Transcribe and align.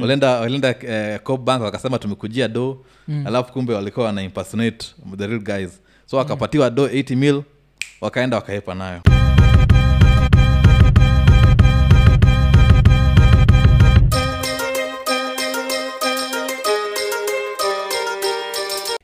walienda 0.00 0.40
walienda 0.40 0.70
uh, 1.16 1.22
Coop 1.22 1.40
bank 1.40 1.62
wakasema 1.62 1.98
tumekujia 1.98 2.48
do 2.48 2.84
alafu 3.26 3.52
kumbe 3.52 3.74
walikuwa 3.74 4.06
wana 4.06 4.22
impersonate 4.22 4.86
the 5.16 5.26
real 5.26 5.40
guys. 5.40 5.80
So 6.06 6.16
wakapatiwa 6.16 6.70
do 6.70 6.86
80 6.86 7.16
mil 7.16 7.42
wakaenda 8.00 8.36
wakaepa 8.36 8.74
nayo 8.74 9.00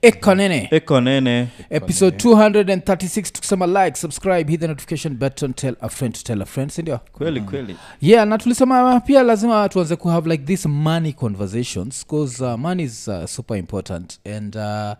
ekonene 0.02 0.68
ekonene 0.70 1.48
episode 1.70 2.16
236 2.16 3.32
tukisema 3.32 3.66
like 3.66 3.96
subscribe 3.96 4.50
hit 4.50 4.60
the 4.60 4.66
notification 4.66 5.14
button 5.14 5.54
tell 5.54 5.76
a 5.80 5.88
friend 5.88 6.14
to 6.14 6.22
tell 6.22 6.42
a 6.42 6.44
friend 6.46 6.70
sindio 6.70 7.00
kweli 7.12 7.40
kweli. 7.40 7.76
Yeah 8.00 8.26
na 8.26 8.38
tulisema 8.38 9.00
pia 9.00 9.22
lazima 9.22 9.68
tuanze 9.68 9.96
kuhave 9.96 10.30
like 10.30 10.44
this 10.44 10.66
money 10.66 11.12
conversations 11.12 12.06
bcause 12.06 12.44
uh, 12.44 12.54
money 12.58 12.84
is 12.84 13.08
uh, 13.08 13.24
super 13.24 13.56
important. 13.56 14.18
And 14.36 14.56
uh, 14.56 14.94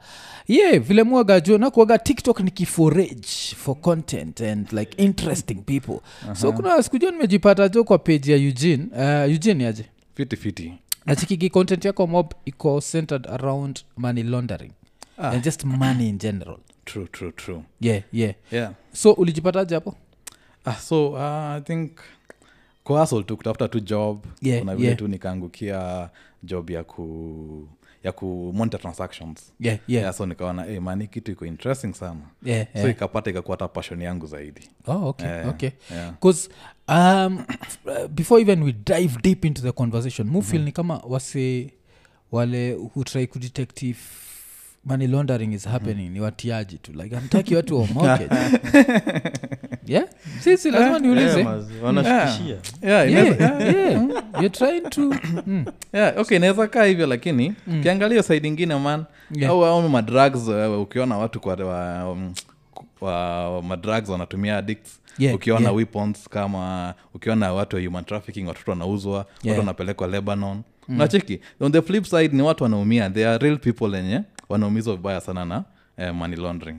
yeah 0.49 0.81
vile 0.81 1.03
mwaga 1.03 1.41
jo 1.41 1.59
nakuaga 1.59 1.99
tiktok 1.99 2.41
ni 2.41 2.51
kiforage 2.51 3.29
for 3.57 3.81
content 3.81 4.41
and 4.41 4.73
like 4.73 5.03
interesting 5.03 5.55
people. 5.55 5.93
Uh-huh. 6.25 6.35
so 6.35 6.53
kuna 6.53 6.83
siku 6.83 6.99
jo 6.99 7.11
nimejipata 7.11 7.69
jo 7.69 7.85
kwa 7.85 7.99
page 7.99 8.33
ya 8.33 8.39
eugene. 8.39 8.87
Uh, 8.93 9.33
eugene 9.33 9.67
aje? 9.67 9.85
Fiti 10.15 10.37
fiti. 10.37 10.73
Nachikiki 11.07 11.51
content 11.51 11.85
yako 11.85 12.07
mob 12.07 12.33
iko 12.45 12.81
centered 12.81 13.27
around 13.27 13.81
money 13.97 14.23
laundering 14.23 14.73
Ah. 15.19 15.31
and 15.31 15.45
just 15.45 15.65
money 15.65 16.09
in 16.09 16.19
general. 16.19 16.59
True 16.85 17.07
true 17.07 17.33
true. 17.33 17.65
Yeah 17.81 18.03
yeah. 18.13 18.35
Yeah. 18.51 18.73
So 18.93 19.13
ulijipataje 19.13 19.75
hapo? 19.75 19.95
Ah, 20.65 20.75
so 20.75 21.11
uh, 21.13 21.21
i 21.57 21.61
think 21.61 21.91
kuhasl 22.85 23.23
tu 23.23 23.37
kutafuta 23.37 23.69
tu 23.69 23.81
job. 23.81 24.27
Yeah, 24.43 24.59
kuna 24.59 24.77
vile 24.77 24.87
yeah. 24.87 24.99
tu 24.99 25.09
nikaangukia 25.09 26.11
job 26.43 26.71
ya 26.71 26.85
ku 26.85 27.69
ya 28.05 28.13
ku 28.13 28.55
transactions. 28.81 29.53
Yeah 29.61 29.79
yeah. 29.87 30.03
Yeah, 30.03 30.15
so 30.15 30.27
nikaona 30.27 30.65
hey, 30.65 30.81
mani 30.81 31.07
kitu 31.07 31.33
iko 31.33 31.47
interesting 31.47 31.95
sana. 31.95 32.21
Yeah, 32.43 32.67
so 32.73 32.79
yeah. 32.79 32.91
ikapata 32.91 33.31
ikakuwa 33.31 33.57
hata 33.57 33.69
passion 33.69 34.03
yangu 34.03 34.27
zaidi. 34.27 34.69
Oh 34.87 35.09
okay 35.09 35.29
yeah, 35.29 35.49
okay. 35.49 35.71
yeah. 35.91 36.15
um, 36.89 37.47
before 38.15 38.41
even 38.41 38.63
we 38.63 38.73
dive 38.73 39.23
deep 39.23 39.45
into 39.45 39.63
the 39.63 39.73
conversation 39.73 40.29
mufil 40.29 40.55
mm-hmm. 40.55 40.65
ni 40.65 40.73
kama 40.73 40.99
wase 40.99 41.71
wale 42.33 42.73
hutrai 42.73 43.27
kudetect 43.27 43.83
if 43.83 44.32
money 44.85 45.07
laundering 45.07 45.53
is 45.53 45.65
happening. 45.65 45.97
Mm-hmm. 46.05 46.13
ni 46.15 46.21
watiaji 46.21 46.79
tu. 46.79 46.93
Like 46.93 47.17
amtaki 47.17 47.55
watu 47.55 47.81
wamoke 47.81 48.29
yeah? 49.87 50.05
Sisi 50.41 50.71
lazima 50.71 50.99
niulize. 50.99 51.41
Eh, 51.41 51.47
mazi, 51.47 51.73
yeah, 52.49 52.61
yeah, 52.83 53.11
inaweza- 53.11 53.65
yeah. 53.65 54.03
you're 54.35 54.49
trying 54.51 54.81
to 54.81 55.01
mm. 55.47 55.65
yeah, 55.93 56.19
okay 56.19 56.37
inaweza 56.37 56.67
kaa 56.69 56.85
hivyo 56.85 57.07
lakini 57.07 57.55
ukiangalia 57.79 58.23
side 58.23 58.49
ingine 58.49 58.75
man 58.79 59.05
Yeah. 59.35 59.51
au, 59.51 59.65
au 59.65 59.89
madrugs 59.89 60.49
uh, 60.49 60.81
ukiona 60.81 61.19
watu 61.19 61.41
kwa 61.41 61.55
wa, 61.55 62.11
um, 62.11 62.35
wa 63.01 63.63
madrugs 63.63 64.09
wanatumia 64.09 64.57
addicts 64.57 64.99
Yeah, 65.19 65.35
ukiona 65.35 65.61
yeah. 65.61 65.75
weapons 65.77 66.29
kama 66.29 66.95
ukiona 67.15 67.53
watu 67.53 67.77
wa 67.77 67.83
human 67.83 68.05
trafficking 68.05 68.47
watoto 68.49 68.71
wanauzwa 68.71 69.13
Yeah. 69.15 69.27
watu 69.47 69.59
wanapelekwa 69.61 70.07
lebanon. 70.09 70.63
Nacheki 70.89 71.41
on 71.61 71.73
the 71.73 71.83
flip 71.83 72.05
side 72.05 72.37
ni 72.37 72.43
watu 72.43 72.65
wanaumia. 72.65 73.11
They 73.11 73.27
are 73.29 73.39
real 73.39 73.59
people 73.59 73.89
lenye 73.89 74.21
wanaumizwa 74.49 74.97
vibaya 74.97 75.21
sana 75.21 75.45
na 75.45 75.65
eh, 75.97 76.15
money 76.15 76.37
laundering 76.37 76.77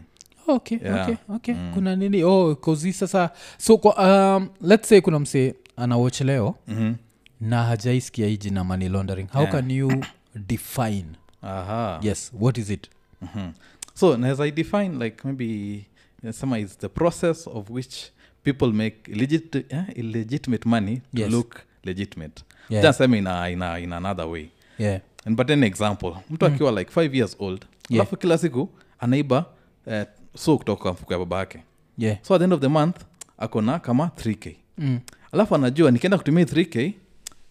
okay 0.47 0.78
Yeah. 0.83 1.02
okay 1.09 1.16
okay 1.36 1.56
kuna 1.73 1.95
nini 1.95 2.23
oh 2.23 2.56
kozi 2.56 2.94
sasa 2.94 3.30
so 3.58 3.78
kwa, 3.78 4.36
um, 4.38 4.50
let's 4.61 4.89
say 4.89 5.02
kuna 5.02 5.19
msee 5.19 5.53
anawach 5.78 6.22
leo 6.22 6.56
mm-hmm. 6.67 6.95
na 7.41 7.64
hajaiskia 7.64 8.28
hii 8.28 8.38
jina 8.38 8.64
money 8.64 8.89
laundering 8.89 9.28
how 9.31 9.41
Yeah. 9.41 9.52
can 9.53 9.72
you 9.72 10.03
define 10.36 11.06
aha 11.41 12.00
yes 12.02 12.31
what 12.39 12.58
is 12.58 12.69
it 12.69 12.89
Mhm. 13.22 13.52
so 13.94 14.17
i 14.44 14.52
define 14.52 15.03
like 15.06 15.28
maybe 15.28 15.86
sema 16.31 16.59
is 16.59 16.78
the 16.78 16.89
process 16.89 17.47
of 17.47 17.69
which 17.69 17.95
people 18.44 18.68
make 18.68 19.12
illegit, 19.12 19.56
eh, 19.56 19.84
illegitimate 19.95 20.69
money 20.69 20.97
to 20.97 21.22
Yes. 21.22 21.31
look 21.31 21.59
legitimate 21.84 22.44
Yeah. 22.69 22.84
Just 22.85 23.01
I 23.01 23.07
mean, 23.07 23.28
uh, 23.28 23.51
in, 23.51 23.62
a, 23.62 23.80
in 23.80 23.94
another 23.94 24.25
way 24.25 24.50
yeah 24.80 25.00
but 25.29 25.51
an 25.51 25.63
example 25.63 26.13
mtu 26.29 26.45
akiwa 26.45 26.72
like 26.72 26.91
five 26.91 27.16
years 27.16 27.35
old 27.39 27.66
Yeah. 27.89 28.01
alafu 28.01 28.17
kila 28.17 28.38
siku 28.38 28.69
anaiba 29.00 29.45
uh, 29.88 29.94
so 30.35 30.57
kutoka 30.57 30.91
mfuko 30.94 31.13
ya 31.13 31.19
baba 31.19 31.38
yake 31.39 31.59
yeah 31.97 32.17
so 32.22 32.35
at 32.35 32.39
the 32.39 32.44
end 32.44 32.53
of 32.53 32.59
the 32.61 32.67
month 32.67 32.95
akona 33.38 33.79
kama 33.79 34.06
3k 34.17 34.56
mm. 34.78 35.00
alafu 35.31 35.56
anajua 35.56 35.91
nikienda 35.91 36.17
kutumia 36.17 36.44
3k 36.44 36.91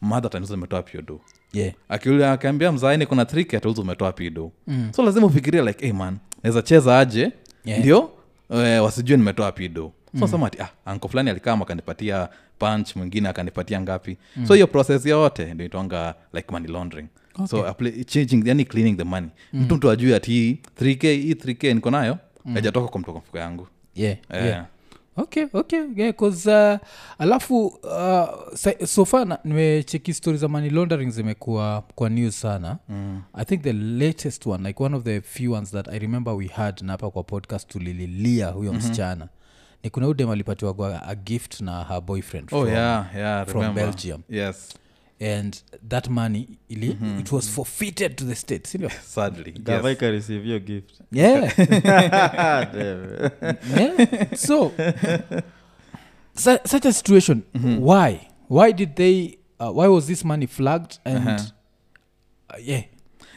madha 0.00 0.28
taniza 0.28 0.55
umetoa 0.55 0.82
piodo 0.82 1.21
yeah 1.53 1.72
akiulia 1.88 2.32
akaambia 2.32 2.72
mzaini 2.72 3.06
kuna 3.06 3.22
3k 3.25 3.56
atauza 3.56 3.82
umetoa 3.82 4.12
pido 4.12 4.53
mm. 4.66 4.88
so 4.97 5.03
lazima 5.03 5.27
ufikiria 5.27 5.62
like 5.62 5.84
hey 5.87 5.93
man 5.94 6.19
naweza 6.43 6.62
cheza 6.62 6.99
aje 6.99 7.32
Yeah. 7.65 7.81
ndio 7.81 8.11
eh, 8.50 8.84
wasijue 8.84 9.16
nimetoa 9.16 9.53
pido 9.53 9.93
so 10.19 10.25
mm. 10.27 10.28
sema 10.28 10.47
ati 10.47 10.62
ah, 10.62 10.69
anko 10.84 11.09
fulani 11.09 11.31
alikama 11.31 11.62
akanipatia 11.65 12.28
punch 12.59 12.97
mwingine 12.97 13.28
akanipatia 13.28 13.81
ngapi 13.81 14.16
mm. 14.37 14.47
so 14.47 14.55
hiyo 14.55 14.66
proses 14.66 15.06
yote 15.06 15.55
ndio 15.55 15.66
itwanga 15.66 16.15
like 16.32 16.47
money 16.53 16.71
laundering 16.72 17.06
okay. 17.34 17.47
so 17.47 17.66
apply, 17.66 18.04
changing 18.04 18.47
yani 18.48 18.65
cleaning 18.65 18.97
the 18.97 19.04
money 19.04 19.28
mm. 19.53 19.60
mtu 19.62 19.75
mtu 19.76 19.91
ajui 19.91 20.15
ati 20.15 20.59
3k 20.81 21.03
hii 21.15 21.34
3k 21.34 21.75
niko 21.75 21.91
nayo 21.91 22.19
haijatoka 22.53 22.88
kwa 22.88 23.00
mtoka 23.00 23.19
mfuko 23.19 23.38
yangu 23.38 23.66
yeah 23.94 24.16
yeah. 24.31 24.47
yeah 24.47 24.66
okay 25.16 25.47
okay 25.53 25.81
yeah, 25.97 26.15
'cause, 26.15 26.50
uh, 26.50 26.78
alafu 27.19 27.66
uh, 27.66 28.54
sa- 28.54 28.87
so 28.87 29.04
far 29.04 29.26
na- 29.26 29.38
nimecheki 29.44 30.15
stori 30.15 30.38
za 30.38 30.48
money 30.48 30.70
laundering 30.70 31.10
zimekuwa 31.10 31.84
kwa 31.94 32.09
news 32.09 32.41
sana 32.41 32.78
mm. 32.88 33.22
i 33.34 33.44
think 33.44 33.62
the 33.62 33.72
latest 33.72 34.47
one 34.47 34.69
like 34.69 34.82
one 34.82 34.97
of 34.97 35.03
the 35.04 35.20
few 35.20 35.53
ones 35.53 35.70
that 35.70 35.88
i 35.88 35.99
remember 35.99 36.34
we 36.34 36.47
had 36.47 36.82
na 36.84 36.93
hapa 36.93 37.10
kwa 37.10 37.22
podcast 37.25 37.69
tulililia 37.69 38.49
huyo 38.49 38.72
mm-hmm. 38.72 38.88
msichana 38.91 39.28
ni 39.82 39.91
kuna 39.91 40.09
udem 40.09 40.31
alipatiwa 40.31 41.03
a 41.09 41.14
gift 41.14 41.60
na 41.60 41.84
her 41.84 42.00
boyfriend 42.00 42.49
oh 42.53 42.60
from, 42.60 42.72
yeah 42.75 43.06
yeah 43.16 43.47
from 43.47 43.60
remember. 43.62 43.84
Belgium. 43.84 44.22
yes 44.28 44.75
and 45.22 45.56
that 45.88 46.09
money 46.09 46.49
ili 46.69 46.88
mm-hmm. 46.88 47.21
it 47.21 47.33
was 47.33 47.50
forfeited 47.50 48.16
to 48.16 48.25
the 48.25 48.34
state 48.34 48.66
sindio 48.66 48.91
sadly 49.15 49.55
yes. 49.66 50.62
gift 50.65 51.00
yeah 51.12 51.59
yeah. 52.78 54.34
so 54.37 54.72
su- 56.34 56.59
such 56.65 56.87
a 56.87 56.93
situation 56.93 57.43
why 57.81 58.21
why 58.50 58.72
did 58.72 58.94
they 58.94 59.38
uh, 59.61 59.78
why 59.78 59.88
was 59.88 60.06
this 60.06 60.25
money 60.25 60.47
flagged 60.47 60.99
and 61.05 61.28
Uh-huh. 61.28 61.41
uh, 62.50 62.69
yeah 62.69 62.82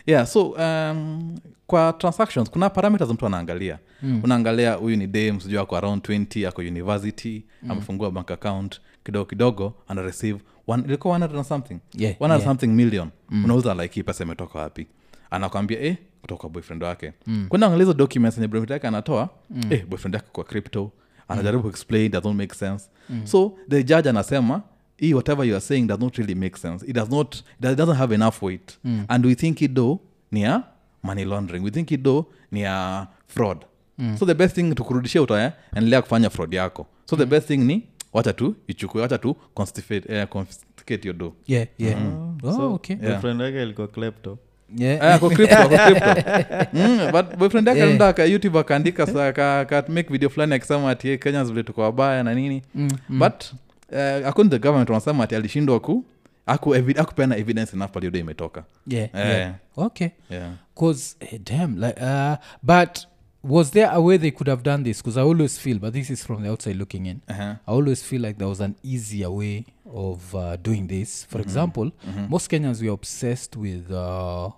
yeah 0.08 0.26
so 0.26 0.50
um, 0.50 1.38
kwa 1.68 1.94
transactions 1.94 2.50
kuna 2.52 2.70
parameters 2.70 3.10
mtu 3.10 3.26
anaangalia 3.26 3.80
mm. 4.02 4.22
unaangalia 4.24 4.74
huyu 4.74 4.96
ni 4.98 5.08
dam 5.08 5.40
sijuu 5.40 5.60
ako 5.60 5.78
around 5.78 6.04
20 6.06 6.48
ako 6.48 6.62
university 6.62 7.46
mm. 7.64 7.72
amefungua 7.72 8.12
bank 8.12 8.32
account 8.32 8.82
kidogo 9.04 9.26
kidogo 9.26 9.74
ana 9.88 10.02
receive 10.02 10.40
ilikuwa 10.86 11.20
100 11.20 11.44
something 11.44 11.78
Yeah, 11.98 12.16
100 12.20 12.30
yeah. 12.30 12.44
something 12.44 12.68
million 12.68 13.10
mm. 13.30 13.46
unauza 13.46 13.74
like 13.74 13.96
hii 13.96 14.04
pesa 14.04 14.24
imetoka 14.24 14.60
wapi 14.60 14.88
anakwambia 15.32 15.80
eh 15.80 15.98
kutoka 16.22 16.50
boyfriend 16.50 16.84
wake 16.84 17.14
mm. 17.28 17.46
kwenda 17.50 17.68
angalizo 17.68 17.94
documents 17.94 18.38
enye 18.38 18.48
boyfriend 18.48 18.70
yake 18.72 18.88
anatoa 18.88 19.30
mm. 19.50 19.62
eh 19.70 19.86
boyfriend 19.88 20.16
yake 20.16 20.28
kwa 20.32 20.44
crypto 20.44 20.92
anajaribu 21.28 21.64
mm. 21.64 21.70
explain 21.70 22.12
doesn't 22.12 22.36
make 22.36 22.56
sense 22.56 22.86
mm. 23.10 23.28
so 23.28 23.54
the 23.70 23.84
judge 23.84 24.10
anasema 24.10 24.62
hii 24.98 25.14
whatever 25.14 25.46
you 25.48 25.54
are 25.56 25.62
saying 25.62 25.82
does 25.88 26.00
not 26.00 26.16
really 26.18 26.36
make 26.36 26.58
sense 26.58 26.86
it 26.86 26.96
does 26.96 27.10
not 27.10 27.36
it 27.36 27.78
doesn't 27.78 27.98
have 27.98 28.16
enough 28.16 28.44
weight 28.44 28.78
mm. 28.84 29.06
and 29.08 29.26
we 29.26 29.36
think 29.36 29.62
ido 29.62 30.00
ni 30.32 30.42
ya 30.42 30.64
money 31.04 31.26
laundering 31.26 31.64
we 31.64 31.72
think 31.72 31.92
ido 31.92 32.26
ni 32.52 32.62
ya 32.62 33.08
fraud 33.28 33.58
mm. 33.98 34.18
so 34.18 34.26
the 34.26 34.34
best 34.34 34.56
thing 34.56 34.74
tukurudishia 34.76 35.22
utaya 35.22 35.54
endelea 35.76 36.02
kufanya 36.02 36.30
fraud 36.30 36.54
yako 36.54 36.88
so 37.06 37.16
the 37.16 37.24
mm. 37.24 37.30
best 37.30 37.48
thing 37.48 37.58
ni 37.58 37.84
wacha 38.16 38.34
tu 38.34 38.56
ichukue 38.68 39.02
wacha 39.02 39.18
tu 39.18 39.34
confiscate, 39.54 40.14
eh, 40.14 40.28
confiscate 40.28 41.08
your 41.08 41.18
do 41.18 41.34
yeah 41.48 41.68
yeah 41.78 42.00
oh, 42.44 42.52
So, 42.52 42.74
okay 42.74 42.96
boyfriend 42.96 43.42
yake 43.42 43.62
alikuwa 43.62 43.88
klepto 43.88 44.38
yeah 44.78 45.16
Eh, 45.24 45.30
crypto. 45.30 45.56
Mm, 46.74 47.12
but 47.12 47.38
boyfriend 47.38 47.68
yake 47.68 47.80
Yeah. 47.80 48.32
youtube 48.32 48.60
akaandika 48.60 49.08
sa- 49.08 49.28
aka 49.28 49.60
aka 49.60 49.84
make 49.88 50.10
video 50.10 50.30
fulani 50.30 50.54
akisema 50.54 50.90
ati 50.90 51.18
kenya 51.18 51.44
vile 51.44 51.64
tuko 51.64 51.82
wabaya 51.82 52.24
na 52.24 52.34
nini 52.36 52.62
Mm, 52.76 52.90
mm. 53.10 53.20
but 53.20 53.44
uh, 53.92 54.28
according 54.28 54.50
the 54.50 54.60
government 54.60 54.90
wanasema 54.90 55.24
ati 55.24 55.36
alishindwa 55.36 55.80
ku 55.80 56.06
aku 56.46 56.76
akupeana 56.76 57.38
evidence 57.38 57.76
enough 57.76 57.92
paliodo 57.92 58.20
imetoka 58.20 58.64
yeah, 58.88 59.10
Eh. 59.14 59.26
yeah. 59.38 59.54
okay 59.78 60.08
yeah. 60.30 60.52
cause 60.80 61.16
eh, 61.20 61.40
damn 61.44 61.78
like 61.84 62.02
uh 62.04 62.36
but 62.64 63.00
was 63.46 63.72
there 63.72 63.90
a 63.92 64.02
way 64.02 64.18
they 64.18 64.32
could 64.32 64.48
have 64.48 64.64
done 64.64 64.82
this 64.84 64.98
because 65.02 65.18
i 65.18 65.22
always 65.22 65.58
feel 65.64 65.78
but 65.78 65.94
this 65.94 66.10
is 66.10 66.24
from 66.28 66.42
the 66.44 66.50
outside 66.52 66.76
looking 66.76 67.06
in 67.06 67.22
uh-huh. 67.30 67.56
I 67.68 67.72
always 67.72 68.02
feel 68.10 68.22
like 68.22 68.38
there 68.38 68.48
was 68.48 68.60
an 68.60 68.76
easier 68.84 69.30
way 69.30 69.66
of 69.86 70.34
uh, 70.36 70.56
doing 70.68 70.88
this. 70.88 71.24
For 71.26 71.40
example, 71.40 71.92
most 72.34 72.50
Kenyans 72.52 72.82
we 72.82 72.88
are 72.90 72.98
obsessed 73.02 73.56
with 73.56 73.90
uh, 73.92 74.48
uh, 74.48 74.52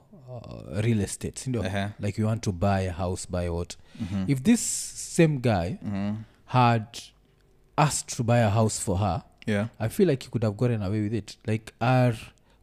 real 0.87 1.01
estate. 1.01 1.37
You 1.45 1.53
know? 1.53 1.63
Uh-huh. 1.63 1.89
Like 1.99 2.17
you 2.17 2.25
want 2.25 2.41
to 2.43 2.51
buy 2.51 2.81
a 2.81 2.91
house, 2.91 3.25
buy 3.25 3.49
what? 3.49 3.75
If 4.27 4.41
this 4.43 4.61
same 4.61 5.39
guy 5.39 5.67
had 6.45 6.87
asked 7.77 8.15
to 8.17 8.23
buy 8.23 8.39
a 8.39 8.49
house 8.49 8.79
for 8.79 8.97
her, 8.97 9.23
yeah 9.45 9.67
I 9.79 9.87
feel 9.89 10.07
like 10.07 10.23
he 10.23 10.29
could 10.29 10.43
have 10.43 10.55
gotten 10.57 10.81
away 10.81 11.01
with 11.03 11.13
it. 11.13 11.37
Like 11.45 11.73
our 11.81 12.13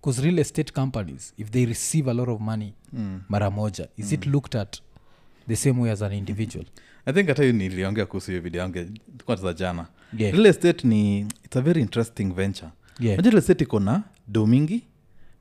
because 0.01 0.25
real 0.25 0.39
estate 0.39 0.73
companies 0.73 1.33
if 1.39 1.51
they 1.51 1.65
receive 1.67 2.07
a 2.09 2.15
lot 2.15 2.29
of 2.29 2.41
money 2.41 2.75
Mm. 2.95 3.23
mara 3.29 3.51
moja 3.51 3.89
is 3.97 4.13
it 4.13 4.25
looked 4.27 4.55
at 4.55 4.81
the 5.49 5.57
same 5.57 5.81
way 5.81 5.91
as 5.93 6.03
an 6.03 6.13
individual 6.13 6.67
i 7.07 7.13
think 7.13 7.29
hata 7.29 7.45
niliongea 7.53 8.07
kuhusu 8.07 8.31
hiyo 8.31 8.43
video 8.43 8.61
yange 8.63 8.87
kwanza 9.25 9.53
jana 9.53 9.87
yeah. 10.19 10.33
real 10.35 10.47
estate 10.47 10.85
ni 10.89 11.21
it's 11.21 11.57
a 11.57 11.61
very 11.61 11.81
interesting 11.81 12.25
venture 12.35 12.71
Yeah. 13.01 13.19
Real 13.25 13.37
estate 13.39 13.65
iko 13.65 13.81
na 13.81 14.03
do 14.29 14.47
mingi 14.47 14.83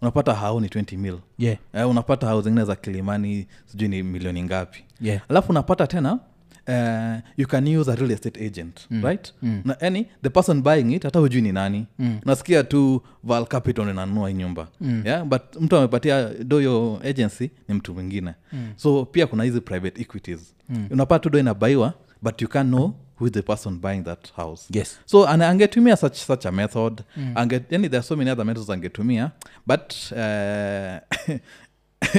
unapata 0.02 0.34
hao 0.34 0.60
ni 0.62 0.68
20 0.68 0.98
mil 0.98 1.18
Yeah. 1.38 1.58
uh, 1.74 1.92
unapata 1.92 2.28
hao 2.28 2.42
zingine 2.42 2.66
za 2.66 2.76
kilimani 2.76 3.48
sijui 3.66 3.88
ni 3.88 4.04
milioni 4.04 4.44
ngapi 4.44 4.84
Yeah. 5.02 5.22
alafu 5.30 5.50
unapata 5.52 5.88
tena 5.88 6.20
uh, 6.68 7.20
you 7.38 7.48
can 7.48 7.68
use 7.68 7.92
a 7.92 7.96
real 7.96 8.12
estate 8.12 8.42
agent 8.46 8.80
mm. 8.92 9.04
right 9.04 9.34
Mm. 9.42 9.62
na 9.66 9.80
any 9.82 10.06
the 10.24 10.30
person 10.30 10.62
buying 10.62 10.94
it 10.96 11.04
hata 11.04 11.20
hujui 11.20 11.42
ni 11.42 11.52
nani 11.52 11.86
Mm. 12.00 12.20
nasikia 12.26 12.64
tu 12.64 13.02
val 13.24 13.46
capital 13.46 13.90
inanunua 13.90 14.30
hii 14.30 14.36
nyumba 14.36 14.68
Mm. 14.82 15.02
yeah? 15.06 15.24
but 15.26 15.42
mtu 15.60 15.78
amepatia 15.78 16.30
doyo 16.44 17.02
agency 17.06 17.50
ni 17.68 17.76
mtu 17.76 17.94
mwingine 17.94 18.34
Mm. 18.54 18.74
so 18.76 19.06
pia 19.06 19.28
kuna 19.28 19.44
hizi 19.44 19.62
private 19.62 20.02
equities 20.02 20.54
Mm. 20.70 20.88
unapata 20.92 21.20
tu 21.24 21.30
do 21.30 21.40
inabaiwa 21.40 21.94
but 22.22 22.42
you 22.42 22.48
can 22.48 22.68
know 22.68 22.94
who 23.20 23.28
is 23.28 23.32
the 23.34 23.42
person 23.42 23.80
buying 23.80 24.02
that 24.04 24.34
house 24.34 24.64
yes 24.74 25.00
so 25.06 25.28
angetumia 25.28 25.96
such, 25.96 26.16
such 26.18 26.46
a 26.46 26.52
method 26.52 27.02
Mm. 27.18 27.32
Ange, 27.36 27.62
yani 27.70 27.90
there 27.90 27.98
are 27.98 28.08
so 28.08 28.16
many 28.16 28.32
other 28.32 28.46
methods 28.46 28.70
angetumia 28.70 29.32
but 29.68 29.94
uh, 30.12 30.18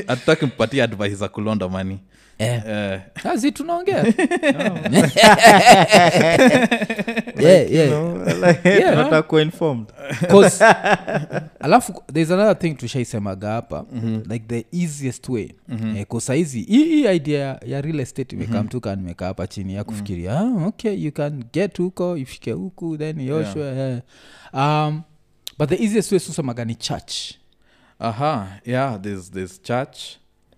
hatutaki 0.07 0.47
mpatia 0.47 0.85
advice 0.85 1.15
za 1.15 1.29
kulonda 1.29 1.69
mani 1.69 1.99
eh. 2.39 2.63
uh, 3.25 3.31
azi 3.33 3.53
tunaongea 3.53 4.05
yeah, 7.41 7.73
yeah. 7.73 7.91
Yeah. 8.65 8.91
tunataka 8.95 9.23
'Cause- 10.29 10.65
alafu 11.61 12.03
there's 12.13 12.31
another 12.31 12.59
thing 12.59 12.75
tushaisemaga 12.75 13.49
hapa 13.53 13.85
like 14.31 14.45
the 14.49 14.67
easiest 14.83 15.29
way 15.29 15.49
mm-hmm. 15.69 15.97
eh, 15.97 16.07
saizi 16.21 16.61
hii 16.63 16.85
hii 16.85 17.17
idea 17.17 17.41
ya- 17.47 17.61
ya 17.67 17.81
real 17.81 18.01
estate 18.01 18.37
imekaa 18.37 18.51
mm-hmm. 18.53 18.67
mtuka 18.67 18.97
nimekaa 18.97 19.27
hapa 19.27 19.47
chini 19.47 19.75
ya 19.75 19.85
kufikiria 19.85 20.39
ah, 20.39 20.67
okay 20.67 20.95
you 21.05 21.13
can 21.13 21.45
get 21.53 21.79
huko 21.79 22.17
ifike 22.17 22.53
huku 22.53 22.97
then 22.99 23.21
yoshwe 23.21 23.63
yeah. 23.63 24.01
um, 24.89 25.03
but 25.59 25.69
the 25.69 25.85
easiest 25.85 26.13
way 26.13 26.21
susemaga 26.21 26.65
ni 26.65 26.75
church 26.75 27.15
aha 27.99 28.49
yeah 28.67 29.01
there's, 29.01 29.31
there's 29.31 29.63
church 29.63 29.99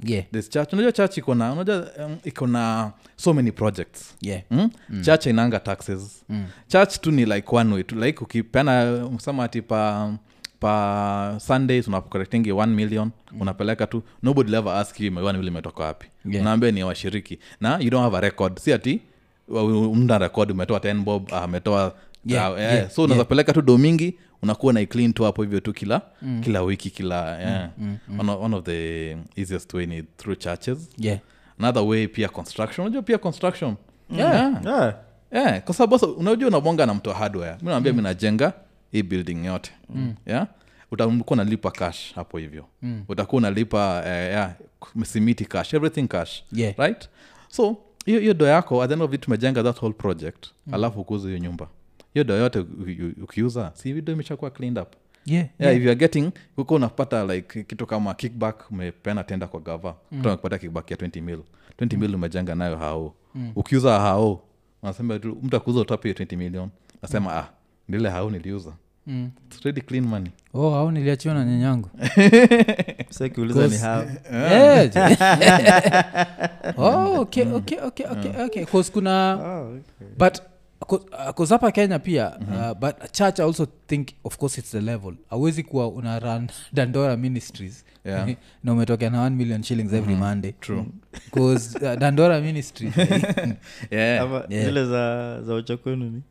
yeah 0.04 0.24
this 0.32 0.50
church 0.50 0.72
unajua 0.72 0.92
church 0.92 1.16
iko 1.18 1.34
na 1.34 1.52
unajua 1.52 1.88
um, 2.06 2.16
iko 2.24 2.46
na 2.46 2.92
so 3.16 3.34
many 3.34 3.52
projects 3.52 4.14
yeah 4.20 4.42
mm? 4.50 4.70
Mm. 4.88 5.02
church 5.02 5.26
inanga 5.26 5.60
taxes 5.60 6.24
Mm. 6.28 6.44
church 6.68 7.00
tu 7.00 7.10
ni 7.10 7.24
like 7.24 7.56
one 7.56 7.74
way 7.74 7.82
tu 7.82 7.94
like 7.96 8.24
ukipeana 8.24 8.96
msema 9.12 9.44
ati 9.44 9.62
pa 9.62 10.12
pa 10.60 11.36
sundays 11.40 11.88
unapokorektingi 11.88 12.52
1 12.52 12.66
million 12.66 13.10
mm. 13.32 13.40
unapeleka 13.40 13.86
tu 13.86 14.02
nobody 14.22 14.50
will 14.50 14.58
ever 14.58 14.72
ask 14.72 15.00
you 15.00 15.12
one 15.16 15.32
million 15.32 15.46
imetoka 15.46 15.84
wapi 15.84 16.06
Yeah. 16.24 16.42
unaambia 16.42 16.70
ni 16.70 16.84
washiriki 16.84 17.38
na 17.60 17.78
you 17.80 17.90
don't 17.90 18.04
have 18.04 18.16
a 18.16 18.20
record 18.20 18.58
si 18.58 18.72
ati 18.72 19.00
mda 19.94 20.18
rekod 20.18 20.48
record 20.48 20.50
umetoa 20.50 20.78
10 20.78 21.00
bob 21.04 21.28
ah, 21.32 21.42
ametoa 21.42 21.94
Yeah, 22.28 22.52
uh, 22.52 22.58
yeah, 22.58 22.74
yeah, 22.74 22.90
so 22.90 23.02
unaweza 23.02 23.14
yeah. 23.20 23.28
peleka 23.28 23.52
tu 23.52 23.62
do 23.62 23.78
mingi 23.78 24.18
unakuwa 24.42 24.72
na 24.72 24.86
clean 24.86 25.12
tu 25.12 25.24
hapo 25.24 25.42
hivyo 25.42 25.60
tu 25.60 25.72
kila 25.72 26.02
mm. 26.22 26.40
kila 26.44 26.62
wiki 26.62 26.90
kila 26.90 27.38
yeah. 27.40 27.70
mm, 27.78 27.98
One, 28.20 28.32
of, 28.32 28.42
one 28.42 28.56
of 28.56 28.64
the 28.64 29.16
easiest 29.36 29.74
way 29.74 29.86
ni 29.86 30.02
through 30.02 30.38
churches 30.38 30.90
yeah 30.98 31.18
another 31.58 31.82
way 31.82 32.06
pia 32.08 32.28
construction 32.28 32.86
unajua 32.86 33.02
pia 33.02 33.18
construction 33.18 33.74
Yeah. 34.10 34.60
yeah. 34.64 34.94
yeah, 35.32 35.62
kwa 35.62 35.74
sababu 35.74 36.06
unajua 36.06 36.48
unabonga 36.48 36.86
na 36.86 36.94
mtu 36.94 37.10
wa 37.10 37.16
hardware 37.16 37.56
mi 37.62 37.68
naambia 37.68 37.92
mi 37.92 38.02
najenga 38.02 38.52
hii 38.92 39.02
building 39.02 39.44
yote 39.46 39.72
mm. 39.90 40.14
yeah? 40.26 40.46
utakuwa 40.90 41.24
unalipa 41.30 41.70
cash 41.70 42.14
hapo 42.14 42.38
hivyo 42.38 42.64
mm. 42.82 43.04
utakuwa 43.08 43.38
unalipa 43.38 44.00
uh, 44.00 44.06
yeah, 44.06 44.54
simiti 45.04 45.44
cash 45.44 45.74
everything 45.74 46.08
cash 46.08 46.42
Yeah. 46.52 46.74
right 46.78 47.08
so 47.48 47.76
hiyo 48.06 48.20
hiyo 48.20 48.34
do 48.34 48.46
yako 48.46 48.82
at 48.82 48.88
the 48.88 48.92
end 48.94 49.02
of 49.02 49.14
it 49.14 49.20
tumejenga 49.20 49.62
that 49.62 49.78
whole 49.82 49.94
project 49.94 50.46
mm. 50.66 50.74
alafu 50.74 51.04
kuuza 51.04 51.28
hiyo 51.28 51.38
nyumba 51.40 51.68
hiyo 52.16 52.24
dawa 52.24 52.40
yote 52.40 52.58
ukiuza. 53.22 53.70
Si 53.74 53.90
imeshakuwa 53.90 54.50
cleaned 54.50 54.78
up. 54.78 54.92
Yeah 55.26 55.46
yeah, 55.58 55.76
if 55.76 55.82
youare 55.82 55.96
getting 55.96 56.30
huko 56.56 56.74
unapata 56.74 57.24
like 57.24 57.62
kitu 57.64 57.86
kama 57.86 58.14
kickback 58.14 58.70
umepena 58.70 59.24
tenda 59.24 59.46
kwa 59.46 59.60
gava. 59.60 59.94
Mm. 60.12 60.22
kupata 60.36 60.58
kickback 60.58 60.90
ya 60.90 60.96
20 60.96 61.22
mil. 61.22 61.38
20 61.80 61.96
mil 61.98 62.14
umejenga 62.14 62.54
nayo 62.54 62.76
hao 62.76 63.14
mm. 63.34 63.52
ukiuza 63.56 64.00
hao 64.00 64.42
unasema 64.82 65.14
mtu 65.42 65.56
akuuza 65.56 65.80
utape 65.80 66.12
20 66.12 66.36
million. 66.36 66.68
Nasema 67.02 67.34
ah 67.36 67.48
ndile 67.88 68.08
hao 68.08 68.30
niliuza. 68.30 68.72
Mm. 69.06 69.30
Clean 69.86 70.04
money. 70.06 70.30
Oh 70.54 70.74
au 70.74 70.90
niliachiwa 70.90 71.34
na 71.34 71.44
nyanyangu. 71.44 71.90
Sasa 73.08 73.28
kiuliza 73.28 73.68
ni 73.68 73.78
how. 73.78 74.02
Yeah. 74.32 74.90
oh, 76.76 77.20
okay, 77.20 77.44
okay, 77.52 77.78
okay, 77.80 78.06
okay, 78.06 78.42
okay. 78.44 78.64
Kuna 78.92 79.34
Oh, 79.34 79.68
okay. 79.68 79.80
but 80.18 80.38
bcause 80.88 81.54
hapa 81.54 81.72
kenya 81.72 81.98
pia 81.98 82.38
uh, 82.38 82.72
but 82.78 83.12
church 83.12 83.40
i 83.40 83.42
also 83.46 83.66
think 83.86 84.08
of 84.24 84.36
course 84.38 84.58
it's 84.58 84.70
the 84.70 84.80
level. 84.80 85.14
Awezi 85.30 85.62
kuwa 85.62 85.88
una 85.88 86.18
run 86.18 86.48
dandora 86.72 87.16
ministries. 87.16 87.84
Yeah. 88.04 88.28
na 88.64 88.72
umetokea 88.72 89.10
na 89.10 89.28
1 89.28 89.30
million 89.30 89.62
shillings 89.62 89.92
every 89.92 90.14
monday. 90.14 90.52
True. 90.52 90.84
bcause 91.32 91.78
uh, 91.78 91.94
dandora 91.98 92.40
ministries 92.40 92.94
yeah. 93.90 94.22
Ama 94.22 94.44
Yeah. 94.48 94.64
zile 94.66 94.86
za 94.86 95.42
za 95.42 95.54
ucha 95.54 95.76
kwenu 95.76 96.10
ni 96.10 96.22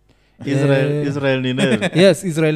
israel, 0.45 1.07
israel 1.07 1.41
ni 1.41 1.53
neve 1.53 1.89
yes 2.01 2.23
israel 2.23 2.55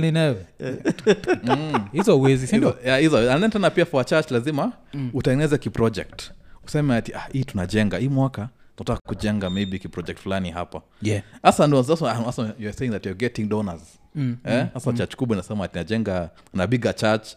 uwezi 2.15 2.55
yeah, 2.85 3.03
tena 3.49 3.69
pia 3.69 3.85
for 3.85 4.01
a 4.01 4.03
church 4.03 4.31
lazima 4.31 4.71
mm. 4.93 5.09
utengeneze 5.13 5.57
kiproject. 5.57 6.31
Useme 6.67 6.95
ati 6.95 7.13
ah, 7.13 7.27
hii 7.33 7.43
tunajenga 7.43 7.97
hii 7.97 8.09
mwaka 8.09 8.49
tunataka 8.83 9.07
kujenga 9.07 9.49
maybe 9.49 9.79
kiproject 9.79 10.19
fulani 10.19 10.51
hapa 10.51 10.81
yeah. 11.01 11.23
Hasa 11.43 11.67
ndo 11.67 11.83
sasa 11.83 12.13
hasa 12.13 12.41
you're 12.41 12.73
saying 12.73 12.91
that 12.91 13.05
you're 13.05 13.19
getting 13.19 13.45
donors. 13.49 13.99
Mm, 14.15 14.37
eh? 14.45 14.67
mm, 14.85 14.93
church 14.97 15.15
kubwa 15.15 15.37
inasema 15.37 15.67
tinajenga 15.67 16.29
na 16.53 16.67
biga 16.67 16.93
church. 16.93 17.27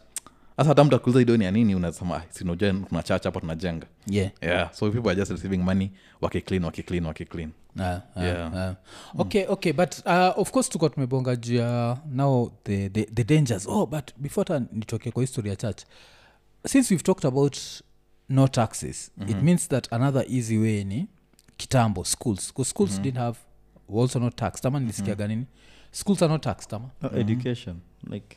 Hasa 0.56 0.68
hata 0.68 0.84
mtu 0.84 0.96
akuuliza 0.96 1.20
idoni 1.20 1.44
ya 1.44 1.50
nini 1.50 1.74
unasema 1.74 2.16
ah, 2.16 2.22
sinajua 2.30 2.72
tuna 2.88 3.02
church 3.02 3.24
hapa 3.24 3.40
tunajenga. 3.40 3.86
Yeah. 4.06 4.30
Yeah. 4.42 4.72
So 4.74 4.90
people 4.90 5.08
are 5.08 5.16
just 5.16 5.30
receiving 5.30 5.56
money 5.62 5.90
wakiclean 6.20 6.64
wakiclean 6.64 7.06
wakiclean. 7.06 7.50
Ah, 7.80 8.00
ah, 8.16 8.24
Yeah. 8.24 8.54
ah. 8.56 8.74
okay 9.18 9.46
okay 9.48 9.72
but 9.72 9.98
uh, 10.06 10.38
of 10.38 10.50
course 10.50 10.68
tuko 10.70 10.88
tumebonga 10.88 11.36
juu 11.36 11.54
ya 11.54 11.98
now 12.10 12.50
the, 12.64 12.88
the, 12.88 13.04
the 13.04 13.24
dangers. 13.24 13.66
Oh 13.68 13.86
but 13.86 14.10
before 14.16 14.44
ta 14.44 14.62
nitoke 14.72 15.10
kwa 15.10 15.22
history 15.22 15.50
ya 15.50 15.56
church 15.56 15.82
since 16.66 16.94
we've 16.94 17.04
talked 17.04 17.24
about 17.24 17.56
no 18.28 18.48
taxes 18.48 19.10
mm-hmm. 19.18 19.30
it 19.30 19.42
means 19.42 19.68
that 19.68 19.92
another 19.92 20.24
easy 20.28 20.58
way 20.58 20.84
ni 20.84 21.06
kitambo 21.56 22.04
schools. 22.04 22.48
Schools 22.48 22.90
mm-hmm. 22.90 23.02
didn't 23.02 23.18
have 23.18 23.38
also 23.88 24.18
not 24.18 24.36
taxed 24.36 24.66
ama 24.66 24.80
nilisikiaga 24.80 25.28
nini 25.28 25.46
schools 25.92 26.22
are 26.22 26.32
not 26.32 26.42
tax 26.42 26.66
tama. 26.68 26.84
Uh, 26.84 27.08
mm-hmm. 27.08 27.20
education 27.20 27.80
like 28.10 28.36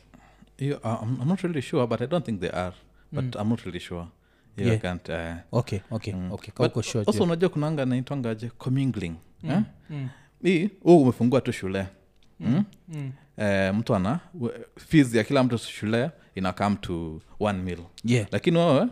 yeah, 0.58 0.78
uh, 0.84 1.02
I'm, 1.02 1.20
i'm 1.20 1.28
not 1.28 1.40
really 1.42 1.62
sure 1.62 1.86
but 1.86 2.00
i 2.00 2.06
don't 2.06 2.24
think 2.24 2.40
they 2.40 2.50
are. 2.50 2.74
But 3.12 3.36
i'm 3.36 3.48
not 3.48 3.64
really 3.64 3.80
sure. 3.80 4.06
Yeah, 4.56 4.68
Yeah. 4.68 4.80
Can't, 4.80 5.08
uh, 5.08 5.58
okay 5.58 5.82
okay 5.90 6.14
okay. 6.30 6.52
But 6.56 6.84
sure 6.84 7.04
also 7.06 7.24
unajua 7.24 7.48
kunanga 7.48 7.84
naitwangaje 7.84 8.50
commingling 8.58 9.14
eh? 9.48 9.62
hii 10.42 10.70
huu 10.82 11.02
umefungua 11.02 11.40
tu 11.40 11.52
shule. 11.52 11.86
Mm. 12.40 12.64
Mm. 12.88 13.12
Eh, 13.36 13.74
mtu 13.74 13.94
ana 13.94 14.20
fees 14.76 15.14
ya 15.14 15.24
kila 15.24 15.42
mtu 15.42 15.58
shule 15.58 16.10
ina 16.34 16.52
come 16.52 16.76
to 16.76 17.20
one 17.40 17.62
mill 17.62 17.78
yeah. 18.04 18.26
Lakini 18.32 18.58
wewe 18.58 18.88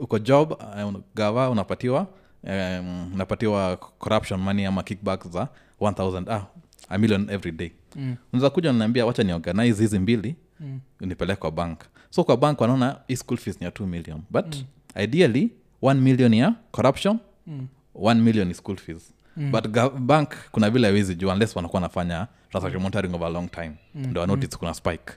uko 0.00 0.18
job 0.18 0.52
uh, 0.52 0.94
gava 1.14 1.50
unapatiwa 1.50 2.06
um, 2.44 3.12
napatiwa 3.16 3.76
corruption 3.76 4.40
money 4.40 4.66
ama 4.66 4.82
kickback 4.82 5.28
za 5.28 5.48
1000 5.80 6.32
ah, 6.32 6.46
a 6.88 6.98
million 6.98 7.30
every 7.30 7.52
day 7.52 7.70
Mm. 7.96 8.16
unaweza 8.32 8.50
kuja 8.50 8.70
unaniambia 8.70 9.06
wacha 9.06 9.22
ni 9.22 9.32
organize 9.32 9.82
hizi 9.82 9.98
mbili 9.98 10.34
Mm. 10.60 10.80
nipeleke 11.00 11.40
kwa 11.40 11.50
bank 11.50 11.80
so 12.10 12.24
kwa 12.24 12.36
bank 12.36 12.60
wanaona 12.60 12.96
hii 13.08 13.16
school 13.16 13.36
fees 13.38 13.60
ni 13.60 13.64
ya 13.64 13.70
2 13.70 13.86
million 13.86 14.20
but 14.30 14.56
ideally 15.02 15.50
1 15.82 15.94
million 15.94 16.34
ya 16.34 16.54
corruption 16.70 17.18
Mm. 17.46 17.66
1 17.94 18.14
million 18.14 18.50
is 18.50 18.56
school 18.56 18.76
fees 18.76 19.12
mm. 19.36 19.50
but 19.52 19.68
bank 19.98 20.34
kuna 20.52 20.70
vile 20.70 20.88
awezi 20.88 21.14
juu 21.14 21.28
unless 21.30 21.56
wanakuwa 21.56 21.82
wanafanya 21.82 22.26
transaction 22.50 22.82
monitoring 22.82 23.14
over 23.14 23.26
a 23.28 23.30
long 23.30 23.50
time 23.50 23.72
mm. 23.94 24.06
ndo 24.06 24.26
notice 24.26 24.56
kuna 24.56 24.74
spike 24.74 25.12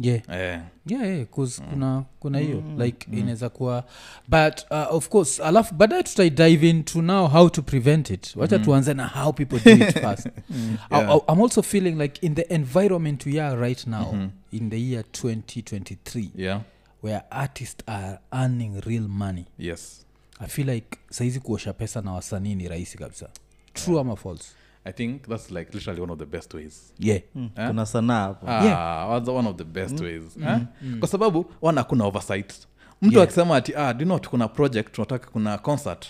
yeah. 0.00 0.20
Eh. 0.28 0.60
yeah, 0.86 1.06
yeah, 1.06 1.26
'cause 1.26 1.62
kuna 1.70 2.04
kuna 2.20 2.38
hiyo 2.38 2.62
like 2.78 3.06
inaweza 3.12 3.48
kuwa 3.48 3.84
but 4.28 4.60
uh, 4.70 4.94
of 4.94 5.08
course 5.08 5.40
alafu 5.40 5.74
baadaye 5.74 6.02
tutaidive 6.02 6.70
into 6.70 7.02
now 7.02 7.28
how 7.28 7.48
to 7.50 7.62
prevent 7.62 8.10
it. 8.10 8.36
Wacha 8.36 8.58
tuanze 8.58 8.94
na 8.94 9.08
how 9.08 9.32
people 9.32 9.58
do 9.64 9.84
it 9.84 9.92
first. 10.00 10.26
I, 10.90 11.00
I, 11.04 11.20
i'm 11.32 11.40
also 11.42 11.62
feeling 11.62 11.92
like 11.98 12.26
in 12.26 12.34
the 12.34 12.42
environment 12.54 13.26
we 13.26 13.40
are 13.40 13.56
right 13.60 13.86
now 13.86 14.14
in 14.52 14.70
the 14.70 14.80
year 14.80 15.04
2023 15.12 16.30
yeah. 16.36 16.60
where 17.02 17.22
artists 17.30 17.82
are 17.86 18.18
earning 18.32 18.80
real 18.86 19.08
money. 19.08 19.44
Yes. 19.58 20.04
I 20.40 20.46
feel 20.46 20.66
like 20.68 20.98
saizi 21.10 21.40
kuosha 21.40 21.72
pesa 21.72 22.00
na 22.02 22.12
wasanii 22.12 22.54
ni 22.54 22.68
rahisi 22.68 22.98
kabisa. 22.98 23.28
True 23.74 24.00
ama 24.00 24.16
false 24.16 24.44
i 24.84 24.92
think 24.92 25.22
that's 25.28 25.50
like 25.50 25.70
literally 25.74 26.00
one 26.00 26.12
of 26.12 26.18
the 26.18 26.26
best 26.26 26.54
ways. 26.54 26.94
Yeah. 26.98 27.20
Mm, 27.34 27.50
Eh? 27.56 27.68
kuna 27.68 27.86
sanaa 27.86 28.20
hapo. 28.22 28.46
Ah, 28.50 28.64
Yeah. 28.64 29.28
one 29.28 29.48
of 29.48 29.56
the 29.56 29.64
best 29.64 30.00
ways. 30.00 30.22
Eh? 30.46 30.58
kwa 30.98 31.08
sababu 31.08 31.46
wana 31.62 31.84
kuna 31.84 32.04
oversight. 32.04 32.54
Mtu 33.02 33.12
Yeah. 33.12 33.24
akisema 33.24 33.56
ati 33.56 33.74
ah, 33.76 33.94
do 33.94 34.00
you 34.00 34.06
know 34.06 34.20
kuna 34.30 34.48
project 34.48 34.92
tunataka 34.92 35.30
kuna 35.30 35.58
concert. 35.58 36.06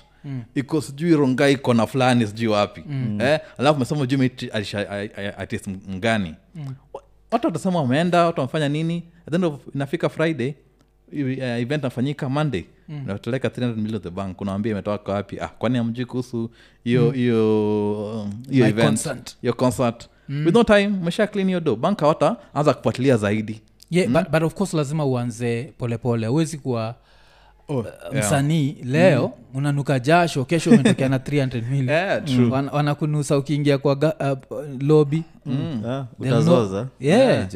Iko 0.55 0.81
sijui 0.81 1.17
ronga 1.17 1.49
iko 1.49 1.75
na 1.75 1.87
fulani 1.87 2.27
sijui 2.27 2.49
wapi. 2.49 2.85
Eh? 3.21 3.41
alafu 3.59 3.79
mesema 3.79 4.07
juu 4.07 4.29
atis 5.37 5.67
mgani. 5.69 6.35
Mm. 6.55 6.75
watu 7.31 7.47
watasema 7.47 7.81
wameenda 7.81 8.27
watu 8.27 8.41
wamefanya 8.41 8.69
nini. 8.69 9.03
Then 9.31 9.45
of, 9.45 9.61
inafika 9.75 10.09
friday 10.09 10.55
uh, 11.13 11.43
event 11.43 11.83
nafanyika 11.83 12.29
monday. 12.29 12.61
mm. 12.63 12.67
Napeleka 13.07 13.49
300 13.49 13.77
million 13.77 14.01
the 14.03 14.11
bank 14.11 14.41
unawambia 14.41 14.73
imetoka 14.73 15.13
wapi? 15.13 15.41
Ah, 15.41 15.49
kwani 15.49 15.79
amjui 15.79 16.05
kuhusu 16.05 16.51
hiyo 16.85 17.11
hiyo 17.11 18.23
um, 18.23 18.31
hiyo 18.51 18.65
My 18.65 18.71
event? 18.71 18.87
concert. 18.89 19.37
mm. 20.29 20.47
with 20.47 20.55
no 20.55 20.65
time 20.65 20.89
mesha 20.89 21.27
clean 21.27 21.47
hiyo 21.49 21.61
do 21.61 21.77
bank 21.77 22.01
hawata 22.01 22.37
anza 22.55 22.75
kufuatilia 22.75 23.17
zaidi. 23.17 23.61
Yeah 23.91 24.09
but, 24.11 24.29
but 24.31 24.43
of 24.43 24.55
course 24.55 24.75
lazima 24.75 25.05
uanze 25.05 25.73
polepole 25.79 26.27
huwezi 26.27 26.59
kuwa 26.59 26.95
oh, 27.71 27.79
uh, 27.79 27.87
msanii 28.19 28.77
leo 28.85 29.33
unanuka 29.55 29.99
jasho 29.99 30.45
kesho 30.45 30.71
umetokea 30.71 31.09
na 31.09 31.19
300 31.19 31.63
million. 31.71 31.89
Yeah, 32.01 32.23
mm. 32.29 32.53
Wan- 32.53 32.69
wanakunusa 32.73 33.39
ukiingia 33.39 33.79
kwa 33.79 33.95
ga, 33.95 34.15
uh, 34.51 34.59
lobi 34.81 35.23
utazoza. 36.19 36.87
yeah. 37.01 37.49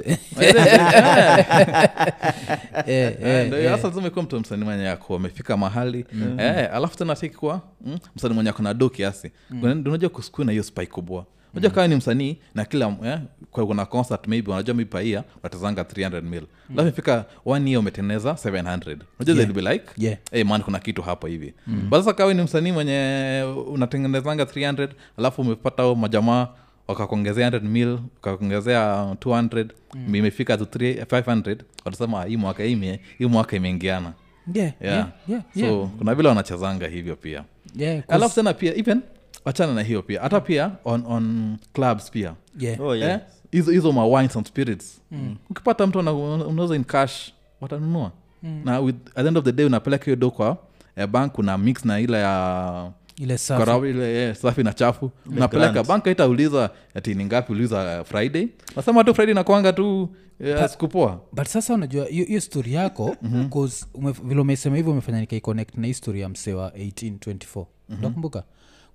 Eh, 2.87 3.17
eh, 3.23 3.53
eh. 3.53 3.71
hasa 3.71 3.89
lazima 3.89 4.11
mtu 4.23 4.41
msanii 4.41 4.65
mwenye 4.65 4.89
ako 4.89 5.17
amefika 5.17 5.57
mahali. 5.57 6.07
Eh, 6.39 6.69
alafu 6.75 6.97
tena 6.97 7.17
tiki 7.17 7.37
mm, 7.43 7.99
msanii 8.17 8.35
mwenye 8.35 8.51
ako 8.51 8.63
na 8.63 8.75
do 8.75 8.89
kiasi 8.89 9.31
mm. 9.51 9.83
unajua 9.87 10.09
kuskui 10.09 10.45
na 10.45 10.53
hiyo 10.53 10.65
spai 10.65 10.87
kubwa 10.87 11.25
unajua 11.55 11.71
kama 11.71 11.89
ni 11.89 11.95
msanii 11.97 12.37
na 12.55 12.65
kila 12.65 12.97
eh, 13.05 13.19
kwa 13.51 13.67
kuna 13.67 13.87
concert 13.87 14.27
maybe 14.29 14.51
unajua 14.53 14.75
paia 14.85 15.25
watazanga 15.43 15.83
300 15.83 16.23
mil 16.23 16.43
alafu 16.73 16.89
ifika 16.89 17.25
one 17.47 17.71
year 17.71 17.81
umetengeneza 17.81 18.31
700 18.33 18.97
unajua 19.21 19.37
yeah. 19.37 19.53
be 19.53 19.61
like 19.73 19.85
Yeah. 19.99 20.19
hey, 20.31 20.45
man 20.45 20.63
kuna 20.63 20.79
kitu 20.79 21.03
hapa 21.03 21.29
hivi 21.29 21.55
mm. 21.67 21.81
but 21.91 21.99
sasa 21.99 22.13
kawe 22.13 22.35
ni 22.35 22.43
msanii 22.43 22.73
mwenye 22.73 23.43
unatengenezanga 23.67 24.45
300 24.45 24.89
alafu 25.19 25.43
umepata 25.43 25.95
majamaa 25.95 26.49
wakakuongezea 26.89 27.51
100 27.51 27.61
mil 27.63 27.99
wakakuongezea 28.23 29.05
200 29.21 29.67
mm. 29.95 30.15
imefika 30.15 30.57
to 30.59 30.65
3 30.65 31.05
500 31.05 31.57
watasema 31.85 32.21
"Ah, 32.21 32.25
hii 32.25 32.37
mwaka 32.37 32.65
ime- 32.65 33.01
hii 33.19 33.27
mwaka 33.27 33.57
imeingiana 33.57 34.13
Yeah, 34.55 34.73
yeah. 34.81 34.95
yeah, 34.97 35.09
yeah, 35.29 35.43
so 35.55 35.61
yeah. 35.61 35.89
kuna 35.99 36.15
vile 36.15 36.29
wanachezanga 36.29 36.87
hivyo 36.89 37.17
pia 37.17 37.45
Yeah, 37.77 38.05
alafu 38.09 38.35
tena 38.35 38.53
pia 38.55 38.75
even 38.77 39.01
wachana 39.45 39.75
na 39.75 39.83
hiyo 39.83 40.03
pia. 40.03 40.21
Hata 40.21 40.41
pia 40.41 40.71
on, 40.85 41.05
on 41.07 41.57
clubs 41.73 42.11
pia. 42.11 42.35
Yeah. 42.59 42.81
oh, 42.81 42.97
yeah. 42.97 43.13
Eh, 43.13 43.21
hizo 43.53 43.71
hizo 43.71 43.93
ma 43.93 44.19
and 44.21 44.47
spirits. 44.47 45.01
Ukipata 45.51 45.87
mtu 45.87 45.99
unauza 45.99 46.77
in 46.77 46.85
cash 46.85 47.33
watanunua. 47.61 48.13
Na 48.65 48.81
with, 48.81 48.97
at 49.09 49.15
the 49.23 49.29
end 49.29 49.39
of 49.39 49.45
the 49.45 49.53
day 49.53 49.67
unapeleka 49.67 50.05
hiyo 50.05 50.17
do 50.17 50.31
kwa 50.31 50.57
eh, 50.97 51.07
bank 51.07 51.39
una 51.39 51.59
mix 51.59 51.85
na 51.85 52.01
ile 52.01 52.19
ya 52.19 52.93
ile 53.17 53.39
safi. 53.39 53.65
karabu 53.65 53.87
ile 53.87 54.15
yeah, 54.15 54.37
safi 54.37 54.63
na 54.63 54.73
chafu. 54.73 55.11
Unapeleka 55.27 55.73
grant. 55.73 55.89
bank 55.89 56.05
haitauliza 56.05 56.71
ati 56.95 57.15
ni 57.15 57.25
ngapi 57.25 57.53
uliuza 57.53 58.01
uh, 58.01 58.07
friday. 58.07 58.49
Nasema 58.77 59.05
tu 59.05 59.15
friday 59.15 59.35
nakwanga 59.35 59.73
tu 59.73 60.03
uh, 60.41 60.67
sikupoa. 60.67 61.21
but 61.33 61.47
sasa 61.47 61.75
unajua 61.75 62.07
hiyo 62.07 62.41
story 62.41 62.73
yako 62.75 63.17
ume, 63.95 64.13
vile 64.25 64.41
umesema 64.41 64.77
hivyo 64.77 64.93
umefanya 64.93 65.21
nikaiconnect 65.21 65.77
na 65.79 65.87
histori 65.87 66.21
ya 66.21 66.29
msee 66.29 66.53
wa 66.53 66.69
1824 66.71 67.65
nakumbuka 68.01 68.45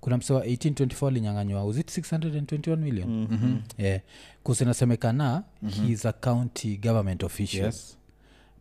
kuna 0.00 0.16
msewa 0.16 0.44
1824 0.44 1.06
alinyanganywa. 1.06 1.64
Was 1.64 1.78
it 1.78 1.98
621 1.98 2.76
million? 2.76 3.08
Mm-hmm. 3.08 3.62
yeah. 3.78 4.00
kusinasemekana 4.42 5.42
mm-hmm. 5.62 5.86
heis 5.86 6.06
a 6.06 6.12
county 6.12 6.76
government 6.76 7.22
official. 7.24 7.64
Yes. 7.64 7.96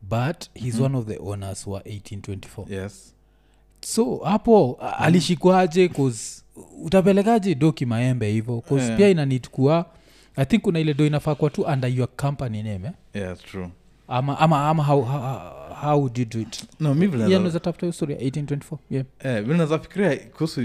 But 0.01 0.49
he's 0.53 0.79
one 0.79 0.97
of 0.97 1.05
the 1.07 1.17
owners 1.17 1.67
wa 1.67 1.79
1824 1.79 2.73
yes. 2.83 3.13
So 3.81 4.17
hapo 4.17 4.77
a- 4.81 4.97
alishikwaje? 4.97 5.87
Cause 5.89 6.41
utapelekaje 6.81 7.55
doki 7.55 7.85
maembe 7.85 8.31
hivo 8.31 8.61
cause 8.61 8.83
Yeah. 8.85 8.97
pia 8.97 9.09
inanit 9.09 9.49
kuwa 9.49 9.85
i 10.35 10.45
think 10.45 10.61
kuna 10.63 10.79
ile 10.79 10.93
do 10.93 11.05
inafaa 11.05 11.35
kuwa 11.35 11.49
tu 11.49 11.61
under 11.61 11.97
your 11.97 12.07
company 12.15 12.63
name 12.63 12.87
eh? 12.87 12.93
yeah, 13.13 13.37
true. 13.37 13.69
Ama 14.07 14.39
ama 14.39 14.69
ama 14.69 14.83
how, 14.83 15.01
how, 15.01 15.39
how 15.81 16.09
did 16.09 16.17
you 16.19 16.25
do 16.25 16.49
it? 16.49 16.63
No 16.79 16.93
mi 16.95 17.07
vile 17.07 17.27
naweza 17.27 17.59
tafuta 17.59 17.85
hiyo 17.85 17.93
story 17.93 18.15
1824 18.15 18.77
yeah. 18.91 19.05
eh, 19.19 19.41
vile 19.43 19.57
naweza 19.57 19.79
fikiria 19.79 20.17
kuhusu 20.17 20.61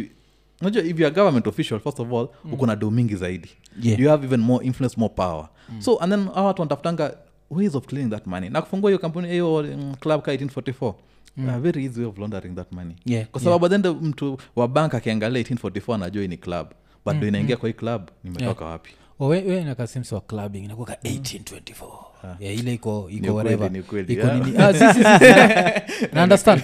unajua 0.67 0.83
if 0.85 1.01
youare 1.01 1.15
government 1.15 1.47
official 1.47 1.81
first 1.81 2.01
of 2.01 2.13
all 2.13 2.29
mm. 2.45 2.53
uko 2.53 2.67
na 2.67 2.77
do 2.77 2.91
mingi 2.91 3.17
zaidi 3.17 3.49
Yeah. 3.83 4.01
you 4.01 4.09
have 4.09 4.27
even 4.27 4.41
more 4.41 4.67
influence 4.67 5.01
more 5.01 5.15
power 5.15 5.49
mm. 5.69 5.81
so 5.83 5.99
and 5.99 6.13
then 6.13 6.29
awa 6.35 6.43
watu 6.47 6.63
wanatafutanga 6.63 7.17
ways 7.51 7.75
of 7.75 7.87
clearing 7.87 8.11
that 8.11 8.27
money 8.27 8.49
na 8.51 8.63
kufungua 8.63 8.91
hiyo 8.91 8.99
kampuni 8.99 9.29
hiyo 9.29 9.55
um, 9.55 9.95
club 10.01 10.23
ka 10.23 10.35
1844 10.35 10.95
mm. 11.37 11.49
a 11.49 11.59
very 11.61 11.85
easy 11.85 12.01
way 12.01 12.09
of 12.09 12.19
laundering 12.19 12.55
that 12.57 12.73
money 12.73 12.95
Yeah, 13.07 13.27
kwa 13.27 13.41
sababu 13.41 13.67
yeah. 13.67 13.83
then 13.83 13.97
mtu 14.03 14.39
wa 14.57 14.69
bank 14.69 14.95
akiangalia 14.95 15.43
1844 15.43 15.95
anajua 15.95 16.27
ni 16.27 16.37
club 16.37 16.67
but 17.07 17.15
ndo 17.17 17.27
inaingia 17.29 17.57
kwa 17.57 17.69
hii 17.69 17.73
club 17.75 18.03
nimetoka 18.25 18.65
wapi 18.65 18.91
Oh, 18.91 19.04
we, 19.19 19.43
we 19.43 19.65
nakasimsi 19.65 20.15
wa 20.15 20.21
clubbing 20.21 20.65
inakuwa 20.65 20.87
ka 20.87 20.95
1824 20.95 22.15
yeah, 22.41 22.55
ile 22.59 22.75
iko 22.75 22.91
iko 22.91 23.05
ukweli, 23.11 23.31
whatever. 23.31 23.71
ni 23.71 23.81
ukweli, 23.81 24.13
iko 24.13 24.27
yeah. 24.27 24.47
nini? 24.47 24.59
Ah, 24.63 24.73
si, 24.73 24.79
si, 24.79 25.05
si, 25.05 26.07
na 26.15 26.23
understand 26.23 26.63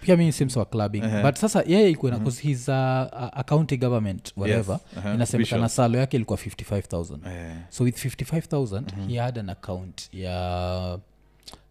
pia 0.00 0.16
mi, 0.16 0.32
sims 0.32 0.56
wa 0.56 0.64
clubbing. 0.64 1.00
But 1.22 1.36
sasa 1.36 1.62
yeye 1.66 1.90
ikuwa 1.90 2.12
na 2.12 2.18
cause 2.18 2.42
he's 2.42 2.68
a, 2.68 3.10
uh, 3.12 3.40
a 3.40 3.44
county 3.44 3.76
government 3.76 4.32
whatever. 4.36 4.80
Uh-huh, 4.96 5.14
inasemekana 5.14 5.68
salo 5.68 5.98
yake 5.98 6.16
ilikuwa 6.16 6.38
55000 6.38 7.18
eh, 7.26 7.56
so 7.70 7.84
with 7.84 8.04
55000 8.04 8.82
he 9.08 9.18
had 9.18 9.40
an 9.40 9.50
account 9.50 10.08
ya 10.12 10.98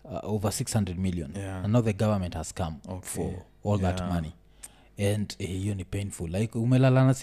uh, 0.03 0.33
over 0.33 0.51
600 0.51 0.97
million. 0.97 1.31
Yeah. 1.35 1.63
and 1.63 1.73
now 1.73 1.81
the 1.81 1.93
government 1.93 2.33
has 2.35 2.53
come 2.53 2.75
Okay. 2.87 3.01
for 3.01 3.31
all 3.65 3.79
that 3.79 4.01
money. 4.01 4.33
And 4.99 5.37
hiyo 5.37 5.71
uh, 5.71 5.77
ni 5.77 5.85
painful. 5.85 6.29
Like 6.29 6.57
umelala 6.57 7.05
na 7.05 7.15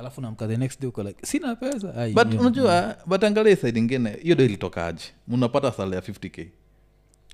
alafu 0.00 0.20
namka 0.20 0.48
the 0.48 0.56
next 0.56 0.80
day 0.80 0.88
uko 0.88 1.02
like 1.02 1.26
sina 1.26 1.56
pesa. 1.56 1.94
Ai, 1.96 2.12
but 2.12 2.34
unajua 2.40 2.96
but 3.06 3.24
angalia 3.24 3.56
side 3.56 3.78
ingine 3.78 4.10
hiyo 4.22 4.34
do 4.34 4.44
ilitokaje? 4.44 5.04
Unapata 5.28 5.72
sala 5.72 5.96
ya 5.96 6.02
50k 6.02 6.46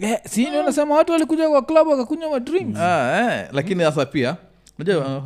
Eh, 0.00 0.18
si 0.24 0.46
ndio 0.46 0.62
nasema 0.62 0.94
watu 0.94 1.12
walikuja 1.12 1.48
kwa 1.48 1.62
club 1.62 1.88
wakakunywa 1.88 2.30
madrinks 2.30 2.78
ah, 2.80 3.34
eh, 3.40 3.48
lakini 3.52 3.82
sasa 3.82 4.06
pia 4.06 4.36
unajua 4.78 5.18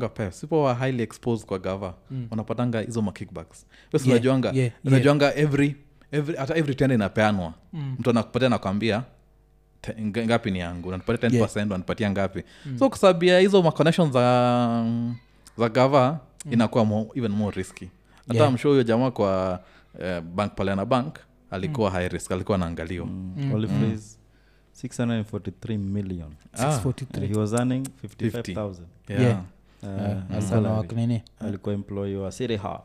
uh, 0.00 0.10
pes 0.14 0.40
sipo 0.40 0.74
highly 0.74 1.02
exposed 1.02 1.46
kwa 1.46 1.58
gava. 1.58 1.94
Wanapatanga 2.30 2.80
hizo 2.80 3.02
makickbacks 3.02 3.66
bas 3.92 4.02
Yeah, 4.06 4.12
unajuanga 4.16 4.50
yeah, 4.54 4.72
unajuanga 4.84 5.34
every 5.34 5.76
every 6.12 6.36
hata 6.36 6.56
every 6.56 6.74
tenda 6.74 6.94
inapeanwa. 6.94 7.54
Mtu 7.72 8.10
anakupatia 8.10 8.48
nakwambia 8.48 9.02
te- 9.80 9.94
nga- 10.02 10.24
ngapi 10.26 10.50
ni 10.50 10.58
yangu? 10.58 10.90
Natupatia 10.90 11.28
10 11.30 11.72
wanapatia 11.72 12.10
ngapi? 12.10 12.42
So 12.78 12.90
kusabia 12.90 13.38
hizo 13.38 13.62
maconnection 13.62 14.12
za 14.12 14.84
za 15.58 15.68
gava 15.68 16.20
inakuwa 16.50 16.84
mo, 16.84 17.06
even 17.14 17.32
more 17.32 17.56
risky 17.56 17.88
hata 18.28 18.40
Yeah. 18.40 18.52
mshuo 18.52 18.70
huyo 18.70 18.82
jamaa 18.82 19.10
kwa 19.10 19.60
eh, 20.00 20.20
bank 20.20 20.54
pale 20.54 20.74
na 20.74 20.84
bank 20.84 21.18
alikuwa 21.50 21.90
high 21.90 22.08
risk 22.08 22.32
alikuwa 22.32 22.54
anaangaliwa 22.56 23.06
Mm. 23.06 23.32
mm. 23.36 23.98
643 24.82 25.78
million 25.78 26.28
Ah, 26.52 26.78
643 26.78 27.26
he 27.28 27.34
was 27.38 27.52
earning 27.52 27.86
55000 28.04 28.74
yeah. 29.08 29.22
Yeah. 29.22 29.42
uh, 29.82 30.36
alikuwa 30.36 30.84
mm. 30.90 30.96
nini 30.96 31.22
alikuwa 31.40 31.74
employee 31.74 32.16
wa 32.16 32.32
City 32.32 32.56
Hall. 32.56 32.80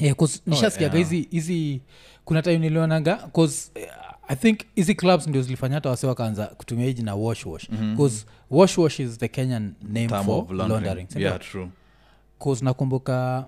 yeah, 0.00 0.16
'cause 0.16 0.40
nishasikiaga 0.46 0.98
yeah. 0.98 1.10
hizi 1.10 1.28
hizi 1.30 1.80
kuna 2.24 2.42
time 2.42 2.58
nilionanga 2.58 3.16
cause 3.16 3.70
uh, 3.76 3.82
i 4.28 4.36
think 4.36 4.60
hizi 4.74 4.94
clubs 4.94 5.26
ndio 5.26 5.42
zilifanya 5.42 5.74
hata 5.74 5.90
wase 5.90 6.06
wakaanza 6.06 6.46
kutumia 6.46 6.86
hiji 6.86 7.02
na 7.02 7.14
wash 7.14 7.46
wash 7.46 7.70
bcause 7.70 8.26
wash 8.50 8.78
wash 8.78 9.00
is 9.00 9.18
the 9.18 9.28
kenyan 9.28 9.74
name 9.82 10.06
Term 10.08 10.24
for 10.24 10.34
laundering. 10.34 10.68
laundering 10.68 11.08
yeah 11.16 11.38
true 11.40 11.68
cause 12.44 12.64
nakumbuka 12.64 13.46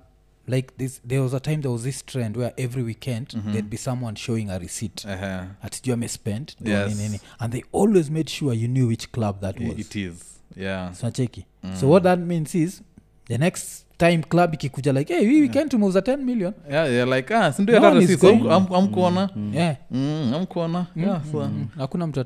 like 0.49 0.69
this, 0.79 1.01
there 1.09 1.21
was 1.21 1.35
a 1.35 1.41
time 1.41 1.57
there 1.57 1.73
was 1.73 1.83
this 1.83 2.05
trend 2.07 2.37
where 2.37 2.53
every 2.57 2.83
weekend 2.83 3.27
there'd 3.53 3.71
be 3.71 3.77
someone 3.77 4.17
showing 4.17 4.51
a 4.51 4.59
receipt. 4.59 5.05
Uh-huh. 5.05 5.45
atijuu 5.63 5.95
amespend. 5.95 6.57
Yes. 6.65 6.97
nini 6.97 7.21
and 7.39 7.53
they 7.53 7.63
always 7.73 8.11
made 8.11 8.29
sure 8.31 8.55
you 8.57 8.69
knew 8.69 8.89
which 8.89 9.11
club 9.13 9.41
that 9.41 9.61
was. 9.61 9.79
it 9.79 9.97
is. 9.97 10.15
Yeah. 10.57 10.93
Snacheki 10.95 11.45
so 11.81 11.89
what 11.89 12.03
that 12.03 12.19
means 12.19 12.55
is 12.55 12.83
the 13.29 13.39
next 13.39 13.85
time 13.99 14.23
club 14.23 14.55
ikikuja 14.55 14.93
like 14.93 15.15
hey, 15.15 15.25
hii 15.29 15.41
weekend 15.41 15.71
tumeuza 15.71 16.01
10 16.01 16.17
million. 16.17 16.53
Yeah, 16.71 16.93
yeah 16.93 17.09
like 17.09 17.35
ah 17.35 17.53
sindio 17.53 17.81
No 17.81 18.53
am- 18.55 18.75
amkuona 18.75 19.31
yeah. 19.53 19.77
Mm, 19.91 20.33
amkuona 20.35 20.87
yeah, 20.97 21.23
so 21.33 21.41
Mm, 21.45 21.67
hakuna 21.77 22.07
mtu 22.07 22.21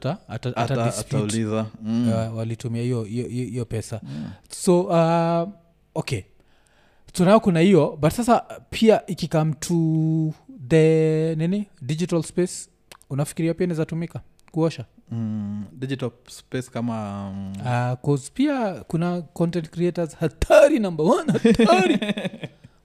atauliza. 0.57 1.67
Mm. 1.83 2.09
uh, 2.09 2.37
walitumia 2.37 2.83
hiyo 2.83 3.65
pesa. 3.65 4.01
So 4.51 4.81
uh, 4.83 5.49
okay 5.95 6.23
tunao 7.13 7.41
kuna 7.41 7.61
hiyo 7.61 7.99
but 8.01 8.13
sasa 8.13 8.41
pia 8.71 9.07
ikikam 9.07 9.53
to 9.55 9.75
the 10.69 11.35
nini 11.37 11.67
digital 11.83 12.23
space 12.23 12.69
unafikiria 13.11 13.55
pia 13.55 13.65
inazatumika 13.65 14.21
kuosha? 14.51 14.85
Mm, 15.11 15.65
digital 15.73 16.11
space 16.29 16.71
kama 16.71 17.29
um, 17.31 17.53
uh, 17.53 17.99
cause 18.07 18.31
pia 18.35 18.73
kuna 18.85 19.23
content 19.23 19.71
creators 19.71 20.17
hatari 20.17 20.79
number 20.79 21.07
one 21.07 21.33
hatari. 21.33 21.99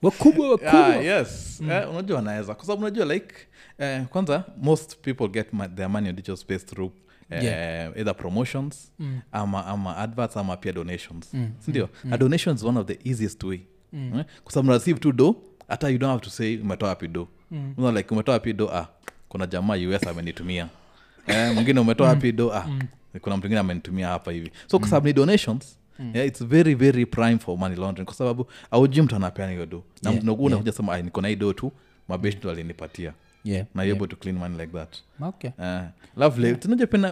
Wakubwa 0.02 0.50
wakubwa. 0.52 0.88
Ah, 0.88 0.96
yes 0.96 1.62
Eh, 1.72 1.90
unajua 1.90 2.16
wanaweza 2.18 2.56
kwa 2.56 2.66
sababu 2.66 2.82
unajua 2.82 3.06
like 3.14 3.36
eh, 3.78 4.06
kwanza 4.06 4.44
most 4.62 4.98
people 4.98 5.28
get 5.28 5.54
ma- 5.54 5.68
their 5.68 5.90
money 5.90 6.10
on 6.10 6.16
digital 6.16 6.38
space 6.38 6.66
through 6.66 6.92
eh, 7.30 7.92
either 7.96 8.16
promotions 8.18 8.92
ama 9.32 9.66
ama 9.66 9.98
adverts 9.98 10.38
ama 10.38 10.58
pia 10.58 10.72
donations. 10.74 11.32
Sindio? 11.60 11.90
A 12.12 12.18
donation 12.18 12.56
is 12.56 12.64
one 12.64 12.80
of 12.80 12.88
the 12.88 13.00
easiest 13.10 13.44
way 13.44 13.60
eh? 13.96 14.26
kwa 14.44 14.54
sababu 14.54 14.72
receive 14.72 15.00
tu 15.00 15.12
do 15.12 15.36
hata 15.68 15.90
you 15.90 15.98
don't 15.98 16.12
have 16.12 16.24
to 16.24 16.30
say 16.30 16.58
umetoa 16.58 16.90
wapi 16.90 17.08
do 17.08 17.28
mm. 17.52 17.96
like 17.96 18.14
umetoa 18.14 18.34
wapi 18.34 18.54
do 18.54 18.70
ah 18.74 18.88
kuna 19.30 19.48
jamaa 19.48 19.76
us 19.76 20.08
amenitumia. 20.08 20.68
Eh, 21.28 21.54
mwingine 21.54 21.80
umetoa 21.80 22.08
wapi 22.08 22.32
do 22.32 22.54
ah 22.54 22.68
kuna 23.22 23.38
mtu 23.38 23.48
ingine 23.48 23.60
amenitumia 23.60 24.08
hapa 24.08 24.32
hivi. 24.32 24.52
So 24.68 24.80
kwa 24.80 24.88
sababu 24.88 25.08
ni 25.08 25.14
donations 25.14 25.78
Yeah, 26.14 26.28
it's 26.28 26.44
very 26.44 26.76
very 26.76 27.06
prime 27.06 27.40
for 27.40 27.58
money 27.58 27.76
laundering. 27.76 28.06
Kwa 28.06 28.16
sababu 28.16 28.48
auji 28.72 29.02
mtu 29.02 29.16
anapeana 29.16 29.52
hiyo 29.52 29.66
do 29.66 29.84
na 30.04 30.12
Yeah, 30.12 30.24
yeah, 30.52 30.74
sema 30.74 31.02
niko 31.02 31.22
na 31.22 31.28
hii 31.28 31.36
do 31.36 31.54
tu 31.54 31.72
mabeshi 32.08 32.38
ndo 32.38 32.52
alinipatia. 32.52 33.14
Yeah, 33.44 33.66
na 33.76 33.84
yeah. 33.84 33.98
to 34.00 34.16
clean 34.16 34.38
money 34.38 34.58
like 34.58 34.74
that. 34.74 34.96
Okay. 35.22 35.52
Uh, 35.58 35.82
lovely. 36.18 36.48
Yeah. 36.48 36.88
pena 36.90 37.12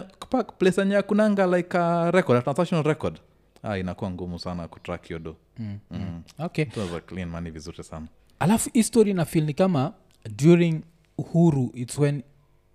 place 0.58 0.80
anye 0.80 1.02
kunanga 1.02 1.46
like 1.46 1.78
a 1.78 2.10
record 2.10 2.38
a 2.38 2.42
transactional 2.42 2.84
record 2.84 3.20
ah, 3.64 3.78
inakuwa 3.78 4.10
ngumu 4.10 4.38
sana 4.38 4.68
kutrack 4.68 5.06
hiyo 5.06 5.18
do 5.18 5.36
mm. 5.58 5.78
Mm. 5.90 6.22
okay 6.38 6.64
tunaweza 6.64 7.00
clean 7.00 7.28
money 7.28 7.50
vizuri 7.52 7.84
sana 7.84 8.06
alafu 8.38 8.70
hii 8.72 9.12
na 9.14 9.24
feel 9.24 9.44
ni 9.44 9.54
kama 9.54 9.92
during 10.36 10.82
uhuru 11.18 11.70
its 11.74 11.98
when 11.98 12.22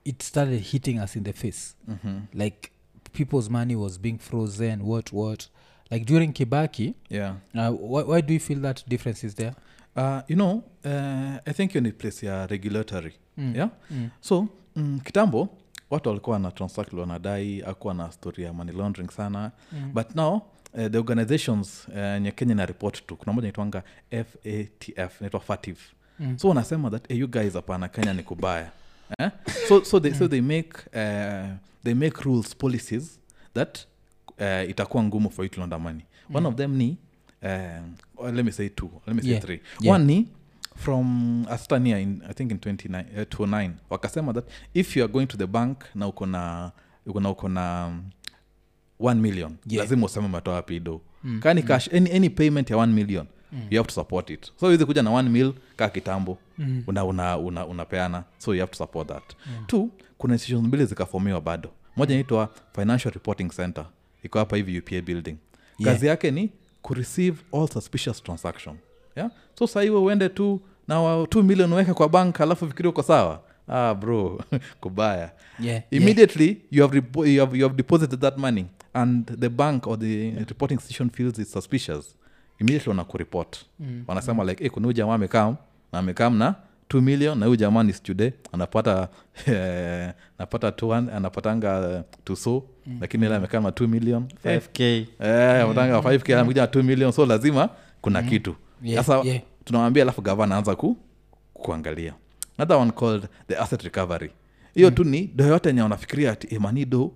it 0.04 0.24
started 0.24 0.62
hitting 0.64 1.00
us 1.04 1.16
in 1.16 1.24
the 1.24 1.34
face 1.34 1.76
mm-hmm. 1.88 2.22
like 2.34 2.70
people's 3.12 3.50
money 3.50 3.76
was 3.76 4.00
being 4.00 4.18
frozen 4.18 4.82
what 4.82 5.14
what 5.14 5.50
like 5.92 6.06
during 6.06 6.34
kibaki 6.34 6.94
yeah 7.10 7.36
uh, 7.54 7.94
why, 7.94 8.04
why 8.04 8.22
do 8.22 8.34
you 8.34 8.40
feel 8.40 8.62
that 8.62 8.88
difference 8.88 9.28
is 9.28 9.36
there 9.36 9.54
uh, 9.96 10.20
you 10.28 10.36
know 10.36 10.64
uh, 10.86 10.92
i 11.46 11.54
think 11.54 11.72
hiyo 11.72 11.82
ni 11.82 11.92
place 11.92 12.26
ya 12.26 12.48
regulatory 12.48 13.14
Mm. 13.38 13.56
yeah 13.56 13.70
mm. 13.92 14.10
so 14.22 14.48
mm, 14.76 15.00
kitambo 15.04 15.50
watu 15.90 16.10
walikuwa 16.10 16.40
na 16.40 16.52
transact 16.52 16.94
wanadai 16.94 17.64
akuwa 17.64 17.94
na 17.94 18.12
story 18.12 18.44
ya 18.44 18.54
money 18.54 18.76
laundering 18.76 19.12
sana 19.12 19.52
Mm. 19.74 19.92
but 19.94 20.16
now 20.16 20.42
uh, 20.74 20.88
the 20.88 20.98
organizations 20.98 21.88
uh, 21.88 22.22
nye 22.22 22.32
kenya 22.32 22.56
na 22.56 22.66
report 22.66 23.08
to 23.08 23.16
kuna 23.16 23.34
moja 23.34 23.44
naitwanga 23.46 23.84
fatf 24.10 25.22
naitwa 25.22 25.40
fativ 25.40 25.78
Mm. 26.22 26.38
so 26.40 26.50
wanasema 26.50 26.90
that 26.90 27.08
hey, 27.08 27.18
you 27.18 27.28
guys 27.28 27.54
hapana 27.54 27.88
kenya 27.88 28.14
ni 28.14 28.24
kubaya 28.24 28.72
eh? 29.20 29.30
so, 29.68 29.84
so, 29.86 30.00
they, 30.00 30.14
so 30.14 30.28
they 30.28 30.42
make 30.42 30.70
uh, 30.94 31.48
they 31.84 31.94
make 31.94 32.22
rules 32.24 32.56
policies 32.56 33.20
that 33.54 33.80
uh, 34.40 34.70
itakuwa 34.70 35.04
ngumu 35.04 35.30
for 35.30 35.46
you 35.46 35.50
to 35.50 35.60
launder 35.60 35.80
money 35.80 36.02
one 36.34 36.48
of 36.48 36.56
them 36.56 36.76
ni 36.76 36.98
uh, 37.44 38.30
let 38.34 38.46
me 38.46 38.52
say 38.52 38.70
two 38.70 38.90
let 39.08 39.16
me 39.16 39.22
say 39.22 39.32
Yeah. 39.32 39.42
three 39.44 39.62
Yeah. 39.82 39.96
one 39.96 40.06
ni 40.06 40.28
from 40.76 41.46
astania 41.50 42.00
in, 42.00 42.22
i 42.30 42.34
think 42.34 42.52
in 42.52 42.58
29, 42.58 43.06
uh, 43.16 43.22
29 43.22 43.72
wakasema 43.90 44.34
that 44.34 44.46
if 44.74 44.98
you 44.98 45.04
are 45.04 45.14
going 45.14 45.26
to 45.26 45.38
the 45.38 45.48
bank 45.48 45.84
na 45.96 46.08
uko 46.08 46.26
na 46.26 46.72
uko 47.06 47.20
na 47.20 47.30
uko 47.30 47.50
na 47.50 47.88
um, 47.88 48.04
1 49.00 49.16
million. 49.16 49.56
Yeah. 49.68 49.84
lazima 49.84 50.06
useme 50.06 50.26
umetoa 50.26 50.54
wapi 50.54 50.80
do 50.80 51.02
Mm, 51.24 51.40
kani 51.40 51.64
cash 51.64 51.94
any, 51.94 52.12
any 52.16 52.30
payment 52.30 52.70
ya 52.70 52.78
1 52.78 52.88
million 52.88 53.26
you 53.70 53.78
have 53.78 53.88
to 53.88 53.94
support 53.94 54.30
it. 54.30 54.52
So 54.60 54.70
hizi 54.72 54.86
kuja 54.86 55.02
na 55.04 55.10
1 55.12 55.30
mil 55.30 55.54
kaa 55.76 55.90
kitambo 55.90 56.38
Mm. 56.58 56.84
una, 56.88 57.06
una, 57.06 57.38
una, 57.38 57.66
unapeana. 57.66 58.24
So 58.38 58.54
you 58.56 58.60
have 58.60 58.72
to 58.72 58.78
support 58.78 59.08
that. 59.08 59.24
Two 59.68 59.90
kuna 60.18 60.34
institutions 60.34 60.68
mbili 60.68 60.86
zikafomiwa 60.86 61.42
bado. 61.42 61.70
Moja 61.98 62.14
inaitwa 62.14 62.50
financial 62.76 63.14
reporting 63.14 63.50
center. 63.50 63.86
Iko 64.24 64.40
hapa 64.40 64.56
hivi 64.58 64.80
upa 64.80 65.02
building. 65.02 65.36
Yeah. 65.80 65.94
kazi 65.94 66.08
yake 66.08 66.32
ni 66.32 66.50
kureceive 66.82 67.38
all 67.54 67.68
suspicious 67.68 68.24
transaction. 68.24 68.76
Yeah? 69.16 69.32
so 69.60 69.68
sahiwe 69.68 70.00
uende 70.00 70.30
tu 70.30 70.62
na 70.88 71.26
t 71.30 71.42
million 71.42 71.74
uweke 71.74 71.94
kwa 71.94 72.10
bank 72.10 72.42
alafu 72.42 72.68
fikiri 72.68 72.90
uko 72.90 73.04
sawa. 73.04 73.42
Ah 73.68 73.96
bro 73.96 74.42
kubaya. 74.82 75.32
Yeah, 75.60 75.84
yeah. 75.92 76.08
you, 76.72 76.82
have 76.82 77.00
repo- 77.00 77.28
you, 77.28 77.40
have, 77.40 77.58
you 77.58 77.64
have 77.68 77.76
deposited 77.78 78.20
that 78.20 78.38
money 78.38 78.66
and 78.94 79.40
the 79.40 79.50
bank 79.50 79.88
or 79.88 80.00
the 80.00 80.32
reporting 80.32 80.76
institution 80.76 81.10
feels 81.10 81.40
it's 81.40 81.52
suspicious. 81.52 82.16
Immediately 82.60 82.90
wanakureport 82.90 83.66
Mm. 83.80 84.04
wanasema 84.08 84.44
like 84.44 84.64
hey, 84.64 84.70
kuna 84.70 84.86
huyu 84.86 84.94
jamaa 84.94 85.14
amekam 85.16 85.56
na 85.92 86.00
amekam 86.00 86.38
na 86.38 86.56
2 86.90 87.02
million 87.02 87.38
na 87.40 87.46
huyu 87.46 87.56
jamaa 87.56 87.84
ni 87.84 87.94
stude 87.94 88.34
anapata 88.52 89.08
eh, 89.48 90.12
anapata 90.38 90.70
200 90.70 91.16
anapatanga 91.16 92.04
tuso 92.24 92.64
mm. 92.86 92.98
lakini 93.02 93.26
ile 93.26 93.36
amekam 93.36 93.64
na 93.64 93.70
2 93.70 93.88
million. 93.88 94.26
Eh, 94.44 94.62
5k 94.74 94.82
eh, 95.20 95.30
anapatanga 95.64 95.98
5k 95.98 96.34
amekuja 96.40 96.62
na 96.62 96.68
2 96.68 96.84
million 96.84 97.12
so 97.12 97.26
lazima 97.26 97.70
kuna 98.02 98.24
kitu. 98.24 98.56
Yeah, 98.84 99.06
sasa 99.06 99.28
yeah. 99.28 99.42
tunawambia 99.66 100.04
alafu 100.04 100.22
gava 100.22 100.44
anaanza 100.44 100.76
ku, 100.76 100.98
kuangalia. 101.54 102.14
Another 102.58 102.78
one 102.78 102.92
called 102.92 103.28
the 103.48 103.58
asset 103.58 103.82
recovery. 103.84 104.32
Hiyo 104.74 104.92
tu 104.92 105.04
ni 105.04 105.28
do 105.36 105.46
yote 105.46 105.70
enye 105.70 105.82
wanafikiria 105.82 106.32
ati 106.32 106.48
imani 106.56 106.86
do 106.86 107.12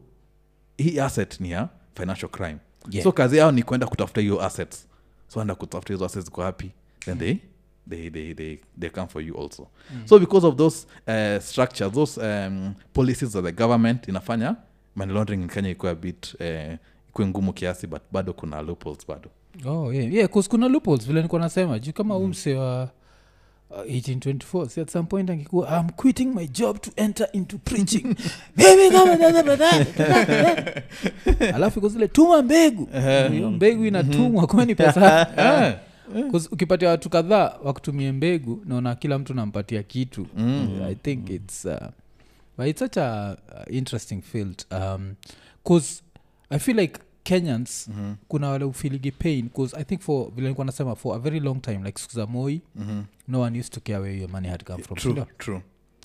hii 0.77 0.99
asset 0.99 1.39
ni 1.39 1.51
ya 1.51 1.69
financial 1.95 2.31
crime. 2.31 2.57
Yeah. 2.89 3.03
so 3.03 3.11
kazi 3.11 3.37
yao 3.37 3.51
ni 3.51 3.63
kwenda 3.63 3.87
kutafuta 3.87 4.21
hiyo 4.21 4.41
assets. 4.41 4.87
So 5.27 5.41
enda 5.41 5.55
kutafuta 5.55 5.93
hizo 5.93 6.05
assets 6.05 6.25
ziko 6.25 6.41
hapi 6.41 6.71
then 6.99 7.17
they 7.17 7.35
they, 7.89 8.09
they, 8.09 8.33
they, 8.33 8.57
they 8.79 8.89
come 8.89 9.07
for 9.07 9.21
you 9.21 9.37
also. 9.41 9.67
So 10.05 10.19
because 10.19 10.47
of 10.47 10.55
those 10.55 10.87
uh, 11.07 11.41
structures 11.41 11.91
those 11.93 12.21
um, 12.21 12.73
policies 12.93 13.35
of 13.35 13.45
the 13.45 13.51
government 13.51 14.07
inafanya 14.07 14.55
money 14.95 15.13
laundering 15.13 15.41
in 15.41 15.47
kenya 15.47 15.69
ikuwa 15.69 15.91
a 15.91 15.95
bit 15.95 16.35
uh, 16.39 16.73
ikuwe 17.09 17.27
ngumu 17.27 17.53
kiasi 17.53 17.87
but 17.87 18.01
bado 18.11 18.33
kuna 18.33 18.61
loopholes 18.61 19.07
bado. 19.07 19.29
Oh, 19.65 19.93
yeah. 19.93 20.13
yeah, 20.13 20.29
kuna 20.29 20.67
loopholes 20.67 21.07
vile 21.07 21.21
nikuwa 21.21 21.41
nasema. 21.41 21.79
Juu 21.79 21.93
kama 21.93 22.19
mm. 22.19 22.25
umse 22.25 22.55
wa 22.55 22.83
uh, 22.83 22.89
1824 23.81 24.69
so 24.69 24.81
at 24.81 24.89
some 24.89 25.07
point 25.07 25.29
angekuwa 25.29 25.79
i'm 25.79 25.89
quitting 25.89 26.25
my 26.25 26.47
job 26.47 26.79
to 26.81 26.91
enter 26.95 27.27
into 27.33 27.57
preaching. 27.57 28.15
Mimi 28.57 28.91
kama 28.91 29.15
dada 29.17 29.43
badala, 29.43 29.85
badala." 29.97 30.81
alafu 31.55 31.79
iko 31.79 31.89
zile 31.89 32.07
tuma 32.07 32.41
mbegu. 32.41 32.89
Hiyo 33.31 33.51
mbegu 33.51 33.85
inatumwa 33.85 34.47
kwani 34.47 34.75
pesa? 34.75 35.27
Eh, 36.15 36.33
ukipatia 36.51 36.89
watu 36.89 37.09
kadhaa 37.09 37.55
wakutumie 37.63 38.11
mbegu 38.11 38.61
naona 38.65 38.95
kila 38.95 39.19
mtu 39.19 39.33
nampatia 39.33 39.83
kitu. 39.83 40.27
Mm. 40.37 40.81
i 40.89 40.95
think 40.95 41.29
its 41.29 41.65
uh, 41.65 41.73
but 42.57 42.67
it's 42.67 42.79
such 42.79 42.97
a 42.97 43.37
uh, 43.67 43.75
interesting 43.75 44.21
field. 44.21 44.65
Um, 44.71 45.13
cause 45.63 46.01
i 46.49 46.59
feel 46.59 46.79
like 46.79 46.99
kenyans 47.23 47.87
mhm, 47.87 48.15
kuna 48.27 48.49
wale 48.49 48.65
ufiligi 48.65 49.11
pain 49.11 49.49
bcause 49.49 49.77
i 49.77 49.83
think 49.83 50.01
for 50.01 50.31
vile 50.35 50.49
nikuwa 50.49 50.65
nasema 50.65 50.95
for 50.95 51.15
a 51.15 51.19
very 51.19 51.39
long 51.39 51.61
time 51.61 51.77
like 51.83 52.01
siku 52.01 52.13
za 52.13 52.27
moi 52.27 52.61
mhm. 52.75 53.03
no 53.27 53.41
one 53.41 53.59
used 53.59 53.73
to 53.73 53.79
care 53.81 53.97
where 53.99 54.17
your 54.19 54.29
money 54.29 54.47
had 54.49 54.63
come 54.63 54.83
from 54.83 54.97
true 54.97 55.25
true. 55.37 55.61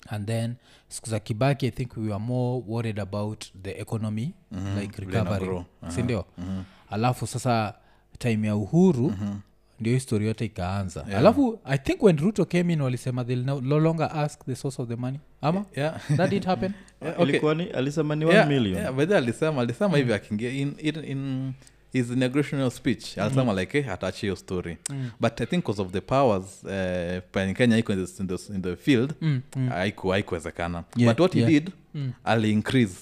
And 0.09 0.27
then 0.27 0.55
siku 0.87 1.09
za 1.09 1.19
kibaki 1.19 1.65
i 1.67 1.71
think 1.71 1.97
we 1.97 2.03
were 2.03 2.19
more 2.19 2.63
worried 2.67 2.99
about 2.99 3.45
the 3.63 3.71
economy 3.81 4.33
Mhm, 4.51 4.79
like 4.79 5.01
recovery 5.01 5.45
uh-huh. 5.47 5.91
sindio 5.91 6.25
Mhm, 6.37 6.63
alafu 6.89 7.27
sasa 7.27 7.73
time 8.17 8.47
ya 8.47 8.55
uhuru 8.55 9.09
mhm. 9.09 9.35
Ndio 9.79 9.93
histori 9.93 10.25
yote 10.25 10.45
ikaanza 10.45 11.05
Yeah. 11.07 11.19
alafu 11.19 11.59
i 11.65 11.77
think 11.77 12.03
when 12.03 12.17
ruto 12.17 12.45
came 12.45 12.73
in 12.73 12.81
walisema 12.81 13.25
they'll 13.25 13.45
no, 13.45 13.61
no 13.61 13.79
longer 13.79 14.09
ask 14.13 14.45
the 14.45 14.55
source 14.55 14.81
of 14.81 14.87
the 14.89 14.95
money 14.95 15.19
ama 15.41 15.65
Yeah. 15.75 16.01
that 16.17 16.29
did 16.29 16.45
happen 16.45 16.71
Yeah, 17.01 17.13
okay. 17.19 17.29
ilikuwa 17.29 17.51
alisema 17.73 18.15
ni 18.15 18.25
Yeah, 18.29 18.47
million 18.47 18.77
yeah, 18.81 18.93
by 18.93 19.15
alisema 19.15 19.61
alisema 19.61 19.89
mm. 19.89 19.95
hivi 19.95 20.13
akiingia 20.13 20.49
in, 20.51 20.73
in, 20.77 21.03
in 21.05 21.51
his 21.93 22.09
inaugurational 22.11 22.71
speech 22.71 23.17
alisema 23.17 23.53
like 23.61 23.77
eh, 23.77 23.89
atachi 23.89 24.21
hiyo 24.21 24.35
story 24.35 24.77
Mm. 24.89 25.09
but 25.19 25.41
i 25.41 25.45
think 25.45 25.63
because 25.65 25.81
of 25.81 25.91
the 25.91 26.01
powers 26.01 26.63
uh, 26.63 27.53
kenya 27.53 27.77
iko 27.77 27.93
in 27.93 28.05
the, 28.05 28.21
in 28.23 28.27
the, 28.27 28.53
in 28.53 28.61
the 28.61 28.75
field 28.75 29.13
mm, 29.21 29.41
mm. 29.55 29.69
haikuwezekana 29.69 30.83
Yeah, 30.95 31.13
but 31.13 31.19
what 31.19 31.35
yeah. 31.35 31.49
he 31.49 31.59
did 31.59 31.71
Mm. 31.93 32.11
ali 32.23 32.51
increase 32.51 32.95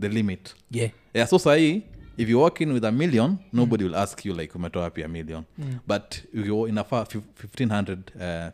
the 0.00 0.08
limit 0.08 0.54
yeah 0.70 0.90
yeah 1.14 1.28
so 1.28 1.38
sahii 1.38 1.82
if 2.16 2.28
you 2.28 2.40
walk 2.40 2.60
in 2.60 2.72
with 2.72 2.84
a 2.84 2.92
million 2.92 3.36
nobody 3.52 3.84
will 3.84 3.94
ask 3.96 4.24
you 4.26 4.34
like 4.34 4.52
umetoa 4.58 4.82
wapi 4.82 5.02
a 5.04 5.08
million. 5.08 5.42
Mm. 5.58 5.78
but 5.86 6.14
inafaa 6.68 7.02
fif- 7.04 7.20
1500 7.58 7.98
uh, 8.14 8.52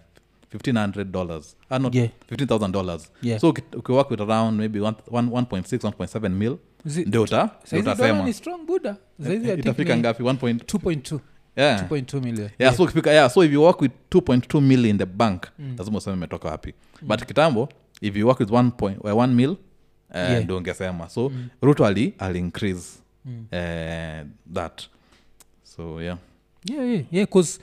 1500 0.55 1.05
dollars 1.05 1.57
ah, 1.71 1.79
not 1.79 1.95
Yeah. 1.95 2.09
15000 2.31 2.73
dollars. 2.73 3.11
Yeah. 3.23 3.41
so 3.41 3.49
uki- 3.51 3.77
ukiwork 3.77 4.11
with 4.11 4.21
around 4.21 4.59
maybe 4.59 4.81
one- 4.81 4.97
one- 5.11 5.29
1.6 5.31 5.79
1.7 5.89 6.29
mil 6.29 6.57
ndio 7.07 7.23
uta- 7.23 7.45
ndio 7.45 7.51
saizi 7.65 7.85
dola 7.85 7.95
utasema. 7.95 8.25
ni 8.25 8.33
strong 8.33 8.67
buda 8.67 8.97
saizi 9.25 9.45
I 9.45 9.49
think 9.49 9.59
itafika 9.59 9.95
ni 9.95 10.01
ngapi? 10.01 10.23
1 10.23 10.37
point 10.37 10.63
2.2 10.75 11.19
yeah. 11.57 11.91
2.2 11.91 12.21
million. 12.21 12.51
Yeah, 12.59 12.75
so 12.77 12.83
ukifika 12.83 13.11
yeah, 13.13 13.31
so 13.31 13.45
if 13.45 13.53
you 13.53 13.63
work 13.63 13.81
with 13.81 13.93
2.2 14.11 14.61
mil 14.61 14.85
in 14.85 14.99
the 14.99 15.07
bank 15.07 15.47
lazima 15.79 15.99
useme 15.99 16.17
imetoka 16.17 16.49
wapi. 16.49 16.75
But 17.03 17.25
kitambo 17.27 17.69
if 18.01 18.17
you 18.17 18.27
work 18.27 18.41
with 18.41 18.51
1 18.51 18.71
point, 18.71 18.99
uh, 19.05 19.11
1 19.11 19.27
mil 19.27 19.51
uh, 19.51 19.57
Yeah. 20.15 20.45
ndio 20.45 20.57
ungesema. 20.57 21.09
So 21.09 21.33
ruto 21.63 21.87
ali, 21.87 22.15
ali 22.19 22.39
increase 22.39 22.99
Mm. 23.25 23.47
uh, 23.53 24.55
that 24.55 24.83
so 25.63 26.03
yeah 26.03 26.19
yeah, 26.65 26.85
yeah, 26.91 27.03
yeah, 27.13 27.29
'cause, 27.29 27.61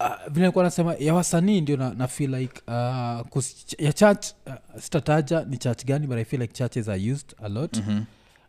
uh, 0.00 0.32
vile 0.32 0.50
kuwa 0.50 0.64
nasema 0.64 0.94
ya 0.94 1.14
wasanii 1.14 1.60
ndio 1.60 1.76
na, 1.76 1.94
na 1.94 2.06
feel 2.08 2.34
like 2.34 2.60
uh, 2.66 3.42
ya 3.78 3.92
church 3.92 4.26
uh, 4.46 4.80
sitataja 4.80 5.44
ni 5.44 5.58
church 5.58 5.84
gani 5.84 6.06
but 6.06 6.18
i 6.18 6.24
feel 6.24 6.42
like 6.42 6.54
churches 6.54 6.88
are 6.88 7.12
used 7.12 7.34
a 7.42 7.48
lot 7.48 7.76
Mhm. 7.80 8.02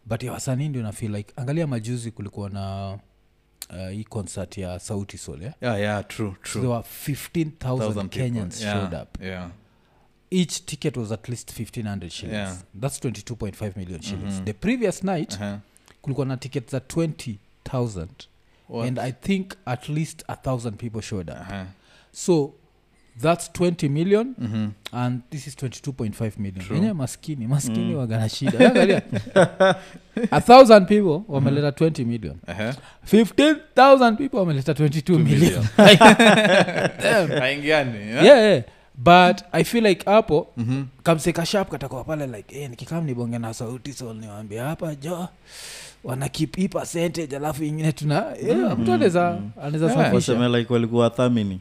but 0.05 0.23
ya 0.23 0.31
wasanii 0.31 0.69
ndio 0.69 0.81
na 0.83 0.91
feel 0.91 1.15
like 1.15 1.33
angalia 1.35 1.67
majuzi 1.67 2.11
kulikuwa 2.11 2.49
na 2.49 2.93
uh, 3.69 3.89
hii 3.91 4.03
concert 4.03 4.57
ya 4.57 4.79
sauti 4.79 5.17
sol 5.17 5.41
yeah? 5.41 5.53
yeah 5.61 5.79
yeah 5.79 6.07
true 6.07 6.31
so 6.31 6.37
true 6.43 6.61
there 6.61 6.73
were 6.73 6.83
15000 6.83 8.07
kenyans 8.09 8.61
yeah. 8.61 8.75
showed 8.79 8.93
up 9.03 9.21
yeah 9.21 9.49
each 10.31 10.65
ticket 10.65 10.97
was 10.97 11.11
at 11.11 11.29
least 11.29 11.59
1500 11.59 12.09
shillings 12.09 12.33
Yeah. 12.37 12.55
that's 12.81 12.99
22.5 13.05 13.77
million 13.77 14.01
shillings 14.01 14.43
the 14.43 14.53
previous 14.53 15.03
night 15.03 15.33
uh-huh. 15.33 15.57
Kulikuwa 16.01 16.25
na 16.25 16.37
ticket 16.37 16.71
za 16.71 16.77
20000 16.77 18.07
What? 18.69 18.87
and 18.87 18.99
i 18.99 19.11
think 19.11 19.51
at 19.65 19.89
least 19.89 20.23
a 20.27 20.35
thousand 20.35 20.77
people 20.77 21.01
showed 21.01 21.29
up 21.29 21.37
uh-huh. 21.37 21.65
so 22.11 22.53
that's 23.21 23.49
20 23.49 23.89
million 23.89 24.35
mm-hmm. 24.39 24.67
and 24.91 25.21
this 25.29 25.47
is 25.47 25.55
22.5 25.55 26.31
million 26.39 26.65
enye 26.75 26.93
maskini 26.93 27.47
maskini 27.47 27.93
mm. 27.93 27.95
wagana 27.95 28.29
shida 28.29 28.71
a 30.31 30.41
thousand 30.41 30.87
people 30.87 31.21
wameleta 31.27 31.69
20 31.69 32.05
million 32.05 32.37
uh-huh. 32.47 32.73
15000 33.13 34.15
people 34.17 34.37
wameleta 34.37 34.71
22 34.71 35.19
million 35.19 35.65
yeah, 38.23 38.23
yeah. 38.23 38.63
but 38.95 39.41
i 39.51 39.63
feel 39.63 39.85
like 39.85 40.05
hapo 40.05 40.47
mm-hmm. 40.57 40.85
kamsekashap 41.03 41.69
katakuwa 41.69 42.03
pale 42.03 42.27
like 42.27 42.55
hey, 42.55 42.67
nikikam 42.67 43.05
nibonge 43.05 43.39
na 43.39 43.53
sauti 43.53 43.93
sol 43.93 44.15
niwambia 44.15 44.63
hapa 44.63 44.95
jo 44.95 45.27
wana 46.03 46.29
keep 46.29 46.55
hii 46.55 46.67
percentage 46.67 47.35
alafu 47.35 47.63
ingine 47.63 47.91
tuna 47.91 48.25
yeah, 48.47 48.77
mtu 48.79 48.91
anaweza 48.93 49.41
anaweza 49.61 49.85
Yeah. 49.85 50.11
safisha 50.11 50.47
like 50.49 50.73
walikuwa 50.73 51.09
thamini 51.09 51.59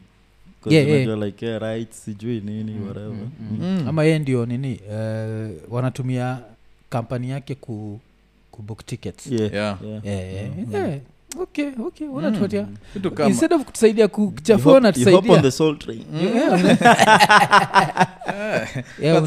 Yeah, 0.65 0.87
yeah. 0.87 1.07
yeah. 1.07 1.19
like 1.19 1.45
yeah, 1.45 1.61
right, 1.61 1.91
sijui 1.93 2.39
nini 2.41 2.79
whatever 2.85 3.27
Mm. 3.51 3.85
ama 3.87 4.03
ye 4.03 4.19
ndio 4.19 4.45
nini 4.45 4.79
uh, 4.89 5.73
wanatumia 5.73 6.39
kampani 6.89 7.29
yake 7.29 7.55
ku, 7.55 7.99
ku 8.51 8.61
book 8.61 8.85
tickets 8.85 9.27
yeah. 9.31 9.53
yeah 9.53 9.77
Yeah. 9.83 10.05
yeah, 10.05 10.33
yeah, 10.33 10.71
yeah. 10.73 10.99
Okay 11.37 11.71
okay 11.85 12.07
unatupatia 12.07 12.67
kama 13.15 13.29
instead 13.29 13.53
of 13.53 13.63
kutusaidia 13.63 14.07
kuchafua 14.07 14.93
Yeah, 19.01 19.23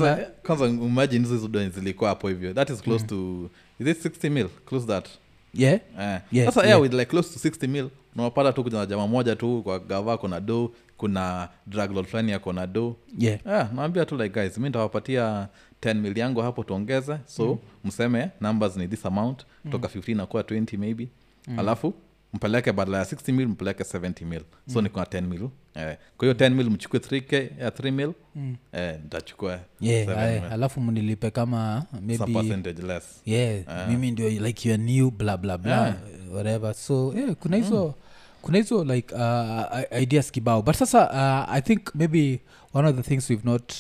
imagine 0.87 1.25
hizo 1.25 1.39
zudani 1.39 1.71
zilikuwa 1.71 2.11
hapo 2.11 2.29
hivyo. 2.29 2.53
That 2.53 2.71
is 2.71 2.83
close 2.83 3.07
to 3.07 3.51
is 3.81 3.87
it 3.87 4.07
60 4.07 4.31
mil? 4.31 4.49
Close 4.67 4.87
that. 4.87 5.09
Yeah. 5.55 5.81
Eh. 6.01 6.21
Yeah. 6.33 6.47
sasa 6.47 6.61
yeah. 6.61 6.69
yeah. 6.69 6.83
with 6.83 6.93
like 6.93 7.05
close 7.11 7.39
to 7.39 7.49
60 7.49 7.69
mil 7.69 7.89
unawapata 8.15 8.53
tu 8.53 8.65
kuna 8.65 8.87
jama 8.87 9.07
moja 9.07 9.37
tu 9.37 9.63
kwa 9.63 9.79
gava 9.79 10.19
kona 10.19 10.41
do 10.41 10.73
kuna 10.97 11.49
drug 11.67 11.93
lord 11.93 12.09
fulani 12.09 12.33
yako 12.33 12.53
na 12.53 12.67
do 12.67 12.97
yeah. 13.19 13.39
Yeah, 13.47 13.73
naambia 13.75 14.05
tu 14.07 14.17
like 14.17 14.41
guys 14.41 14.59
mi 14.59 14.69
ntawapatia 14.69 15.49
10 15.83 15.95
mil 15.95 16.19
yangu 16.19 16.41
hapo 16.41 16.65
tuongeze. 16.65 17.19
So 17.27 17.47
mm. 17.47 17.59
mseme 17.85 18.31
numbers 18.41 18.77
ni 18.77 18.89
this 18.89 19.07
amount. 19.07 19.43
Mm. 19.65 19.71
toka 19.73 19.89
15 19.89 20.17
nakuwa 20.17 20.43
20 20.43 20.79
maybe 20.79 21.09
mm. 21.49 21.59
alafu 21.59 21.95
mpeleke 22.33 22.73
badala 22.73 22.99
ya 22.99 23.05
60 23.05 23.33
mil 23.33 23.49
mpeleke 23.49 23.83
70 23.85 24.25
mil. 24.25 24.43
So 24.73 24.79
mm. 24.79 24.83
nikona 24.83 25.05
10 25.05 25.21
mil. 25.21 25.49
Eh, 25.75 25.97
kwa 26.17 26.29
hiyo 26.29 26.33
10 26.33 26.51
mil 26.51 26.71
mchukue 26.71 27.01
3k 27.01 27.49
ya 27.61 27.71
3 27.71 27.91
mil. 27.91 28.13
Mm. 28.35 28.57
eh, 28.73 28.99
ntachukua 29.07 29.61
yeah 29.81 30.53
alafu 30.53 30.81
mnilipe 30.81 31.31
kama 31.31 31.87
maybe 32.01 32.33
percentage 32.33 32.83
less. 32.83 33.05
Yeah 33.27 33.89
mimi 33.89 34.11
ndio 34.11 34.29
like 34.29 34.69
your 34.69 34.79
new 34.79 35.11
bla 35.11 35.37
bla 35.37 35.59
bla 35.59 35.73
Yeah. 35.73 35.97
whatever. 36.33 36.75
So 36.75 37.15
yeah 37.17 37.35
kuna 37.35 37.57
hizo 37.57 37.95
kuna 38.43 38.59
hizo 38.59 38.85
like 38.85 39.15
uh, 39.15 40.01
ideas 40.03 40.31
kibao. 40.31 40.63
But 40.63 40.75
sasa 40.75 41.11
uh, 41.11 41.55
i 41.55 41.63
think 41.63 41.95
maybe 41.95 42.41
one 42.75 42.89
of 42.89 42.97
the 42.97 43.03
things 43.03 43.31
we've 43.31 43.45
not 43.49 43.73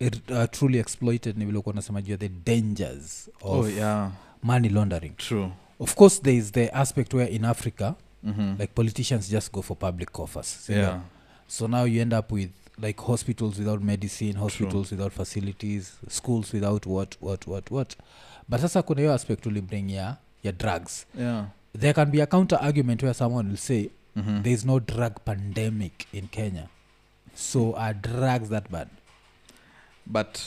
uh, 0.00 0.44
truly 0.50 0.78
exploited 0.78 1.38
ni 1.38 1.44
vile 1.44 1.62
nasema 1.74 2.02
juu 2.02 2.12
ya 2.12 2.18
the 2.18 2.28
dangers 2.28 3.30
of 3.42 3.66
oh 3.66 3.68
yeah. 3.68 4.10
money 4.42 4.68
laundering. 4.68 5.16
True 5.16 5.50
of 5.80 5.94
course 5.94 6.18
there 6.18 6.34
is 6.34 6.52
the 6.52 6.74
aspect 6.76 7.14
where 7.14 7.26
in 7.26 7.44
africa 7.44 7.96
mm-hmm. 8.24 8.54
like 8.58 8.74
politicians 8.74 9.28
just 9.28 9.52
go 9.52 9.62
for 9.62 9.76
public 9.76 10.12
coffers 10.12 10.46
sindio? 10.66 10.82
yeah. 10.82 11.00
so 11.46 11.66
now 11.66 11.84
you 11.84 12.00
end 12.00 12.12
up 12.12 12.32
with 12.32 12.50
like 12.80 13.00
hospitals 13.00 13.58
without 13.58 13.82
medicine 13.82 14.34
hospitals 14.34 14.90
without 14.90 15.12
facilities 15.12 15.96
schools 16.08 16.52
without 16.52 16.86
what 16.86 17.16
what 17.20 17.46
what 17.46 17.70
what. 17.70 17.96
But 18.48 18.60
sasa 18.60 18.82
kuna 18.82 19.00
hiyo 19.00 19.14
aspect 19.14 19.46
ulibring 19.46 19.90
ya, 19.90 20.16
ya 20.42 20.52
drugs. 20.52 21.06
Yeah. 21.18 21.44
There 21.78 21.92
can 21.92 22.10
be 22.10 22.20
a 22.22 22.26
counter 22.26 22.58
argument 22.60 23.02
where 23.02 23.14
someone 23.14 23.48
will 23.48 23.56
say 23.56 23.90
mm-hmm. 24.16 24.42
there 24.42 24.52
is 24.52 24.64
no 24.64 24.80
drug 24.80 25.20
pandemic 25.24 26.06
in 26.12 26.28
kenya. 26.28 26.68
So 27.34 27.74
are 27.76 27.94
drugs 27.94 28.48
that 28.48 28.70
bad? 28.70 28.88
But 30.06 30.40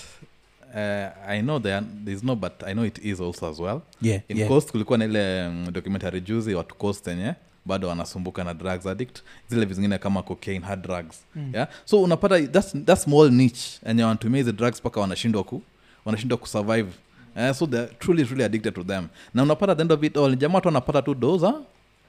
uh, 0.73 1.29
i 1.29 1.41
know 1.41 1.59
there, 1.59 1.81
there's 2.05 2.23
no 2.23 2.35
but 2.35 2.63
i 2.63 2.73
know 2.73 2.85
it 2.85 3.05
is 3.05 3.21
also 3.21 3.49
as 3.51 3.59
well 3.59 3.81
yeah, 4.01 4.21
in 4.27 4.37
yeah. 4.37 4.49
coast 4.49 4.71
kulikuwa 4.71 4.97
na 4.97 5.05
ile 5.05 5.47
um, 5.47 5.71
documentary 5.71 6.21
juzi 6.21 6.53
watu 6.53 6.75
coast 6.75 7.07
enye 7.07 7.33
bado 7.65 7.87
wanasumbuka 7.87 8.43
na 8.43 8.53
drugs 8.53 8.85
addict 8.87 9.21
zile 9.47 9.65
vizingine 9.65 9.97
kama 9.97 10.23
cocaine 10.23 10.65
hard 10.65 10.81
drugs 10.81 11.25
mm. 11.35 11.51
yeah? 11.53 11.67
so 11.85 12.01
unapata 12.03 12.41
that's, 12.47 12.75
that's 12.85 13.03
small 13.03 13.31
niche 13.31 13.79
enye 13.85 14.03
wanatumia 14.03 14.37
hizi 14.37 14.51
drugs 14.51 14.79
mpaka 14.79 15.01
wanashindwa 15.01 15.43
ku 15.43 15.61
wanashindwa 16.05 16.37
kusurvive 16.37 16.89
uh, 17.35 17.51
so 17.51 17.67
they're 17.67 17.93
truly 17.99 18.25
truly 18.25 18.43
addicted 18.43 18.73
to 18.73 18.83
them 18.83 19.07
na 19.33 19.43
unapata 19.43 19.75
the 19.75 19.81
end 19.81 19.91
of 19.91 20.03
it 20.03 20.17
all 20.17 20.35
jamaa 20.35 20.61
tu 20.61 20.69
anapata 20.69 21.01
tu 21.01 21.15
doza 21.15 21.53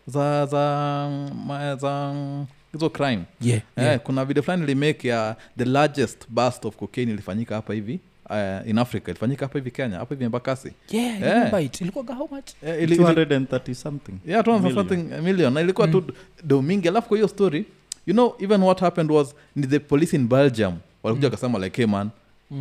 za 0.07 0.47
za 0.47 0.47
za 0.47 1.31
ma- 1.47 1.77
za 1.77 2.15
hizo 2.73 2.91
crime 2.91 3.23
yeah, 3.41 3.61
Eh, 3.77 3.85
yeah. 3.85 4.01
kuna 4.01 4.25
video 4.25 4.43
fulani 4.43 4.63
ilimake 4.65 5.09
ya 5.09 5.37
the 5.59 5.65
largest 5.65 6.27
bust 6.29 6.65
of 6.65 6.77
cocaine 6.77 7.13
ilifanyika 7.13 7.55
hapa 7.55 7.75
hivi 7.75 8.01
uh, 8.31 8.69
in 8.69 8.79
africa. 8.79 9.09
Ilifanyika 9.09 9.47
hapa 9.47 9.59
hivi 9.59 9.71
kenya. 9.71 9.99
Hapa 9.99 10.15
hivi 10.15 10.25
embakasi. 10.25 10.73
Yeah, 10.91 11.21
Yeah. 11.23 11.53
Eh, 12.63 12.83
ili- 12.83 12.95
ili- 12.95 12.97
230 12.97 13.75
something. 13.75 14.13
Yeah, 14.27 14.45
200 14.45 14.63
million. 14.63 14.75
something 14.89 15.23
million. 15.23 15.53
Na 15.53 15.61
ilikuwa 15.61 15.89
tu 15.89 16.05
do 16.45 16.63
mingi. 16.63 16.89
Alafu 16.89 17.09
kwa 17.09 17.17
hiyo 17.17 17.29
story 17.29 17.65
you 18.07 18.15
know 18.15 18.35
even 18.39 18.63
what 18.63 18.81
happened 18.81 19.11
was 19.11 19.35
ni 19.57 19.67
the 19.67 19.79
police 19.79 20.17
in 20.17 20.29
belgium 20.29 20.75
walikuja 21.03 21.27
wakasema 21.29 21.59
like 21.59 21.77
hey 21.83 21.87
man 21.91 22.11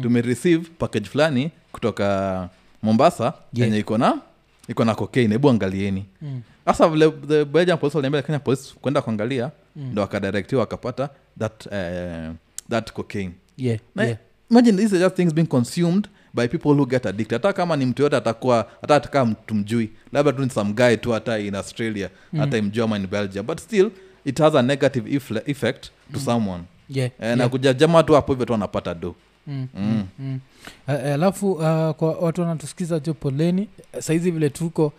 tumereceive 0.02 0.70
package 0.78 1.06
fulani 1.10 1.52
kutoka 1.72 2.50
mombasa 2.84 3.24
Yeah. 3.24 3.68
yenye 3.70 3.80
iko 3.80 3.98
na 3.98 4.22
iko 4.68 4.86
na 4.86 4.96
kokain 4.96 5.32
hebu 5.32 5.50
angalieni. 5.50 6.06
Mm. 6.22 6.42
sasa 6.66 6.90
vile 6.90 7.12
the 7.12 7.46
belgian 7.46 7.78
police 7.78 7.98
waliambia 7.98 8.22
kenya 8.22 8.40
police 8.40 8.74
kwenda 8.82 9.02
kuangalia 9.02 9.52
ndo 9.76 10.04
akadirektiwa 10.04 10.64
akapata 10.64 11.10
that 11.40 11.66
uh, 11.66 12.36
that 12.70 12.92
cocaine. 12.94 13.32
Yeah, 13.58 13.80
na 13.96 14.04
yeah. 14.04 14.18
Imagine 14.52 14.78
these 14.78 14.94
are 14.96 15.00
just 15.00 15.16
things 15.16 15.34
being 15.34 15.48
consumed 15.48 16.08
by 16.34 16.48
people 16.48 16.74
who 16.74 16.86
get 16.86 17.06
addicted. 17.06 17.42
Hata 17.42 17.54
kama 17.54 17.76
ni 17.78 17.86
mtu 17.86 18.04
yote 18.04 18.16
atakuwa 18.16 18.68
hata 18.82 18.96
atakaa 18.96 19.26
mtumjui 19.26 19.90
labda 20.14 20.32
tu 20.34 20.42
ni 20.44 20.50
some 20.50 20.74
guy 20.74 20.96
tu 20.96 21.12
hata 21.12 21.40
in 21.40 21.56
australia 21.56 22.10
hata 22.38 22.58
imjua 22.58 22.86
ama 22.86 22.98
in 22.98 23.08
belgium. 23.08 23.46
But 23.46 23.60
still 23.60 23.92
it 24.26 24.40
has 24.40 24.56
a 24.56 24.62
negative 24.62 25.22
effect 25.46 25.90
to 26.14 26.20
someone. 26.20 26.64
Yeah, 26.90 27.06
eh, 27.08 27.14
yeah. 27.20 27.38
nakuja 27.38 27.74
jama 27.74 28.04
tu 28.04 28.14
hapo 28.14 28.32
hivyo 28.34 28.46
tu 28.46 28.54
anapata 28.54 28.94
do. 28.94 29.16
Mm, 29.48 29.68
mm, 29.76 30.04
mm. 30.20 30.40
Eh, 30.88 30.96
eh, 31.06 31.14
alafu 31.14 31.52
uh, 31.52 31.62
kwa 31.92 32.18
watu 32.22 32.42
wanatusikiza 32.42 33.00
jo 33.00 33.14
poleni 33.14 33.68
saizi 34.00 34.32
vile 34.32 34.50
tuko 34.50 34.94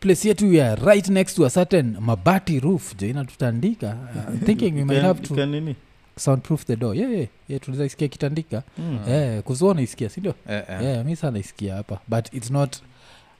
place 0.00 0.28
yetu 0.28 0.48
we 0.48 0.62
are 0.62 0.82
right 0.84 1.08
next 1.08 1.36
to 1.36 1.46
a 1.46 1.50
certain 1.50 1.96
mabati 2.00 2.60
roof. 2.60 2.96
Jo 2.96 3.06
inatutandika? 3.06 3.96
Uh, 4.16 4.38
thinking 4.46 4.74
we 4.74 4.84
might 4.84 5.02
have 5.02 5.22
to 5.22 5.46
nini 5.46 5.76
soundproof 6.20 6.64
the 6.66 6.76
door 6.76 6.96
yeah, 6.96 7.12
yeah, 7.12 7.26
yeah, 7.48 7.60
tunaweza 7.62 7.84
isikia 7.84 8.08
kitandika 8.08 8.62
Mm. 8.78 8.98
yeah, 9.08 9.42
kuzua 9.42 9.74
naisikia 9.74 10.08
sindio 10.08 10.34
yeah, 10.48 10.68
yeah. 10.70 10.84
yeah, 10.84 11.04
mi 11.04 11.16
saa 11.16 11.30
naisikia 11.30 11.74
hapa 11.74 12.00
but 12.08 12.34
it's 12.34 12.50
not 12.50 12.76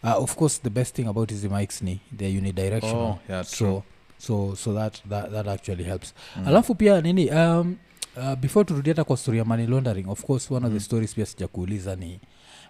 uh, 0.02 0.22
of 0.22 0.34
course 0.36 0.62
the 0.62 0.70
best 0.70 0.96
thing 0.96 1.06
about 1.06 1.30
hizi 1.30 1.48
mics 1.48 1.82
ni 1.82 2.00
they're 2.16 2.38
unidirectional 2.38 2.96
Oh, 2.96 3.18
yeah, 3.28 3.44
so 3.44 3.82
so 4.18 4.56
so 4.56 4.74
that, 4.74 5.08
that, 5.08 5.30
that 5.32 5.48
actually 5.48 5.84
helps 5.84 6.14
mm. 6.36 6.48
alafu 6.48 6.74
pia 6.74 7.00
nini 7.00 7.30
um, 7.30 7.76
uh, 8.16 8.34
before 8.34 8.64
turudi 8.64 8.88
hata 8.90 9.04
kwa 9.04 9.16
story 9.16 9.38
ya 9.38 9.44
money 9.44 9.66
laundering 9.66 10.08
of 10.08 10.24
course 10.24 10.50
one 10.50 10.66
of 10.66 10.72
the 10.72 10.80
stories 10.80 11.14
pia 11.14 11.26
sijakuuliza 11.26 11.96
ni 11.96 12.20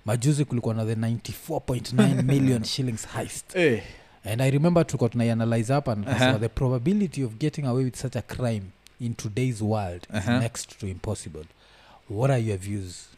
majuzi 0.05 0.45
kulikuwa 0.45 0.75
na 0.75 0.85
the 0.85 0.95
94.9 0.95 2.23
million 2.33 2.65
shillings 2.65 3.09
heist 3.09 3.53
hey. 3.55 3.79
and 4.25 4.43
i 4.43 4.51
remember 4.51 4.87
tulikuwa 4.87 5.11
tunaianalyze 5.11 5.73
hapa 5.73 5.93
and 5.93 6.07
Uh-huh. 6.09 6.41
the 6.41 6.49
probability 6.49 7.25
of 7.25 7.33
getting 7.35 7.65
away 7.65 7.85
with 7.85 7.97
such 7.97 8.17
a 8.17 8.23
crime 8.23 8.63
in 9.01 9.15
today's 9.15 9.63
world 9.63 10.07
is 10.11 10.17
Uh-huh. 10.17 10.39
next 10.41 10.81
to 10.81 10.87
impossible. 10.87 11.45
What 12.09 12.31
are 12.31 12.39
your 12.39 12.57
views? 12.59 13.09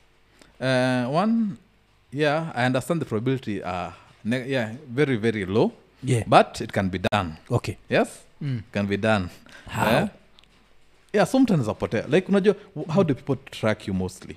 Uh, 0.60 1.06
one 1.14 1.56
yeah 2.12 2.52
i 2.54 2.64
understand 2.66 3.00
the 3.00 3.04
probability 3.06 3.62
uh, 3.62 3.90
ne- 4.24 4.48
yeah 4.48 4.72
very 4.94 5.16
very 5.16 5.44
low 5.46 5.72
yeah. 6.02 6.24
but 6.26 6.60
it 6.60 6.72
can 6.72 6.88
be 6.88 6.98
done. 7.12 7.36
Okay. 7.50 7.76
Yes? 7.88 8.08
Mm. 8.42 8.62
can 8.72 8.86
be 8.86 8.96
done. 8.96 9.28
How? 9.66 9.86
Uh, 9.98 10.08
yeah 11.12 11.24
sometimes 11.26 11.68
apotea 11.68 12.06
like 12.08 12.28
unajua 12.28 12.54
how 12.94 13.02
do 13.04 13.14
people 13.14 13.36
track 13.50 13.88
you 13.88 13.94
mostly 13.94 14.36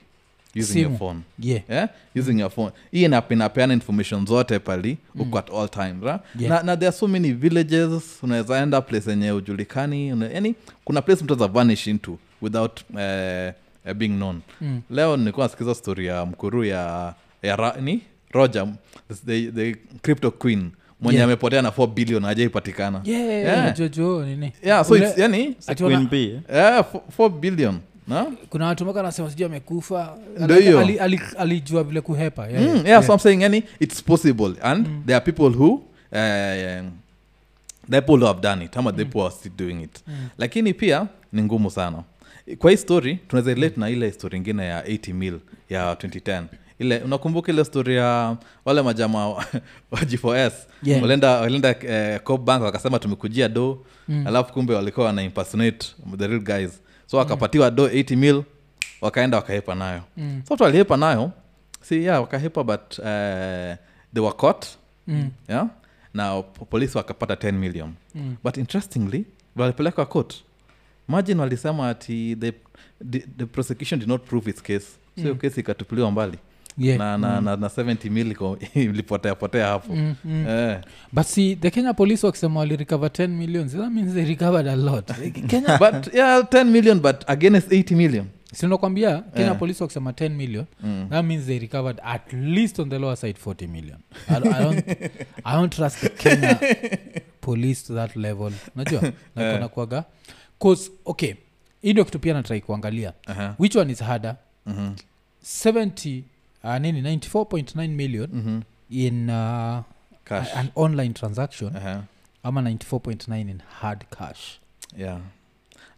using 0.56 0.80
your 0.82 0.98
phone 0.98 1.20
yeah 1.40 1.62
yeah? 1.70 1.90
using 2.16 2.40
your 2.40 2.52
phone 2.52 2.72
hii 2.92 3.04
inapeana 3.04 3.74
information 3.74 4.26
zote 4.26 4.60
pali 4.60 4.98
uko 5.16 5.38
at 5.40 5.50
all 5.50 5.70
times 5.70 6.04
right? 6.04 6.22
Yeah. 6.40 6.54
na, 6.56 6.64
na 6.64 6.78
there 6.78 6.88
are 6.88 6.98
so 6.98 7.08
many 7.08 7.32
villages 7.34 8.20
unaweza 8.24 8.58
enda 8.62 8.82
place 8.82 9.10
yenye 9.10 9.32
ujulikani 9.32 10.08
yani 10.34 10.56
kuna 10.86 11.02
place 11.02 11.24
mtu 11.24 11.36
vanish 11.36 11.88
into 11.88 12.18
without 12.42 12.80
uh, 12.90 12.96
uh, 13.86 13.94
being 13.96 14.10
known 14.16 14.40
Mm. 14.62 14.82
leo 14.90 15.18
nilikuwa 15.18 15.46
nasikiza 15.46 15.76
story 15.76 16.06
ya 16.06 16.26
mkuru 16.26 16.64
ya, 16.66 17.14
ya 17.44 17.56
ra, 17.56 17.76
ni 17.82 18.02
roger 18.32 18.68
the, 19.26 19.52
the 19.52 19.76
crypto 20.02 20.32
queen 20.32 20.72
mwenye 21.02 21.18
Yeah. 21.18 21.28
amepotea 21.30 21.62
na 21.62 21.70
4 21.70 21.88
billion 21.88 22.26
ajaipatikana 22.26 23.02
Yeah, 23.04 23.22
Yeah. 23.26 23.44
yeah 24.64 24.86
so 24.86 24.94
Ule- 24.94 25.08
it's, 25.10 25.18
yani 25.18 25.56
Queen 25.78 26.08
B, 26.10 26.24
eh? 26.24 26.40
yeah, 26.54 26.86
4 27.18 27.30
billion 27.30 27.80
na? 28.08 28.26
Kuna 28.50 28.66
watu 28.66 28.84
mpaka 28.84 29.00
anasema 29.00 29.30
sijui 29.30 29.46
amekufa. 29.46 30.18
Ndohiyo 30.40 30.80
ali- 30.80 31.00
ali- 31.00 31.20
alijua 31.38 31.84
vile 31.84 32.02
kuhepa. 32.02 32.48
Yeah, 32.48 32.64
Mm, 32.76 32.86
yeah, 32.86 33.04
so 33.04 33.14
I'm 33.14 33.20
saying 33.20 33.42
yani 33.42 33.64
it's 33.80 34.04
possible. 34.04 34.54
And 34.62 34.88
there 35.06 35.16
are 35.16 35.26
people 35.32 35.58
who 35.58 35.74
uh, 35.74 35.82
there 37.90 38.02
people 38.02 38.18
who 38.20 38.26
have 38.26 38.42
done 38.42 38.66
it 38.66 38.78
ama 38.78 38.92
the 38.92 39.06
people 39.06 39.22
are 39.22 39.32
still 39.32 39.52
doing 39.58 39.82
it. 39.84 40.04
Lakini 40.38 40.74
pia 40.74 41.08
ni 41.34 41.42
ngumu 41.44 41.72
sana. 41.72 42.04
Kwa 42.58 42.72
hii 42.72 42.78
story 42.78 43.16
tunaweza 43.28 43.54
relate 43.54 43.80
na 43.80 43.90
ile 43.90 44.12
story 44.12 44.38
ingine 44.38 44.66
ya 44.66 44.82
80 44.84 45.14
mil 45.14 45.40
ya 45.70 45.94
2010 45.94 46.44
ile 46.80 47.00
unakumbuka 47.00 47.52
ile 47.52 47.66
story 47.66 47.96
ya 47.96 48.38
wale 48.66 48.82
majama 48.82 49.28
wa 49.30 49.36
wa 49.92 50.00
G4S 50.00 50.52
Yeah. 50.84 51.02
walienda 51.02 51.30
walienda 51.40 51.76
eh, 51.88 52.20
Coop 52.24 52.42
bank 52.42 52.64
wakasema 52.64 53.00
tumekujia 53.00 53.50
do. 53.50 53.86
Alafu 54.26 54.54
kumbe 54.54 54.74
walikuwa 54.76 55.06
wana 55.06 55.24
impersonate 55.24 55.88
the 56.18 56.28
real 56.28 56.40
guys 56.40 56.82
so 57.12 57.18
wakapatiwa 57.18 57.72
do 57.72 57.88
80 57.88 58.16
mil 58.16 58.44
wakaenda 59.02 59.38
wakahepa 59.38 59.76
nayo 59.76 60.02
Mm. 60.18 60.42
so 60.48 60.54
watu 60.54 60.64
walihepa 60.64 60.98
nayo 60.98 61.32
si 61.82 62.04
yeah 62.04 62.22
wakahepa 62.22 62.64
but 62.64 63.00
uh, 63.00 63.06
they 64.14 64.24
were 64.24 64.36
caught 64.38 64.66
Mm. 65.08 65.30
yeah 65.50 65.68
na 66.14 66.42
polisi 66.42 66.98
wakapata 66.98 67.34
10 67.34 67.52
million 67.52 67.94
Mm. 68.16 68.36
but 68.44 68.58
interestingly 68.58 69.26
walipelekwa 69.56 70.06
court 70.06 70.36
imagine 71.10 71.42
walisema 71.42 71.90
ati 71.90 72.36
the, 72.40 72.54
the, 73.10 73.20
the 73.20 73.46
prosecution 73.46 74.00
did 74.00 74.10
not 74.10 74.24
prove 74.24 74.50
its 74.50 74.62
case 74.64 74.86
so 75.16 75.24
mm. 75.30 75.36
kesi 75.36 75.60
ikatupiliwa 75.60 76.12
mbali 76.12 76.38
Yeah. 76.78 76.98
na, 77.00 77.18
na, 77.18 77.42
na, 77.42 77.56
na 77.56 77.68
70 77.68 78.10
mil 78.10 78.36
ilipotea 78.76 79.36
potea 79.36 79.68
hapo 79.68 79.94
Mm, 79.94 80.16
mm. 80.26 80.48
eh. 80.48 80.80
but 81.12 81.26
see 81.26 81.56
the 81.56 81.72
kenya 81.72 81.94
police 81.94 82.26
wakisema 82.26 82.60
walirecover 82.60 83.10
10 83.10 83.28
million 83.28 83.70
that 83.70 83.92
means 83.92 84.14
they 84.14 84.26
recovered 84.26 84.68
a 84.68 84.76
lot 84.76 85.12
kenya 85.48 85.78
but 85.78 86.14
yeah 86.14 86.40
10 86.44 86.64
million 86.64 87.00
but 87.00 87.16
against 87.30 87.72
80 87.72 87.96
million 87.96 88.26
sinakwambia 88.54 89.22
kenya 89.22 89.46
Yeah. 89.46 89.58
police 89.60 89.84
wakisema 89.84 90.12
10 90.12 90.30
million 90.30 90.66
mm. 90.84 91.08
that 91.10 91.26
means 91.26 91.46
they 91.46 91.60
recovered 91.60 92.00
at 92.04 92.34
least 92.34 92.80
on 92.80 92.90
the 92.90 93.00
lower 93.00 93.18
side 93.18 93.40
40 93.46 93.68
million 93.68 93.98
i, 94.28 94.36
I, 94.36 94.64
don't, 94.64 94.88
I 95.46 95.56
don't 95.56 95.76
trust 95.76 96.00
the 96.00 96.10
kenya 96.10 96.60
police 97.42 97.88
to 97.88 97.96
that 97.96 98.16
level 98.16 98.52
najua 98.76 99.12
nakonakwaga 99.36 100.04
cause 100.60 100.92
okay 101.06 101.34
hii 101.82 101.92
ndio 101.92 102.06
kitu 102.06 102.20
pia 102.20 102.34
natrai 102.34 102.62
kuangalia 102.62 103.14
uh-huh. 103.28 103.52
which 103.60 103.76
one 103.76 103.92
is 103.92 104.04
harder 104.04 104.36
mm-hmm. 104.66 104.94
70 105.66 106.22
uh, 106.64 106.78
nini? 106.78 107.02
94.9 107.02 107.88
million 107.90 108.30
Mm-hmm. 108.34 108.60
in 108.90 109.30
uh, 109.30 109.84
cash. 110.26 110.48
an 110.56 110.70
online 110.76 111.14
transaction 111.14 111.76
uh-huh. 111.76 112.02
ama 112.44 112.62
94.9 112.62 113.40
in 113.50 113.62
hard 113.82 114.06
cash. 114.18 114.60
Yeah. 114.98 115.20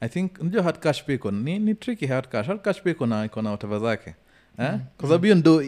I 0.02 0.10
think 0.10 0.32
unajua 0.40 0.64
hard 0.64 0.80
cash 0.80 1.04
pia 1.04 1.16
iko 1.16 1.32
ni, 1.32 1.60
ni 1.60 1.76
tricky 1.76 2.08
hard 2.08 2.28
cash. 2.30 2.48
Hard 2.48 2.62
cash 2.62 2.82
pia 2.82 2.92
iko 2.92 3.06
na 3.06 3.26
iko 3.26 3.42
na 3.42 3.50
whatever 3.50 3.80
zake. 3.80 4.16
Eh? 4.60 4.74
kwa 4.98 5.08
sababu 5.10 5.24
hiyo 5.24 5.36
ndo 5.36 5.64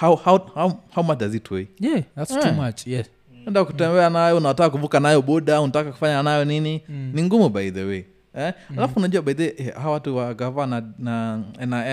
how, 0.00 0.16
how, 0.16 0.38
how, 0.38 0.72
how 0.94 1.04
much 1.04 1.18
does 1.18 1.34
it 1.34 1.50
weigh? 1.50 1.66
Yeah 1.80 2.02
that's 2.16 2.30
Yeah. 2.30 2.42
too 2.44 2.52
much 2.62 2.86
yeah. 2.86 3.06
Enda 3.46 3.64
kutembea 3.64 4.10
nayo 4.10 4.36
unataka 4.36 4.70
kuvuka 4.70 5.00
nayo 5.00 5.22
boda 5.22 5.60
unataka 5.60 5.92
kufanya 5.92 6.22
nayo 6.22 6.44
nini? 6.44 6.82
Mm. 6.88 7.10
ni 7.14 7.22
ngumu 7.22 7.48
by 7.48 7.70
the 7.70 7.84
way 7.84 8.04
eh? 8.34 8.52
alafu 8.76 8.98
unajua 8.98 9.22
by 9.22 9.34
the 9.34 9.54
eh, 9.58 9.74
hawa 9.74 9.92
watu 9.92 10.16
wa 10.16 10.34
gava 10.34 10.66
na, 10.66 10.82
na 10.98 11.36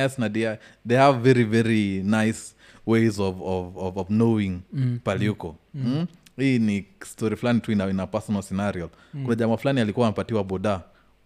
nis 0.04 0.20
na 0.20 0.30
DI, 0.30 0.48
they 0.88 0.98
have 0.98 1.20
very 1.20 1.44
very 1.44 2.04
nice 2.04 2.40
ways 2.88 3.20
of, 3.20 3.36
of, 3.42 3.78
of, 3.78 3.98
of 3.98 4.08
knowing 4.08 4.60
Mm. 4.74 5.00
paliuko 5.04 5.56
mm. 5.74 6.08
hii 6.38 6.60
ni 6.60 6.86
story 7.06 7.36
fulani 7.36 7.60
tu 7.60 7.72
ina, 7.72 7.90
ina 7.90 8.08
personal 8.08 8.42
scenario 8.44 8.90
kuna 9.24 9.36
jamaa 9.36 9.58
fulani 9.58 9.82
alikuwa 9.82 10.08
amepatiwa 10.08 10.44
boda 10.44 10.82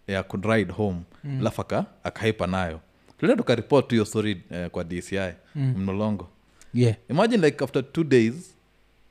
ya 0.07 0.23
kuride 0.23 0.71
home 0.73 0.99
alafu 1.39 1.61
aka 1.61 1.85
akaipa 2.03 2.47
nayo 2.47 2.79
tulia 3.17 3.35
tukaripot 3.35 3.89
hiyo 3.91 4.05
story 4.05 4.41
eh, 4.51 4.69
kwa 4.69 4.83
dci 4.83 5.19
Mm. 5.55 5.73
mnolongo 5.77 6.27
yeah 6.73 6.95
imagine 7.09 7.45
like 7.47 7.63
after 7.63 7.91
two 7.91 8.03
days 8.03 8.55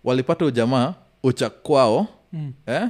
walipata 0.05 0.45
ujamaa 0.45 0.95
ucha 1.23 1.51
kwao 1.51 2.07
Mm. 2.33 2.53
eh? 2.67 2.89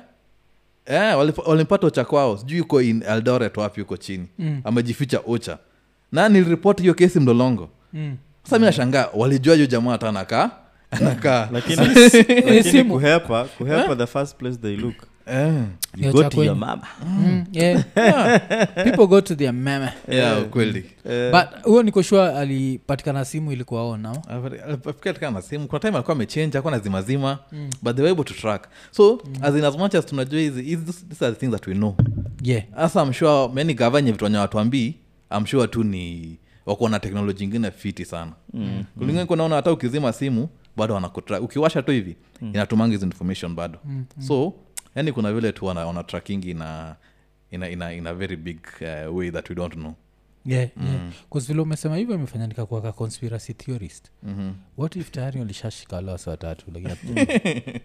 Eh, 0.86 1.16
walip- 1.18 1.48
walimpata 1.48 1.86
ucha 1.86 2.04
kwao. 2.04 2.38
Sijui 2.38 2.58
yuko 2.58 2.82
in 2.82 3.02
eldoret 3.08 3.56
wapi 3.56 3.80
huko 3.80 3.96
chini. 3.96 4.26
Mm. 4.38 4.60
amejificha 4.64 5.22
ucha. 5.22 5.58
Na 6.12 6.28
niliripoti 6.28 6.82
hiyo 6.82 6.94
kesi 6.94 7.20
mlolongo. 7.20 7.68
Mm. 7.92 8.16
sasa 8.44 8.58
mi 8.58 8.64
nashangaa 8.64 9.08
walijua 9.14 9.54
hiyo 9.54 9.66
jamaa 9.66 9.90
hata 9.92 10.08
anakaa 10.08 10.50
anakaa. 10.90 11.48
Lakini 11.52 11.86
lakini 12.46 12.84
kuhepa 12.90 13.44
kuhepa 13.44 13.96
the 13.96 14.06
first 14.06 14.36
place 14.36 14.56
they 14.56 14.76
look 14.76 14.94
eh. 15.26 15.62
you 15.96 16.12
go 16.12 16.28
to 16.28 16.44
your 16.44 16.56
mama 16.56 16.86
Mm, 17.06 17.44
yeah. 17.52 17.84
people 18.84 19.06
go 19.06 19.20
to 19.20 19.34
their 19.34 19.52
meme 19.52 19.88
yeah, 20.08 20.44
kweli 20.44 20.84
but 21.32 21.62
huyo 21.64 21.82
nikoshua 21.82 22.36
alipatikana 22.38 23.24
simu 23.24 23.52
ilikuwa 23.52 23.88
on 23.88 24.00
now 24.00 24.16
simu 25.42 25.68
kuna 25.68 25.80
time 25.80 25.94
alikuwa 25.94 26.16
amechange 26.16 26.58
akuwa 26.58 26.70
nazimazima 26.76 27.38
mm. 27.52 27.70
but 27.82 27.96
they 27.96 28.02
were 28.04 28.12
able 28.12 28.24
to 28.24 28.34
track 28.34 28.68
so 28.90 29.20
mm. 29.24 29.32
as 29.42 29.54
in 29.54 29.64
as 29.64 29.76
much 29.78 29.94
as 29.94 30.06
tunajua 30.06 30.40
hizi 30.40 30.76
these 30.76 31.24
are 31.24 31.34
the 31.34 31.40
things 31.40 31.52
that 31.52 31.66
we 31.66 31.74
know 31.74 31.94
yeah 32.42 32.62
hasa 32.76 33.12
sure 33.12 33.48
many 33.54 33.74
gavanye 33.74 34.12
vitu 34.12 34.24
wenye 34.24 34.36
watuambii 34.38 34.94
sure 35.46 35.66
tu 35.68 35.84
ni 35.84 36.36
wako 36.66 36.88
na 36.88 36.98
teknoloji 37.00 37.44
ingine 37.44 37.70
fiti 37.70 38.04
sana 38.04 38.32
mm. 38.54 38.84
kulingana 38.98 39.26
kunaona 39.26 39.56
hata 39.56 39.72
ukizima 39.72 40.12
simu 40.12 40.48
bado 40.76 40.94
wanakutra 40.94 41.40
ukiwasha 41.40 41.82
tu 41.82 41.90
hivi 41.92 42.16
mm. 42.40 42.50
inatumanga 42.54 42.92
hizi 42.92 43.04
information 43.04 43.54
bado 43.54 43.78
mm. 43.84 44.04
so 44.28 44.52
yani 44.94 45.12
kuna 45.12 45.32
vile 45.32 45.52
tu 45.52 45.66
wana, 45.66 45.86
wana 45.86 46.04
tracking 46.04 46.44
ina 46.44 46.96
ina, 47.50 47.68
ina, 47.68 47.92
ina 47.92 48.14
very 48.14 48.36
big 48.36 48.58
uh, 48.80 49.16
way 49.16 49.30
that 49.30 49.50
we 49.50 49.54
don't 49.54 49.74
know 49.74 49.94
yeah, 50.44 50.68
yeah. 50.84 51.44
Vile 51.46 51.60
umesema 51.60 51.96
hivyo 51.96 52.14
imefanya 52.14 52.46
nikakuaka 52.46 52.92
conspiracy 52.92 53.54
theorist 53.54 54.10
mm-hmm. 54.22 54.54
what 54.76 54.96
if 54.96 55.10
tayari 55.10 55.40
walishashika 55.40 55.96
wale 55.96 56.18
watatu 56.26 56.66
lakini 56.74 57.26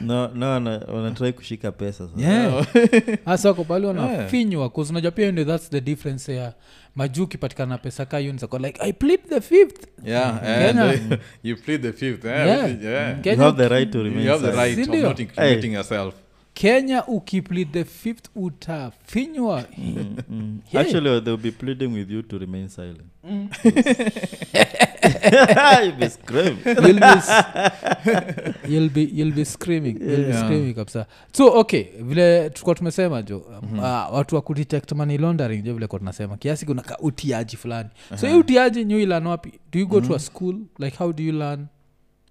no 0.00 0.28
no 0.28 0.80
wanatrai 0.88 1.32
kushika 1.32 1.72
pesa 1.72 2.08
sasa. 2.08 2.20
yeah. 2.20 2.66
hasa 3.24 3.48
wako 3.48 3.64
pale 3.64 3.86
wanafinywa 3.86 4.62
yeah. 4.76 4.90
unajua 4.90 5.10
pia 5.10 5.32
ndio 5.32 5.44
thats 5.44 5.70
the 5.70 5.80
difference 5.80 6.36
ya 6.36 6.54
majuu 6.94 7.24
ukipatikana 7.24 7.68
na 7.68 7.78
pesa 7.78 8.06
ka 8.06 8.16
unizako 8.16 8.58
like 8.58 8.80
i 8.82 8.92
plead 8.92 9.20
the 9.28 9.40
fifth 9.40 9.86
yeah 10.04 10.40
Kenya. 10.40 10.84
uh, 10.84 11.18
you 11.42 11.56
plead 11.56 11.82
the 11.82 11.92
fifth 11.92 12.24
eh, 12.24 12.46
Yeah. 12.46 12.82
yeah. 12.82 13.26
you 13.26 13.36
have 13.36 13.56
the 13.56 13.68
right 13.68 13.90
to 13.90 14.02
remain 14.02 14.24
you 14.26 14.30
have 14.32 14.46
the 14.46 14.52
silent. 14.52 14.76
right 14.76 14.78
of 14.78 14.94
Sindio? 14.94 15.02
not 15.08 15.20
incriminating 15.20 15.72
yourself 15.72 16.14
kenya 16.54 17.06
ukiplead 17.06 17.72
the 17.72 17.84
fifth 17.84 18.30
utafinywa. 18.36 19.64
Mm. 19.78 20.60
Yeah. 20.72 20.86
actually 20.86 21.20
they'll 21.20 21.36
be 21.36 21.50
pleading 21.50 21.92
with 21.94 22.10
you 22.10 22.22
to 22.22 22.38
remain 22.38 22.68
silent. 22.68 23.02
You'll 25.82 25.96
be 25.96 26.08
screaming. 26.08 26.58
you'll 26.64 26.98
be, 27.00 28.68
you'll 28.68 28.88
be, 28.88 29.04
you'll 29.04 29.34
be 29.34 29.44
screaming. 29.44 30.00
You'll 30.00 30.26
be 30.26 30.32
screaming 30.32 30.74
kabisa. 30.74 31.06
So 31.32 31.58
okay 31.60 31.82
vile 32.00 32.50
tulikuwa 32.50 32.74
tumesema 32.74 33.22
jo 33.22 33.46
mm-hmm. 33.62 33.78
uh, 33.78 34.14
watu 34.14 34.34
wa 34.34 34.42
kudetect 34.42 34.92
money 34.92 35.18
laundering 35.18 35.62
jo 35.62 35.74
vile 35.74 35.86
kwa 35.86 35.98
tunasema? 35.98 36.36
Kiasi 36.36 36.66
kuna 36.66 36.82
ka 36.82 36.98
utiaji 36.98 37.56
fulani. 37.56 37.88
So 38.20 38.26
hii 38.26 38.34
utiaji 38.34 38.84
nyu 38.84 39.00
ilan 39.00 39.26
wapi? 39.26 39.52
Do 39.72 39.78
you 39.80 39.86
go 39.86 40.00
to 40.00 40.14
a 40.14 40.18
school? 40.18 40.56
Like 40.78 40.96
how 40.96 41.12
do 41.12 41.22
you 41.22 41.32
learn 41.32 41.66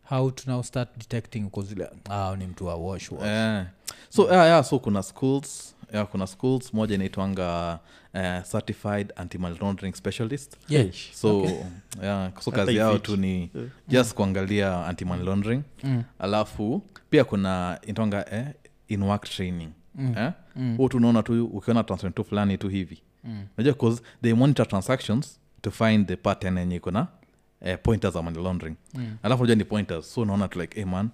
how 0.09 0.31
to 0.31 0.51
now 0.51 0.63
start 0.63 0.89
detecting? 0.97 1.45
Uko 1.45 1.61
zile 1.61 1.89
ah, 2.09 2.35
ni 2.35 2.47
mtu 2.47 2.65
wa 2.65 2.75
wash 2.75 3.11
wash. 3.11 3.27
Eh. 3.27 3.65
So 4.09 4.23
yeah, 4.33 4.45
yeah, 4.47 4.63
so 4.63 4.79
kuna 4.79 5.03
schools 5.03 5.75
yeah, 5.93 6.07
kuna 6.07 6.27
schools 6.27 6.73
moja 6.73 6.95
inaitwanga 6.95 7.79
uh, 8.13 8.49
certified 8.51 9.13
anti 9.15 9.37
money 9.37 9.57
laundering 9.61 9.95
specialist 9.95 10.57
yes. 10.69 10.95
so 11.13 11.45
yeah, 12.03 12.31
so 12.41 12.51
kazi 12.51 12.75
yao 12.75 12.97
tu 12.97 13.17
ni 13.17 13.51
just 13.87 14.13
kuangalia 14.13 14.85
anti 14.87 15.05
money 15.05 15.61
Mm. 15.83 16.03
alafu 16.19 16.81
pia 17.09 17.23
kuna 17.23 17.79
intonga 17.87 18.25
eh, 18.33 18.45
in 18.87 19.03
work 19.03 19.23
training 19.29 19.69
Mm. 19.95 20.15
eh? 20.17 20.31
Mm. 20.55 20.87
Tunaona 20.89 21.23
tu 21.23 21.45
ukiona 21.45 21.83
transaction 21.83 22.13
tu 22.13 22.23
fulani 22.23 22.57
tu 22.57 22.69
hivi 22.69 23.01
Mm. 23.23 23.45
cause 23.77 24.01
they 24.21 24.33
monitor 24.33 24.67
transactions 24.67 25.39
to 25.61 25.71
find 25.71 26.07
the 26.07 26.15
pattern 26.15 26.57
yenye 26.57 26.75
iko 26.75 26.91
na 26.91 27.07
eh, 27.61 27.77
pointers 27.83 28.13
za 28.13 28.21
money 28.21 28.43
laundering 28.43 28.75
Mm. 28.93 29.17
alafu 29.23 29.41
unajua 29.43 29.55
ni 29.55 29.63
pointers 29.63 30.13
so 30.13 30.21
unaona 30.21 30.47
tu 30.47 30.59
like 30.61 30.75
hey 30.75 30.85
man 30.85 31.09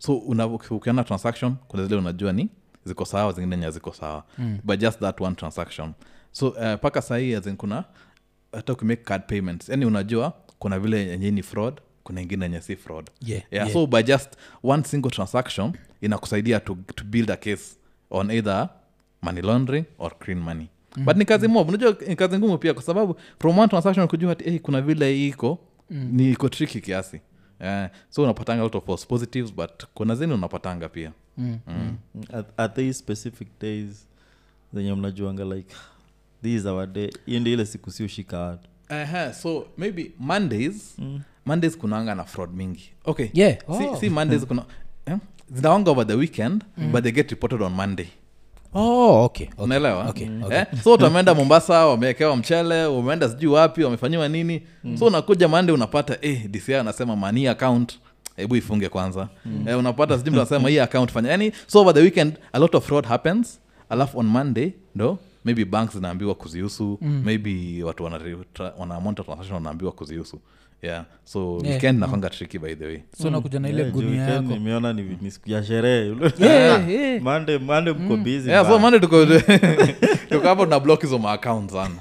so 0.00 0.16
una, 0.18 0.46
ukiona 0.46 1.04
transaction 1.04 1.56
kuna 1.68 1.84
zile 1.86 1.96
unajua 1.96 2.32
ni 2.32 2.48
ziko 2.84 3.04
sawa 3.04 3.32
zingine 3.32 3.56
nye 3.56 3.70
ziko 3.70 3.92
sawa 3.92 4.24
Mm. 4.38 4.58
but 4.64 4.80
just 4.80 5.00
that 5.00 5.20
one 5.20 5.36
transaction 5.36 5.92
so 6.32 6.48
uh, 6.48 6.98
sahii 7.00 7.34
azin 7.34 7.56
kuna 7.56 7.84
hata 8.52 8.72
ukimake 8.72 9.02
card 9.02 9.22
payments 9.26 9.68
yani 9.68 9.84
unajua 9.84 10.32
kuna 10.58 10.78
vile 10.78 11.06
yenye 11.06 11.30
ni 11.30 11.42
fraud 11.42 11.80
kuna 12.02 12.20
ingine 12.20 12.44
yenye 12.44 12.60
si 12.60 12.76
fraud 12.76 13.10
Yeah, 13.20 13.42
yeah, 13.50 13.66
yeah. 13.66 13.72
so 13.72 13.86
by 13.86 14.02
just 14.02 14.28
one 14.62 14.84
single 14.84 15.10
transaction 15.10 15.72
inakusaidia 16.00 16.60
to, 16.60 16.76
to 16.94 17.04
build 17.04 17.30
a 17.30 17.36
case 17.36 17.76
on 18.10 18.30
either 18.30 18.68
money 19.22 19.42
laundering 19.42 19.84
or 19.98 20.18
clean 20.18 20.40
money 20.40 20.68
mm. 20.96 21.04
but 21.04 21.16
ni 21.16 21.24
kazi 21.24 21.48
mob 21.48 21.68
unajua 21.68 21.96
ni 22.08 22.16
kazi 22.16 22.38
ngumu 22.38 22.58
pia 22.58 22.74
kwa 22.74 22.82
sababu 22.82 23.16
from 23.38 23.58
one 23.58 23.68
transaction 23.68 24.08
kujua 24.08 24.32
ati 24.32 24.44
hey, 24.44 24.58
kuna 24.58 24.80
vile 24.82 25.12
hii 25.14 25.28
iko 25.28 25.58
mm. 25.90 26.08
ni 26.12 26.30
iko 26.32 26.48
triki 26.48 26.80
kiasi 26.80 27.20
Eh, 27.60 27.88
so 28.10 28.22
unapatanga 28.22 28.62
lot 28.62 28.78
of 28.78 28.84
false 28.84 29.06
positives 29.06 29.54
but 29.54 29.84
kuna 29.94 30.14
zeni 30.14 30.32
unapatanga 30.34 30.88
pia 30.88 31.12
Mm. 31.38 31.58
mm. 31.66 31.96
At 32.56 32.74
these 32.74 32.92
specific 32.92 33.48
days 33.60 34.06
zenye 34.74 34.94
mnajuanga 34.94 35.44
like 35.44 35.74
this 36.42 36.60
is 36.60 36.66
our 36.66 36.86
day 36.86 37.10
hiyo 37.26 37.40
ndio 37.40 37.52
ile 37.52 37.66
siku 37.66 37.90
sioshika 37.90 38.38
watu 38.38 38.68
uh 38.90 39.32
so 39.32 39.66
maybe 39.78 40.12
mondays 40.18 40.94
mm. 40.98 41.20
mondays 41.46 41.76
kunaanga 41.78 42.14
na 42.14 42.24
fraud 42.24 42.54
mingi 42.54 42.90
okay 43.04 43.28
Yeah. 43.32 43.56
Oh. 43.68 43.96
si 44.00 44.10
mondays 44.10 44.46
kuna 44.46 44.64
eh? 45.06 45.16
zinawanga 45.52 45.90
over 45.90 46.06
the 46.06 46.14
weekend 46.14 46.64
but 46.92 47.02
they 47.02 47.12
get 47.12 47.30
reported 47.30 47.62
on 47.62 47.72
monday 47.72 48.06
Oh, 48.74 49.24
okay, 49.24 49.46
okay. 49.46 49.64
unaelewa 49.64 50.08
Okay, 50.08 50.28
okay. 50.44 50.58
eh? 50.58 50.66
so 50.84 50.90
wameenda 50.94 51.34
mombasa 51.34 51.86
wamewekewa 51.86 52.36
mchele 52.36 52.86
umeenda 52.86 53.28
sijui 53.28 53.52
wapi 53.52 53.84
wamefanyiwa 53.84 54.28
nini. 54.28 54.62
So 54.98 55.06
unakuja 55.06 55.48
mande 55.48 55.72
unapata 55.72 56.18
eh, 56.20 56.48
dci 56.50 56.74
anasema 56.74 57.16
mani 57.16 57.46
account 57.48 57.98
hebu 58.36 58.56
ifunge 58.56 58.88
kwanza. 58.88 59.28
Eh, 59.66 59.78
unapata 59.78 60.16
sijui 60.18 60.30
mtu 60.30 60.40
anasema 60.40 60.68
hii 60.68 60.78
account 60.78 61.10
fanya. 61.12 61.30
Yani 61.30 61.52
so 61.66 61.80
over 61.80 61.94
the 61.94 62.00
weekend 62.00 62.34
a 62.52 62.58
lot 62.58 62.76
of 62.76 62.86
fraud 62.86 63.04
happens. 63.06 63.60
Alafu 63.88 64.18
on 64.18 64.26
monday 64.26 64.72
ndo 64.94 65.18
maybe 65.44 65.64
banks 65.64 65.94
zinaambiwa 65.94 66.34
kuzihusu. 66.34 66.98
Maybe 67.24 67.82
watu 67.84 68.04
wana, 68.04 68.18
tra- 68.18 68.72
wana 68.78 69.00
transaction 69.14 69.54
wanaambiwa 69.54 69.92
kuzihusu 69.92 70.40
yeah. 70.82 71.04
So 71.24 71.58
Yeah. 71.62 71.62
weekend 71.74 71.98
nakwanga 72.00 72.30
triki 72.30 72.58
by 72.58 72.74
the 72.74 72.86
way. 72.86 73.02
So 73.22 73.30
nakuja 73.30 73.60
na 73.60 73.68
ile 73.68 73.82
Yeah, 73.82 73.92
gunia 73.92 74.22
yako. 74.22 74.42
nimeona 74.48 74.92
ni, 74.92 75.18
ni 75.20 75.30
siku 75.30 75.50
ya 75.50 75.64
sherehe. 75.64 76.16
Yeah, 76.38 76.90
yeah. 76.90 77.22
mande 77.22 77.58
mande 77.58 77.92
mko 77.92 78.16
busy 78.16 78.50
yeah, 78.50 78.66
so 78.68 78.78
mande 78.78 79.00
tuko 79.00 79.26
tuko 80.30 80.48
hapo 80.48 80.66
na 80.66 80.80
block 80.80 81.02
hizo 81.02 81.18
maacount 81.18 81.70
sana 81.70 81.94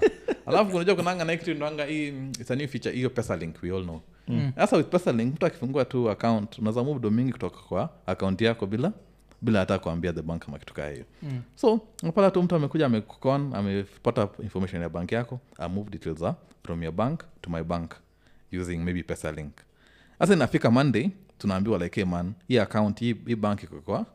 alafu 0.45 0.71
kunajua 0.71 0.95
kunanga 0.95 1.25
na 1.25 1.37
kitu 1.37 1.53
ndanga 1.53 1.85
hii 1.85 2.11
mm, 2.11 2.31
it's 2.39 2.51
a 2.51 2.55
new 2.55 2.67
feature 2.67 2.95
hiyo 2.95 3.09
pesa 3.09 3.35
link 3.37 3.55
we 3.63 3.69
all 3.77 3.83
know. 3.83 4.01
Sasa 4.55 4.77
with 4.77 4.87
pesa 4.87 5.11
link 5.11 5.33
mtu 5.35 5.45
akifungua 5.45 5.85
tu 5.85 6.09
account 6.09 6.57
unaweza 6.59 6.83
move 6.83 6.99
do 6.99 7.09
mingi 7.09 7.31
kutoka 7.31 7.57
kwa 7.61 7.89
account 8.07 8.41
yako 8.41 8.65
bila 8.65 8.91
bila 9.41 9.59
hata 9.59 9.79
kuambia 9.79 10.13
the 10.13 10.21
bank 10.21 10.43
ama 10.47 10.59
kitu 10.59 10.73
kaa 10.73 10.89
hiyo. 10.89 11.05
Mm. 11.23 11.41
so 11.55 11.79
unapata 12.03 12.31
tu 12.31 12.43
mtu 12.43 12.55
amekuja 12.55 12.85
amekukon 12.85 13.53
amepata 13.55 14.27
information 14.43 14.81
ya 14.81 14.89
bank 14.89 15.11
yako 15.11 15.39
amove 15.57 15.89
details 15.89 16.23
from 16.63 16.83
your 16.83 16.93
bank 16.93 17.23
to 17.41 17.49
my 17.49 17.63
bank 17.63 17.91
using 18.51 18.77
maybe 18.77 19.03
pesa 19.03 19.31
link 19.31 19.53
sasa 20.19 20.33
inafika 20.33 20.71
monday 20.71 21.09
tunaambiwa 21.37 21.77
like 21.79 22.01
hey 22.01 22.09
man 22.09 22.33
hii 22.47 22.59
account 22.59 22.99
hii, 22.99 23.15
hii 23.27 23.35
bank 23.35 23.63
iko 23.63 23.81
kwa 23.81 24.05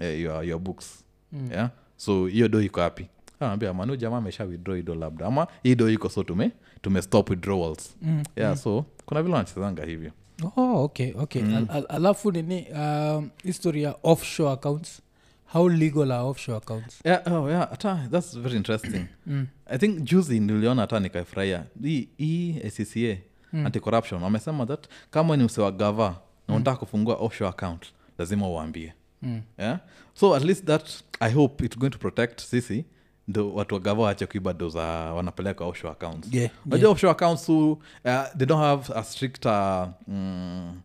eh, 0.00 0.20
your, 0.20 0.44
your 0.44 0.60
books. 0.60 1.04
Mm. 1.32 1.52
yeah? 1.52 1.70
so 1.96 2.26
hiyo 2.26 2.48
do 2.48 2.62
iko 2.62 2.80
hapi 2.80 3.08
anaambia 3.40 3.74
manu 3.74 3.96
jamaa 3.96 4.16
amesha 4.16 4.44
withdraw 4.44 4.76
ido 4.76 4.94
labda. 4.94 5.26
Ama 5.26 5.46
hii 5.62 5.74
do 5.74 5.90
iko 5.90 6.08
so 6.08 6.22
tume 6.22 6.50
tume 6.82 7.02
stop 7.02 7.30
withdrawals. 7.30 7.96
Mm, 8.02 8.22
yeah 8.36 8.56
so 8.56 8.84
kuna 9.06 9.22
vile 9.22 9.34
wanachezanga 9.34 9.84
hivyo. 9.84 10.12
Oh, 10.56 10.84
okay 10.84 11.12
okay. 11.16 11.42
Al, 11.42 11.66
al, 11.68 11.86
alafu 11.88 12.32
nini 12.32 12.66
um, 12.72 13.30
history 13.44 13.82
ya 13.82 13.96
offshore 14.02 14.50
accounts 14.52 15.02
how 15.52 15.68
legal 15.68 16.12
are 16.12 16.22
offshore 16.22 16.58
accounts? 16.58 17.00
Yeah, 17.04 17.32
oh, 17.32 17.50
yeah, 17.50 17.70
hata 17.70 18.08
that's 18.10 18.38
very 18.38 18.56
interesting. 18.56 19.06
Mm. 19.26 19.46
i 19.66 19.78
think 19.78 20.02
juzi 20.02 20.40
niliona 20.40 20.82
hata 20.82 21.00
nikaifurahia 21.00 21.64
hii 21.82 22.08
hii 22.16 22.60
acca 22.66 23.16
Mm. 23.52 23.66
anti 23.66 23.80
corruption 23.80 24.22
wamesema 24.22 24.66
that 24.66 24.86
kama 25.10 25.36
ni 25.36 25.44
usewa 25.44 25.72
gava 25.72 26.16
na 26.48 26.54
unataka 26.54 26.76
kufungua 26.76 27.14
offshore 27.16 27.50
account 27.50 27.86
lazima 28.18 28.48
uambie 28.48 28.92
Mm. 29.22 29.42
yeah? 29.58 29.78
so 30.14 30.34
at 30.34 30.44
least 30.44 30.64
that 30.64 30.88
i 31.20 31.32
hope 31.32 31.64
it's 31.64 31.78
going 31.78 31.90
to 31.90 31.98
protect 31.98 32.40
sisi 32.40 32.84
ndo 33.28 33.54
watu 33.54 33.74
wagava 33.74 34.02
wache 34.02 34.26
kuiba 34.26 34.52
do 34.52 34.68
za 34.68 34.82
wanapeleka 35.12 35.64
offshore 35.64 35.92
accounts 35.92 36.28
Yeah, 36.34 36.50
yeah. 36.76 36.90
offshore 36.90 37.10
accounts 37.10 37.48
who, 37.48 37.72
uh, 37.72 37.78
they 38.36 38.46
don't 38.46 38.62
have 38.62 38.92
a 38.94 39.02
strict 39.04 39.44
uh, 39.46 39.86
mm, 40.08 40.80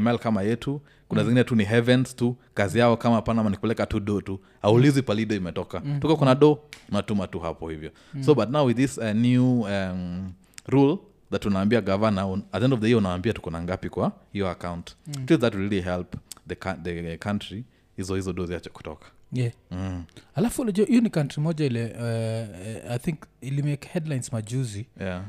ml 0.00 0.18
kama 0.18 0.42
yetu 0.42 0.80
kuna 1.08 1.22
zingine 1.24 1.44
tu 1.44 1.54
ni 1.56 1.64
heavens 1.64 2.16
tu 2.16 2.36
kazi 2.54 2.78
yao 2.78 2.96
kama 2.96 3.22
panama 3.22 3.50
ni 3.50 3.56
kupeleka 3.56 3.86
tu 3.86 4.00
do 4.00 4.20
tu 4.20 4.40
aulizi 4.62 5.02
palido 5.02 5.34
imetoka 5.36 5.80
mm. 5.80 6.00
tuko 6.00 6.16
kuna 6.16 6.34
do 6.34 6.58
natuma 6.88 7.26
tu 7.26 7.38
hapo 7.40 7.68
hivyo 7.68 7.90
mm. 8.14 8.22
so 8.22 8.34
but 8.34 8.48
now 8.50 8.66
with 8.66 8.76
this 8.76 8.98
uh, 8.98 9.04
new 9.04 9.60
um, 9.62 10.32
rule 10.66 10.98
that 11.30 11.46
unaambia 11.46 11.80
gavana 11.80 12.22
at 12.52 12.58
the 12.58 12.64
end 12.64 12.74
of 12.74 12.80
the 12.80 12.86
year 12.86 12.98
unaambia 12.98 13.32
tuko 13.32 13.50
na 13.50 13.62
ngapi 13.62 13.88
kwa 13.88 14.12
hiyo 14.32 14.48
account 14.48 14.96
mm. 15.06 15.26
that 15.26 15.54
really 15.54 15.80
help 15.80 16.16
the, 16.48 16.54
the 16.82 17.16
country 17.16 17.64
hizo 17.96 18.14
hizo 18.14 18.32
do 18.32 18.46
ziache 18.46 18.70
kutoka 18.70 19.06
yeah 19.32 19.52
mm. 19.70 20.04
alafu 20.34 20.62
unajua 20.62 20.86
hiyo 20.86 21.00
ni 21.00 21.10
country 21.10 21.42
moja 21.42 21.64
ile 21.66 21.84
uh, 21.84 22.90
i 22.92 22.98
think 22.98 23.18
ilimake 23.40 23.88
headlines 23.88 24.32
majuzi 24.32 24.86
yeah. 25.00 25.24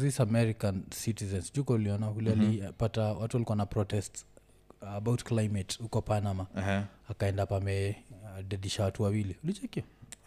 this 0.00 0.20
american 0.20 0.82
citizens 1.04 1.52
juko 1.52 1.72
uliona 1.72 2.10
ulipata 2.10 3.02
mm-hmm. 3.02 3.22
watu 3.22 3.36
walikuwa 3.36 3.56
na 3.56 3.66
protest 3.66 4.26
about 4.80 5.22
climate 5.22 5.78
huko 5.82 6.02
panama 6.02 6.46
uh-huh. 6.56 6.82
akaenda 7.08 7.46
pame 7.46 7.96
uh, 8.10 8.44
dedisha 8.48 8.84
watu 8.84 9.02
wawili 9.02 9.36
ulichekio 9.44 9.82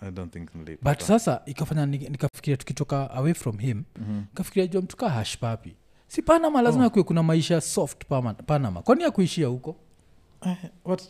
i 0.05 0.11
don't 0.11 0.33
think 0.33 0.55
nilipata. 0.55 0.89
but 0.95 1.07
sasa 1.07 1.41
ikafanya 1.45 1.85
nikafikiria 1.85 2.57
tukitoka 2.57 3.11
away 3.11 3.33
from 3.33 3.57
him 3.57 3.83
Mhm. 4.01 4.17
nikafikiria 4.19 4.67
jua 4.67 4.81
mtuka 4.81 5.09
hash 5.09 5.37
papi. 5.37 5.75
Si 6.07 6.21
panama 6.21 6.61
lazima 6.61 6.89
kuwe 6.89 7.03
kuna 7.03 7.23
maisha 7.23 7.61
soft 7.61 8.05
Pama- 8.05 8.33
panama. 8.33 8.81
Kwani 8.81 9.03
ya 9.03 9.11
kuishia 9.11 9.47
huko 9.47 9.75
what? 10.85 11.01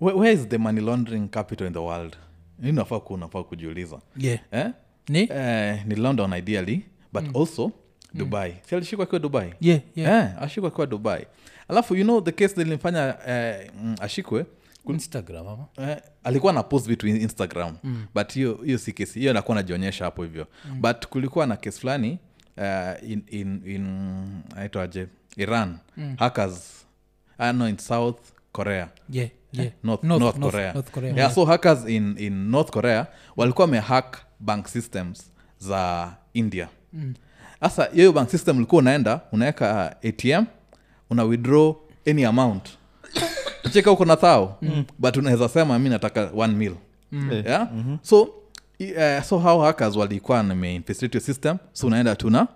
Where, 0.00 0.18
where 0.18 0.32
is 0.32 0.48
the 0.48 0.58
money 0.58 0.80
laundering 0.80 1.28
capital 1.28 1.66
in 1.66 1.72
the 1.72 1.78
world? 1.78 2.16
Ninafaa 2.58 3.00
nafaa 3.18 3.42
kujiuliza. 3.42 3.98
Yeah. 4.16 4.40
eh? 4.50 4.70
ni? 5.08 5.28
Eh, 5.32 5.86
ni 5.86 5.94
london 5.94 6.32
ideally 6.32 6.86
but 7.12 7.36
also 7.36 7.72
dubai. 8.14 8.56
Si 8.68 8.74
alishikwa 8.74 9.02
akiwa 9.04 9.18
dubai? 9.20 9.54
Yeah, 9.60 9.80
yeah. 9.96 10.24
eh, 10.36 10.42
ashikwa 10.42 10.68
akiwa 10.68 10.86
dubai. 10.86 11.26
Alafu 11.68 11.94
you 11.96 12.04
know 12.04 12.20
the 12.20 12.32
case 12.32 12.64
lilimfanya 12.64 13.16
eh, 13.28 13.70
mm, 13.82 13.96
ashikwe 14.00 14.46
instagram 14.92 15.46
ama 15.48 15.66
eh, 15.90 15.96
alikuwa 16.24 16.52
na 16.52 16.62
post 16.62 16.86
vitu 16.88 17.06
instagram 17.08 17.76
mm. 17.84 18.06
but 18.14 18.32
hiyo 18.32 18.60
hiyo 18.64 18.78
si 18.78 18.92
kesi 18.92 19.18
hiyo 19.20 19.32
nakuwa 19.32 19.54
najionyesha 19.54 20.04
hapo 20.04 20.22
hivyo 20.22 20.46
mm. 20.64 20.80
but 20.80 21.06
kulikuwa 21.06 21.46
na 21.46 21.56
kesi 21.56 21.80
fulani 21.80 22.18
uh, 22.56 23.10
in, 23.10 23.22
in, 23.28 23.62
in 23.66 24.26
aitwaje 24.56 25.06
iran 25.36 25.78
mm. 25.96 26.16
hackers 26.18 26.86
uh, 27.38 27.46
no 27.50 27.68
in 27.68 27.78
south 27.78 28.18
korea 28.52 28.88
yeah, 29.10 29.30
yeah. 29.52 29.72
north, 29.84 30.02
North- 30.04 30.18
north, 30.18 30.36
North- 30.38 30.50
korea, 30.50 30.72
North 30.72 30.90
Korea. 30.90 31.14
Yeah, 31.16 31.32
so 31.34 31.44
hackers 31.44 31.88
in, 31.88 32.14
in 32.18 32.50
north 32.50 32.70
korea 32.70 33.06
walikuwa 33.36 33.64
wamehack 33.64 34.16
bank 34.40 34.66
systems 34.68 35.30
za 35.58 36.12
india 36.34 36.68
sasa 37.60 37.84
hiyo 37.94 38.12
bank 38.12 38.28
system 38.30 38.56
ulikuwa 38.56 38.78
unaenda 38.78 39.20
unaweka 39.32 39.96
atm 40.02 40.44
una 41.10 41.24
withdraw 41.24 41.74
any 42.10 42.24
amount 42.24 42.68
cheka 43.72 43.90
uko 43.92 44.04
na 44.04 44.16
thao. 44.16 44.58
But 44.98 45.16
unaweza 45.16 45.48
sema 45.48 45.78
mi 45.78 45.88
nataka 45.88 46.30
one 46.36 46.54
mil. 46.54 46.74
Mm. 47.12 47.32
yeah? 47.32 47.68
so 48.02 48.28
i- 48.78 48.84
eh, 48.96 49.22
so 49.22 49.38
how 49.38 49.60
hackers 49.60 49.96
walikuwa 49.96 50.42
nimeinfiltrate 50.42 51.20
system. 51.20 51.56
So 51.72 51.86
unaenda 51.86 52.16
tuna 52.16 52.48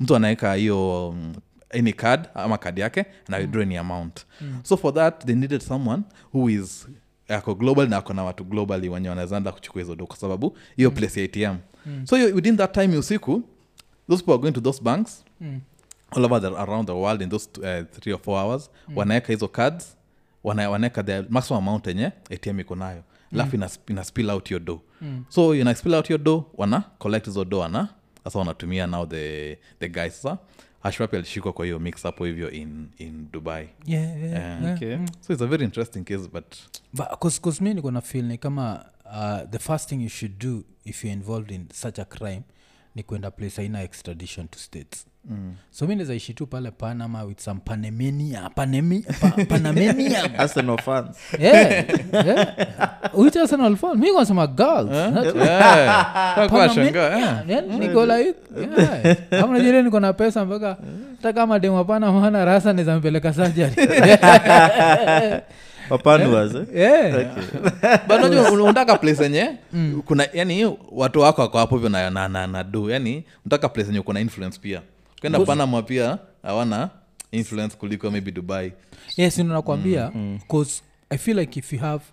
mtu 0.00 0.16
anaweka 0.16 0.54
hiyo 0.54 1.08
um, 1.08 1.34
any 1.70 1.92
card 1.92 2.28
ama 2.34 2.58
card 2.58 2.78
yake 2.78 3.04
na 3.28 3.36
withdraw 3.36 3.62
any 3.62 3.76
amount. 3.78 4.20
So 4.62 4.76
for 4.76 4.94
that 4.94 5.24
they 5.26 5.34
needed 5.34 5.60
someone 5.62 6.02
who 6.34 6.50
is 6.50 6.88
ako 7.28 7.54
global 7.54 7.88
na 7.88 7.96
ako 7.96 8.12
na 8.14 8.24
watu 8.24 8.44
globally 8.44 8.88
wenye 8.88 9.08
wanawezaenda 9.08 9.52
kuchukua 9.52 9.82
hizo 9.82 9.94
do 9.94 10.06
kwa 10.06 10.16
sababu 10.16 10.56
hiyo 10.76 10.90
place 10.90 11.20
ya 11.20 11.24
atm 11.26 11.56
so 12.04 12.18
you- 12.18 12.34
within 12.34 12.56
that 12.56 12.72
time 12.74 12.96
usiku 12.98 13.42
those 14.08 14.22
people 14.22 14.32
are 14.32 14.40
going 14.42 14.52
to 14.52 14.60
those 14.60 14.82
banks 14.82 15.24
Mm. 15.40 15.60
all 16.10 16.24
over 16.24 16.40
the, 16.40 16.46
around 16.46 16.86
the 16.86 16.92
world 16.92 17.22
in 17.22 17.28
those 17.30 17.48
uh, 17.58 17.86
three 18.00 18.12
or 18.14 18.20
four 18.22 18.38
hours. 18.44 18.70
Mm. 18.88 18.96
wanaweka 18.96 19.32
hizo 19.32 19.48
cards 19.48 19.95
wanaweka 20.54 21.02
the 21.02 21.22
maximum 21.28 21.68
amount 21.68 21.86
enye 21.86 22.06
atm 22.30 22.60
iko 22.60 22.76
nayo 22.76 23.02
alafu 23.32 23.56
ina, 23.56 23.70
ina 23.88 24.04
spill 24.04 24.30
out 24.30 24.50
your 24.50 24.60
do 24.62 24.80
mm. 25.00 25.24
so 25.28 25.54
ina 25.54 25.74
spill 25.74 25.94
out 25.94 26.10
your 26.10 26.20
do 26.20 26.44
wana 26.56 26.80
collect 26.80 27.26
hizo 27.26 27.44
do 27.44 27.64
ana 27.64 27.88
sasa 28.24 28.38
wanatumia 28.38 28.86
now 28.86 29.06
the, 29.06 29.58
the 29.80 29.88
guy 29.88 30.08
sasa 30.10 30.38
hashwapi 30.82 31.16
alishikwa 31.16 31.52
kwa 31.52 31.64
hiyo 31.64 31.78
mix 31.78 32.02
hapo 32.02 32.24
hivyo 32.24 32.50
in, 32.50 32.88
in 32.98 33.28
dubai 33.32 33.68
yeah, 33.86 34.04
yeah, 34.18 34.32
Yeah. 34.32 34.62
yeah. 34.62 34.74
okay. 34.76 34.96
so 35.20 35.32
it's 35.32 35.42
a 35.42 35.46
very 35.46 35.64
interesting 35.64 36.04
case 36.04 36.28
but 36.32 36.54
butbcause 36.92 37.64
mi 37.64 37.74
niko 37.74 37.90
na 37.90 38.00
feel 38.00 38.24
ni 38.24 38.38
kama 38.38 38.84
uh, 39.04 39.50
the 39.50 39.58
first 39.58 39.88
thing 39.88 40.02
you 40.02 40.08
should 40.08 40.38
do 40.38 40.64
if 40.84 41.04
you're 41.04 41.18
involved 41.20 41.50
in 41.50 41.66
such 41.72 41.98
a 41.98 42.04
crime 42.04 42.42
ni 42.96 43.02
kwenda 43.02 43.30
place 43.30 43.60
aina 43.62 43.82
extradition 43.82 44.48
to 44.48 44.58
states 44.58 45.06
mm. 45.30 45.54
so 45.70 45.86
mi 45.86 45.96
nizaishi 45.96 46.34
tu 46.34 46.46
pale 46.46 46.70
panama 46.70 47.22
with 47.24 47.40
some 47.40 47.60
panemania 47.64 48.50
panemi, 48.54 49.04
pa, 49.20 49.30
panamanium 49.48 50.30
Arsenal 50.38 50.78
fans 50.78 51.16
yeah, 51.38 51.84
yeah. 52.26 52.46
which 53.14 53.36
arsenal 53.36 53.76
fan 53.76 53.98
mi 53.98 54.12
kasema 54.14 54.46
girls 54.46 54.90
Not- 54.90 55.36
yeah. 55.46 57.44
Yeah. 57.48 57.64
Niko 57.78 58.06
like 58.06 58.34
yeah. 58.78 59.16
Kama 59.30 59.46
unajua 59.46 59.82
niko 59.82 60.00
na 60.00 60.12
pesa 60.12 60.44
mpaka 60.44 60.76
hata 61.16 61.32
kama 61.32 61.58
demapana 61.58 62.12
maana 62.12 62.44
rasa 62.44 62.72
nizampeleka 62.72 63.32
sajari 63.32 63.74
eh? 66.74 67.28
un- 68.52 68.60
unataka 68.60 68.98
place 68.98 69.22
yenye 69.22 69.56
kuna 70.04 70.28
yani 70.32 70.76
watu 70.92 71.20
wako 71.20 71.42
wako 71.42 71.58
hapo 71.58 71.74
hivyo 71.74 71.88
na, 71.88 72.10
na, 72.10 72.28
na, 72.28 72.46
na 72.46 72.64
do 72.64 72.90
yani 72.90 73.24
unataka 73.44 73.68
place 73.68 73.88
enye 73.90 74.02
kuna 74.02 74.20
influence 74.20 74.58
pia. 74.60 74.82
Kwenda 75.20 75.40
panama 75.40 75.82
pia 75.82 76.18
hawana 76.42 76.90
influence 77.32 77.76
kuliko 77.76 78.10
maybe 78.10 78.30
dubai. 78.30 78.72
Yes 79.16 79.38
nakwambia? 79.38 80.12
Bcause 80.44 80.82
i 81.10 81.18
feel 81.18 81.38
like 81.38 81.58
if 81.58 81.72
you 81.72 81.78
have 81.78 82.04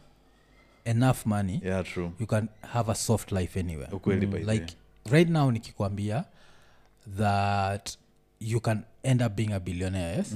enough 0.86 1.26
money 1.26 1.62
yeah 1.64 1.84
true. 1.84 2.12
you 2.20 2.28
can 2.28 2.48
have 2.74 2.92
a 2.92 2.96
soft 2.96 3.32
life 3.32 3.60
anywhere. 3.60 3.90
Ukweli 3.92 4.28
mm. 4.28 4.50
like 4.50 4.76
right 5.12 5.30
now 5.30 5.52
nikikwambia 5.52 6.24
that 7.18 7.98
you 8.40 8.60
can 8.60 8.84
end 9.04 9.22
up 9.22 9.34
being 9.36 9.54
a 9.54 9.60
billionaire 9.60 10.18
yes 10.18 10.36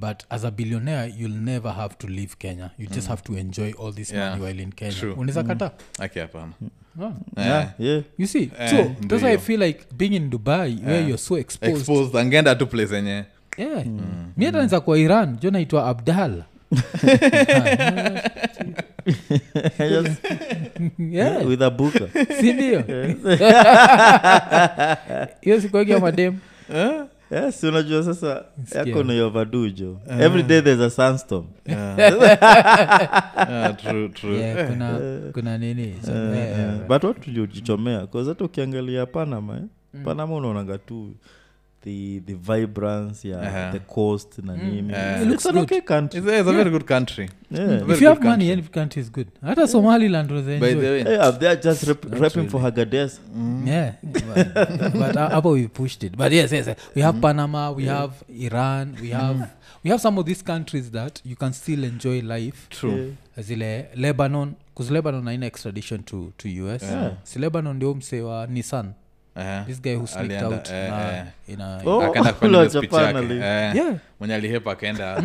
but 0.00 0.22
as 0.30 0.44
a 0.44 0.50
billionaire 0.50 1.12
you'll 1.18 1.40
never 1.40 1.72
have 1.72 1.94
to 1.98 2.06
leave 2.06 2.36
kenya. 2.38 2.70
You 2.78 2.86
just 2.86 3.08
have 3.08 3.22
to 3.22 3.36
enjoy 3.38 3.72
all 3.78 3.92
this 3.92 4.12
Yeah, 4.12 4.30
money 4.30 4.42
while 4.42 4.60
in 4.62 4.72
kenya. 4.72 4.92
true. 4.94 5.12
unaweza 5.14 5.42
kata 5.42 5.70
hapana. 5.98 6.52
No. 6.96 7.16
yeah, 7.36 7.68
yeah. 7.78 8.02
you 8.18 8.26
see 8.26 8.50
Eh, 8.58 8.70
so 8.70 8.94
that's 9.08 9.22
why 9.22 9.32
i 9.32 9.38
feel 9.38 9.60
like 9.62 9.80
being 9.96 10.14
in 10.14 10.30
dubai 10.30 10.78
where 10.86 11.00
you're 11.02 11.18
so 11.18 11.36
exposed. 11.38 11.76
Exposed 11.76 12.16
angeenda 12.16 12.54
tu 12.54 12.66
place 12.66 12.98
enye 12.98 13.24
yeah. 13.58 13.86
mi 14.36 14.44
hata 14.44 14.58
naeza 14.58 14.80
kwa 14.80 14.98
iran 14.98 15.36
jo 15.40 15.50
naitwa 15.50 15.86
abdal. 15.88 16.42
Just 19.78 20.20
yeah. 20.98 21.46
with 21.46 21.62
a 21.62 21.70
buka 21.70 22.08
sindio 22.40 22.80
hiyo 25.40 25.60
sikuagia 25.60 25.98
madem 26.00 26.38
yes 27.30 27.64
unajua 27.64 28.02
sasa 28.02 28.44
yako 28.74 29.02
ni 29.02 29.20
overdujo 29.20 30.00
every 30.20 30.42
day 30.42 30.60
there's 30.62 30.80
a 30.80 30.90
sunstorm 30.90 31.44
yeah, 31.66 33.76
true, 33.82 34.08
true. 34.08 34.36
yeah, 34.38 34.68
kuna, 34.70 35.00
kuna 35.32 35.58
nini? 35.58 35.94
So, 36.04 36.12
Eh, 36.12 36.36
yeah, 36.36 36.50
eh, 36.50 36.58
yeah. 36.58 36.78
but 36.88 37.04
watu 37.04 37.20
tulijichomea 37.20 38.06
bcause 38.06 38.28
hata 38.28 38.44
ukiangalia 38.44 39.06
panama 39.06 39.56
eh? 39.56 39.62
panama 40.04 40.34
unaonaga 40.36 40.78
tu 40.78 41.14
the, 41.88 42.20
the 42.26 42.34
vibrance 42.34 43.28
ya 43.28 43.38
-huh. 43.38 43.72
the 43.72 43.78
coast 43.78 44.38
na 44.38 44.56
nini. 44.56 44.92
It 45.22 45.32
It's 45.32 45.46
an 45.46 45.58
okay 45.58 45.80
country. 45.80 46.20
It's, 46.20 46.28
it's 46.28 46.48
a 46.48 46.52
very 46.52 46.70
good 46.70 46.86
country. 46.94 47.26
Yeah. 47.50 47.66
Very 47.66 47.92
if 47.92 48.00
you 48.02 48.08
have 48.08 48.20
good 48.20 48.30
money 48.30 48.50
any 48.52 48.62
country 48.62 49.02
is 49.02 49.10
good. 49.12 49.28
Hata 49.42 49.66
somaliland 49.68 50.30
was 50.30 50.44
by 50.44 50.74
the 50.74 50.90
way. 50.94 51.02
Hey, 51.04 51.32
they 51.40 51.48
are 51.52 51.60
just 51.68 51.82
rep, 51.88 52.04
repping 52.22 52.48
for 52.50 52.60
hagades 52.60 53.20
yeah. 53.64 53.92
But, 54.02 55.14
but 55.14 55.44
uh, 55.44 55.50
we 55.52 55.68
pushed 55.68 56.00
it. 56.06 56.16
But 56.16 56.32
yes 56.32 56.52
yes 56.52 56.66
we 56.96 57.02
have 57.02 57.20
panama 57.20 57.62
we 57.78 57.84
have 57.96 58.12
iran 58.46 58.96
we 59.02 59.10
have 59.20 59.38
we 59.84 59.90
have 59.90 60.00
some 60.06 60.20
of 60.20 60.26
these 60.26 60.42
countries 60.52 60.90
that 60.90 61.14
you 61.24 61.36
can 61.36 61.52
still 61.52 61.84
enjoy 61.84 62.20
life. 62.36 62.58
True. 62.68 63.16
Zile 63.40 63.72
lebanon 63.94 64.48
bcause 64.74 64.92
lebanon 64.92 65.28
aina 65.28 65.46
extradition 65.46 66.02
to, 66.02 66.32
to 66.38 66.48
us 66.74 66.82
Yeah. 66.82 67.12
si 67.22 67.38
lebanon 67.38 67.76
ndio 67.76 67.94
msewa 67.94 68.46
nissan 68.46 68.92
this 69.66 69.80
guy 69.82 69.94
who 69.94 70.06
sneaked 70.06 70.42
out 70.42 70.68
na, 70.70 71.26
in 71.48 71.60
a, 71.60 71.82
Oh, 71.86 72.02
akaenda 72.02 72.34
ule 72.42 72.56
wa 72.56 72.70
speech 72.70 72.92
yake. 72.92 73.18
Eh, 73.34 73.76
yeah. 73.76 73.94
Mwenye 74.20 74.34
alihepa 74.34 74.72
akaenda. 74.72 75.22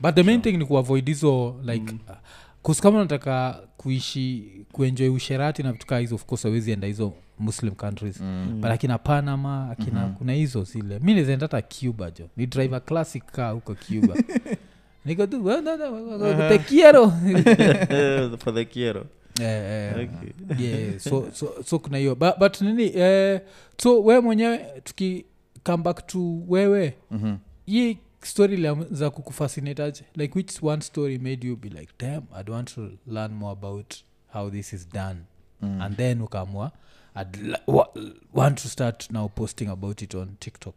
But 0.00 0.14
the 0.14 0.22
main 0.22 0.42
thing 0.42 0.52
ni 0.52 0.64
kuavoid 0.64 1.06
hizo 1.08 1.56
like 1.64 1.92
mm. 1.92 2.74
kama 2.82 2.98
unataka 2.98 3.60
kuishi 3.76 4.44
kuenjoy 4.72 5.08
usherati 5.08 5.62
na 5.62 5.72
vitu 5.72 5.86
kaa 5.86 5.98
hizo 5.98 6.14
of 6.14 6.24
course 6.24 6.44
awezi 6.46 6.72
enda 6.72 6.86
hizo 6.86 7.12
muslim 7.38 7.74
countries. 7.74 8.20
Mm. 8.20 8.58
but 8.60 8.70
akina 8.70 8.98
panama 8.98 9.70
akina 9.70 10.00
mm-hmm. 10.00 10.14
kuna 10.14 10.32
hizo 10.32 10.64
zile. 10.64 10.98
Mi 10.98 11.14
nizaenda 11.14 11.44
hata 11.44 11.62
cuba 11.62 12.10
jo. 12.10 12.28
Ni 12.36 12.46
driver 12.46 12.84
classic 12.84 13.24
car 13.32 13.52
huko 13.52 13.74
cuba. 13.74 14.14
Niko 15.04 15.26
tu 15.26 15.44
"Well, 15.44 15.62
no, 15.62 15.76
no, 15.76 15.90
no, 16.18 16.48
te 16.48 16.58
quiero. 16.58 17.10
For 18.44 18.54
the 18.54 18.64
kiero 18.64 19.06
Eh, 19.40 19.46
eh, 19.46 20.08
Okay. 20.48 20.64
yeah, 20.66 20.98
so, 21.00 21.30
so, 21.32 21.62
so 21.64 21.78
kuna 21.78 21.98
hiyo 21.98 22.14
but, 22.14 22.38
but 22.38 22.60
nini 22.60 22.84
uh, 22.90 23.40
so 23.82 24.02
wewe 24.04 24.20
mwenyewe 24.20 24.58
tuki 24.84 25.24
come 25.64 25.82
back 25.82 26.06
to 26.06 26.38
wewe 26.48 26.96
Mhm. 27.10 27.36
hii 27.66 27.98
story 28.22 28.68
za 28.90 29.10
kukufascinataje 29.10 30.04
like 30.14 30.38
which 30.38 30.62
one 30.62 30.82
story 30.82 31.18
made 31.18 31.46
you 31.48 31.56
be 31.56 31.68
like 31.68 31.92
dam 31.98 32.22
i'd 32.40 32.50
want 32.50 32.74
to 32.74 32.90
learn 33.06 33.32
more 33.34 33.52
about 33.52 33.94
how 34.32 34.50
this 34.50 34.72
is 34.72 34.88
done 34.88 35.16
mm. 35.62 35.80
and 35.80 35.96
then 35.96 36.20
ukaamua 36.22 36.72
i'd 37.20 37.36
la- 37.42 37.60
wa- 37.66 37.90
want 38.34 38.62
to 38.62 38.68
start 38.68 39.10
now 39.10 39.28
posting 39.28 39.68
about 39.68 40.02
it 40.02 40.14
on 40.14 40.28
tiktok 40.38 40.74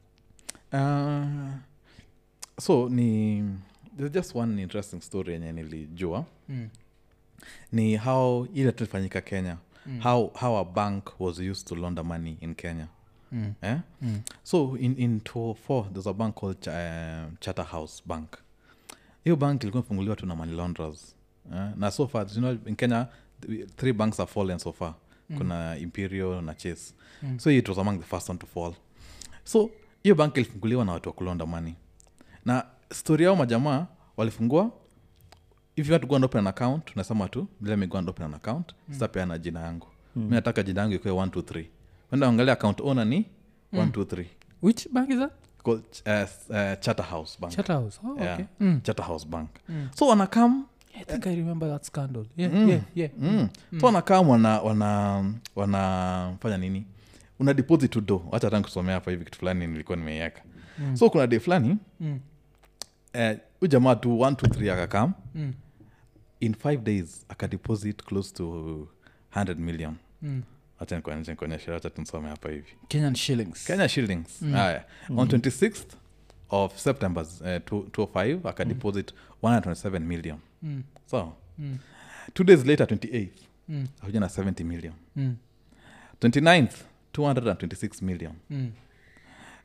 Uh, 0.73 1.49
so 2.59 2.89
ni 2.89 3.43
there's 3.97 4.11
just 4.13 4.35
one 4.35 4.61
interesting 4.61 5.01
story 5.01 5.33
yenye 5.33 5.51
nilijua 5.51 6.25
mm. 6.49 6.69
Ni 7.71 7.97
how 7.97 8.45
ile 8.53 8.71
tulifanyika 8.71 9.21
kenya 9.21 9.57
mm. 9.85 9.99
how, 10.01 10.27
how 10.33 10.57
a 10.57 10.65
bank 10.65 11.19
was 11.19 11.39
used 11.39 11.67
to 11.67 11.75
launder 11.75 12.05
money 12.05 12.37
in 12.41 12.55
kenya 12.55 12.87
Mm. 13.31 13.53
eh? 13.61 13.77
Mm. 14.01 14.21
so 14.43 14.77
in, 14.79 14.95
in 14.97 15.19
204 15.19 15.83
there's 15.93 16.07
a 16.07 16.13
bank 16.13 16.35
called 16.35 16.59
Ch 16.59 16.67
uh, 16.67 16.73
charterhouse 17.39 18.03
bank 18.05 18.37
hiyo 19.23 19.35
bank 19.35 19.63
ilikuwa 19.63 19.81
imefunguliwa 19.81 20.15
tu 20.15 20.25
na 20.25 20.35
money 20.35 20.55
launderers 20.55 21.15
eh? 21.55 21.69
na 21.77 21.91
so 21.91 22.07
far 22.07 22.27
you 22.27 22.37
know, 22.37 22.57
in 22.65 22.75
kenya 22.75 23.07
th- 23.41 23.67
three 23.75 23.93
banks 23.93 24.19
are 24.19 24.27
fallen 24.31 24.59
so 24.59 24.73
far 24.73 24.93
mm. 25.29 25.37
kuna 25.37 25.77
imperial 25.77 26.41
na 26.43 26.53
chase 26.55 26.93
mm. 27.23 27.39
so 27.39 27.51
it 27.51 27.69
was 27.69 27.77
among 27.77 27.97
the 27.97 28.05
first 28.05 28.29
one 28.29 28.39
to 28.39 28.47
fall 28.47 28.73
so 29.43 29.69
hiyo 30.03 30.15
bank 30.15 30.37
ilifunguliwa 30.37 30.85
na 30.85 30.91
watu 30.91 31.09
wa 31.09 31.13
kulonda 31.15 31.45
money 31.45 31.73
na 32.45 32.65
story 32.93 33.23
yao 33.25 33.35
majamaa 33.35 33.87
walifungua 34.17 34.71
if 35.79 35.87
you 35.87 35.91
want 35.93 36.01
to 36.01 36.07
go 36.07 36.15
and 36.15 36.25
open 36.25 36.39
an 36.39 36.47
account 36.47 36.91
unasema 36.95 37.27
tu 37.29 37.47
let 37.61 37.77
me 37.79 37.87
go 37.87 37.97
and 37.97 38.09
open 38.09 38.25
an 38.25 38.33
account 38.33 38.73
mm. 38.87 38.93
sitapeana 38.93 39.37
jina 39.37 39.59
yangu. 39.59 39.87
Mm. 40.15 40.23
mi 40.23 40.29
nataka 40.31 40.63
jina 40.63 40.81
yangu 40.81 40.93
ikuwe 40.95 41.13
123 41.13 41.65
wenda 42.11 42.27
angalia 42.27 42.53
account 42.53 42.81
owner 42.81 43.05
ni 43.05 43.25
123 43.73 44.25
which 44.61 44.89
bank 44.91 45.09
is 45.09 45.17
that? 45.19 45.31
Called 45.63 45.83
uh, 46.05 46.13
uh, 46.49 46.79
charterhouse 46.79 47.37
bank. 47.41 47.53
Oh, 47.69 48.17
yeah. 48.19 48.33
okay. 48.33 48.45
Mm. 48.59 48.81
charterhouse 48.83 49.27
bank. 49.27 49.49
So 49.95 50.07
wanakam 50.07 50.65
i 50.95 51.03
think 51.03 51.27
i 51.27 51.35
remember 51.35 51.69
that 51.69 51.83
scandal. 51.85 52.25
Yeah 52.37 52.69
yeah 52.69 52.81
yeah. 52.95 53.11
Mm. 53.19 53.49
so 53.79 53.85
wanakam 53.85 54.29
wana 54.29 54.61
wana 54.61 55.23
wanafanya 55.55 56.57
nini? 56.57 56.85
Una 57.39 57.53
deposit 57.53 57.91
to 57.91 58.01
do 58.01 58.21
wacha 58.31 58.49
hata 58.49 58.91
hapa 58.91 59.11
hivi 59.11 59.25
kitu 59.25 59.39
fulani 59.39 59.67
nilikuwa 59.67 59.97
nimeiweka. 59.97 60.41
Mm. 60.79 60.97
so 60.97 61.09
kuna 61.09 61.27
day 61.27 61.39
fulani 61.39 61.77
Mm. 61.99 62.19
eh, 63.13 63.37
huyu 63.59 63.71
jamaa 63.71 63.95
tu 63.95 64.09
1 64.09 64.31
2 64.31 64.47
3 64.47 64.71
akakam 64.73 65.13
Mm. 65.35 65.53
In 66.39 66.53
five 66.53 66.77
days 66.83 67.25
akadeposit 67.29 68.03
close 68.03 68.33
to 68.33 68.45
100 69.35 69.57
million 69.59 69.95
Mm. 70.21 70.41
hapa 72.29 72.49
hivi 72.49 72.73
kenyan 72.87 73.15
shillings 73.15 73.65
kenya 73.65 73.89
shillings 73.89 74.39
haya 74.43 74.85
on 75.17 75.27
26th 75.27 75.95
of 76.49 76.77
september 76.77 77.23
uh, 77.23 77.47
205 77.47 78.47
akadeposit 78.49 79.13
127 79.43 79.99
million 79.99 80.37
Mm. 80.63 80.83
so 81.05 81.33
Mm. 81.59 81.77
two 82.33 82.43
days 82.43 82.65
later 82.65 82.87
28th 82.87 83.29
Mm. 83.69 83.87
akuja 84.01 84.19
na 84.19 84.27
70 84.29 84.63
million 84.63 84.93
Mm. 85.15 85.35
29th 86.21 86.75
226 87.13 88.01
million 88.01 88.33
Mm. 88.49 88.71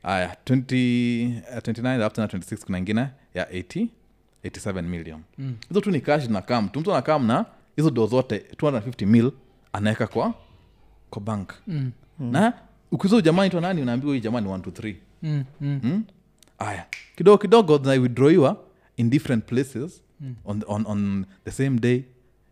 aya 0.03 0.35
20, 0.45 1.41
uh, 1.51 1.57
29 1.57 2.01
after 2.05 2.21
na 2.21 2.27
26 2.27 2.65
kuna 2.65 2.77
ingine 2.77 3.07
ya 3.33 3.45
80 3.51 3.87
87 4.49 4.81
million 4.81 5.21
Mm. 5.37 5.55
hizo 5.69 5.81
tu 5.81 5.91
ni 5.91 6.01
cash 6.01 6.27
na 6.29 6.41
kam 6.41 6.69
tu 6.69 6.79
mtu 6.79 6.91
anakam 6.93 7.25
na 7.27 7.45
hizo 7.75 7.89
do 7.89 8.07
zote 8.07 8.45
250 8.57 9.05
mil 9.05 9.31
anaweka 9.73 10.07
kwa 10.07 10.33
kwa 11.09 11.21
bank 11.21 11.53
Mm. 11.67 11.91
na 12.19 12.53
ukiuza 12.91 13.21
jamaa 13.21 13.45
itwa 13.45 13.61
nani 13.61 13.81
unaambiwa 13.81 14.13
hii 14.13 14.19
jamaa 14.21 14.41
ni 14.41 14.47
123 14.47 14.95
Mm. 15.23 15.43
Mm. 15.61 15.79
hmm? 15.83 16.03
aya 16.57 16.85
kidogo 17.15 17.37
kidogo 17.37 17.77
zinawidroiwa 17.77 18.57
in 18.97 19.09
different 19.09 19.45
places 19.45 20.01
mm. 20.21 20.35
on, 20.45 20.63
on, 20.67 20.85
on 20.87 21.25
the 21.45 21.51
same 21.51 21.79
day 21.79 22.03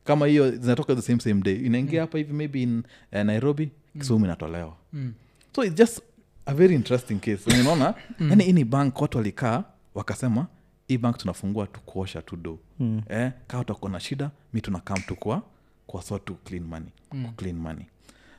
kama 0.04 0.28
hiyo 0.28 0.52
zinatoka 0.52 0.96
the 0.96 1.02
same 1.02 1.20
same 1.20 1.41
day 1.41 1.56
inaingia 1.56 2.02
hapa 2.02 2.18
hivi 2.18 2.34
maybe 2.34 2.62
in 2.64 2.84
uh, 3.14 3.22
nairobi 3.22 3.72
kisumu 4.00 4.26
inatolewa 4.26 4.76
Mm. 4.94 5.14
so 5.56 5.64
its 5.64 5.76
just 5.76 6.02
a 6.46 6.54
very 6.54 6.76
interesting 6.76 7.16
case 7.16 7.62
unaona 7.62 7.94
yani 8.30 8.44
ini 8.44 8.64
bank 8.66 9.02
watu 9.02 9.18
walikaa 9.18 9.64
wakasema 9.96 10.48
hii 10.88 10.97
bank 10.97 11.17
tunafungua 11.17 11.67
tukuosha 11.67 12.21
tu 12.21 12.36
do 12.36 12.59
mm. 12.79 13.01
eh, 13.09 13.31
kaa 13.47 13.59
utakuwa 13.59 13.91
na 13.91 13.99
shida 13.99 14.31
mi 14.53 14.61
tunakam 14.61 14.97
tu 15.01 15.15
kwa 15.15 15.41
kwa 15.88 16.01
so 16.01 16.19
tu 16.19 16.36
clean 16.36 16.63
money. 16.63 16.89
Mm. 17.11 17.34
clean 17.36 17.57
money. 17.57 17.86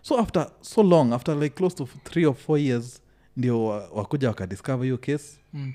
So 0.02 0.18
after 0.18 0.50
so 0.60 0.82
long 0.82 1.12
after 1.12 1.36
like 1.36 1.54
close 1.56 1.76
to 1.76 1.88
three 2.04 2.26
or 2.26 2.34
four 2.34 2.58
years 2.58 3.02
ndio 3.36 3.64
wakuja 3.66 4.28
wakadiscover 4.28 4.84
hiyo 4.84 4.98
case. 4.98 5.38
Mm. 5.52 5.72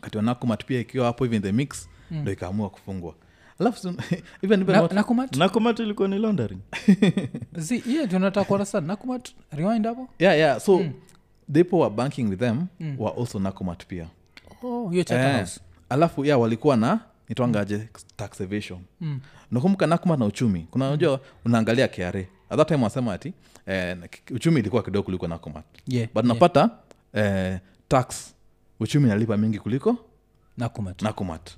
kati 0.00 0.16
wanakumat 0.16 0.64
pia 0.64 0.80
ikiwa 0.80 1.06
hapo 1.06 1.24
hivi 1.24 1.36
in 1.36 1.42
the 1.42 1.52
mix 1.52 1.88
ndo 2.10 2.32
ikaamua 2.32 2.70
kufungwa 2.70 3.14
nakumat 5.36 5.78
ilikuwa 5.78 6.08
ni 6.08 6.18
laundering. 6.18 6.60
Nakumat 8.86 9.34
rewind 9.52 9.86
hapo? 9.86 10.08
Yeah 10.18 10.38
yeah. 10.38 10.60
So 10.60 10.78
mm. 10.78 10.92
people 11.52 11.76
were 11.76 11.94
banking 11.94 12.28
with 12.30 12.38
them 12.38 12.66
mm. 12.80 12.96
were 13.00 13.20
also 13.20 13.38
nakumat 13.38 13.86
pia. 13.86 14.06
Oh 14.62 14.90
Eh. 14.92 15.46
Alafu 15.94 16.24
ya 16.24 16.38
walikuwa 16.38 16.76
na 16.76 17.00
nitwangaje 17.28 17.88
tax 18.16 18.40
evasion 18.40 18.80
Mm. 19.00 19.20
nakumbuka 19.50 19.86
nakuma 19.86 20.16
na 20.16 20.24
uchumi 20.24 20.66
kuna 20.70 20.88
unajua 20.88 21.20
unaangalia 21.44 21.88
kra 21.88 22.08
at 22.50 22.56
that 22.58 22.68
time 22.68 22.84
wasema 22.84 23.12
ati 23.12 23.32
eh, 23.66 23.96
uchumi 24.30 24.60
ilikuwa 24.60 24.82
kidogo 24.82 25.04
kuliko 25.04 25.28
nakuma 25.28 25.62
Yeah, 25.88 26.08
but 26.14 26.24
yeah. 26.24 26.34
napata 26.34 26.70
eh, 27.12 27.58
tax 27.88 28.34
uchumi 28.80 29.08
nalipa 29.08 29.36
mingi 29.36 29.58
kuliko 29.58 29.96
nakumat 30.58 31.02
nakumat 31.02 31.50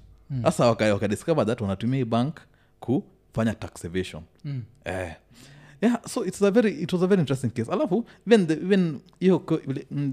sasa 0.43 0.65
mm. 0.65 0.69
waka, 0.71 0.99
that 1.45 1.61
wanatumia 1.61 1.97
hii 1.99 2.05
bank 2.05 2.41
kufanya 2.81 3.55
tax 3.55 3.85
evasion 3.85 4.23
Mm. 4.45 4.63
eh. 4.85 5.15
yeah 5.83 6.01
so 6.09 6.25
it's 6.25 6.43
a 6.43 6.51
very, 6.51 6.71
it 6.83 6.93
was 6.93 7.03
a 7.03 7.07
very 7.07 7.21
interesting 7.21 7.49
case 7.51 7.73
alafu 7.73 8.05
even 8.27 8.47
the, 8.47 8.53
even 8.55 9.01
hiyo 9.21 9.43
mm, 9.91 10.13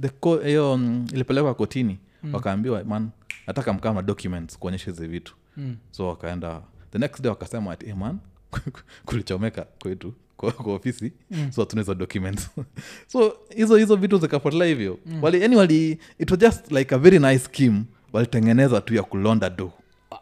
mm, 0.77 1.05
ilipelekwa 1.13 1.53
kotini 1.55 1.99
mm. 2.23 2.33
wakaambiwa 2.33 2.83
man 2.83 3.09
nataka 3.47 3.73
mkama 3.73 4.01
documents 4.01 4.57
kuonyesha 4.59 4.91
hizi 4.91 5.07
vitu. 5.07 5.35
Mm. 5.57 5.75
so 5.91 6.07
wakaenda 6.07 6.61
the 6.91 6.99
next 6.99 7.21
day 7.21 7.29
wakasema 7.29 7.71
at 7.71 7.85
hey 7.85 7.93
man 7.93 8.19
kulichomeka 9.05 9.65
kwetu 9.81 10.13
kwa, 10.37 10.51
kwa 10.51 10.73
ofisi. 10.73 11.13
Mm. 11.31 11.51
so 11.51 11.65
tunaweza 11.65 11.95
documents. 11.95 12.49
So 13.11 13.35
hizo 13.55 13.75
hizo 13.75 13.95
vitu 13.95 14.17
zikafuatila 14.17 14.65
hivyo. 14.65 14.99
Mm. 15.05 15.23
wali, 15.23 15.41
yani 15.41 15.55
wali 15.55 15.99
it 16.19 16.31
was 16.31 16.39
just 16.39 16.71
like 16.71 16.95
a 16.95 16.97
very 16.97 17.19
nice 17.19 17.39
scheme 17.39 17.83
walitengeneza 18.13 18.81
tu 18.81 18.95
ya 18.95 19.03
kulonda 19.03 19.49
do. 19.49 19.71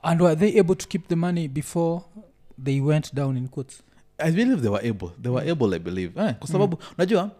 And 0.03 0.21
were 0.21 0.35
they 0.35 0.59
able 0.59 0.75
to 0.75 0.87
keep 0.87 1.07
the 1.07 1.15
money 1.15 1.47
before 1.47 2.01
they 2.63 2.81
went 2.81 3.13
down 3.15 3.37
in 3.37 3.47
courts 3.47 3.83
i 4.17 4.31
believe 4.31 4.61
they 4.61 4.69
were 4.69 4.89
able. 4.89 5.09
They 5.21 5.31
were 5.31 5.51
able 5.51 5.75
i 5.75 5.79
believe. 5.79 6.21
Eh, 6.21 6.35
kwa 6.39 6.47
sababu 6.47 6.77
unajua 6.97 7.31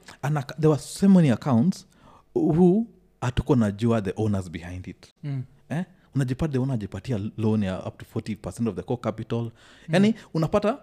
there 0.60 0.68
were 0.68 0.82
so 0.82 1.10
many 1.10 1.30
accounts 1.32 1.88
who 2.36 2.88
hatuko 3.22 3.56
najua 3.56 4.02
the 4.02 4.14
owners 4.16 4.50
behind 4.52 4.88
it 4.88 5.14
mm. 5.24 5.44
eh? 5.70 5.86
unajipata 6.16 6.62
unajipatia 6.62 7.16
ajipatia 7.16 7.44
loan 7.44 7.64
ya 7.64 7.86
up 7.86 7.98
to 7.98 8.20
40 8.20 8.70
of 8.70 8.76
the 8.76 8.82
core 8.82 9.02
capital 9.02 9.52
yani 9.90 10.16
unapata 10.34 10.78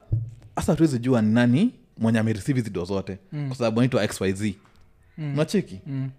hasa 0.57 0.77
tuwezi 0.77 0.99
jua 0.99 1.23
ni 1.23 1.35
nani 1.35 1.75
mwenye 1.99 2.19
amereceive 2.19 2.61
hizi 2.61 2.71
do 2.71 2.85
zote 2.85 3.19
mm. 3.33 3.47
kwa 3.49 3.57
sababu 3.57 3.81
anaitwa 3.81 4.07
xyz 4.09 4.43
mm. 5.19 5.33
unacheki 5.35 5.81
Mm. 5.87 6.11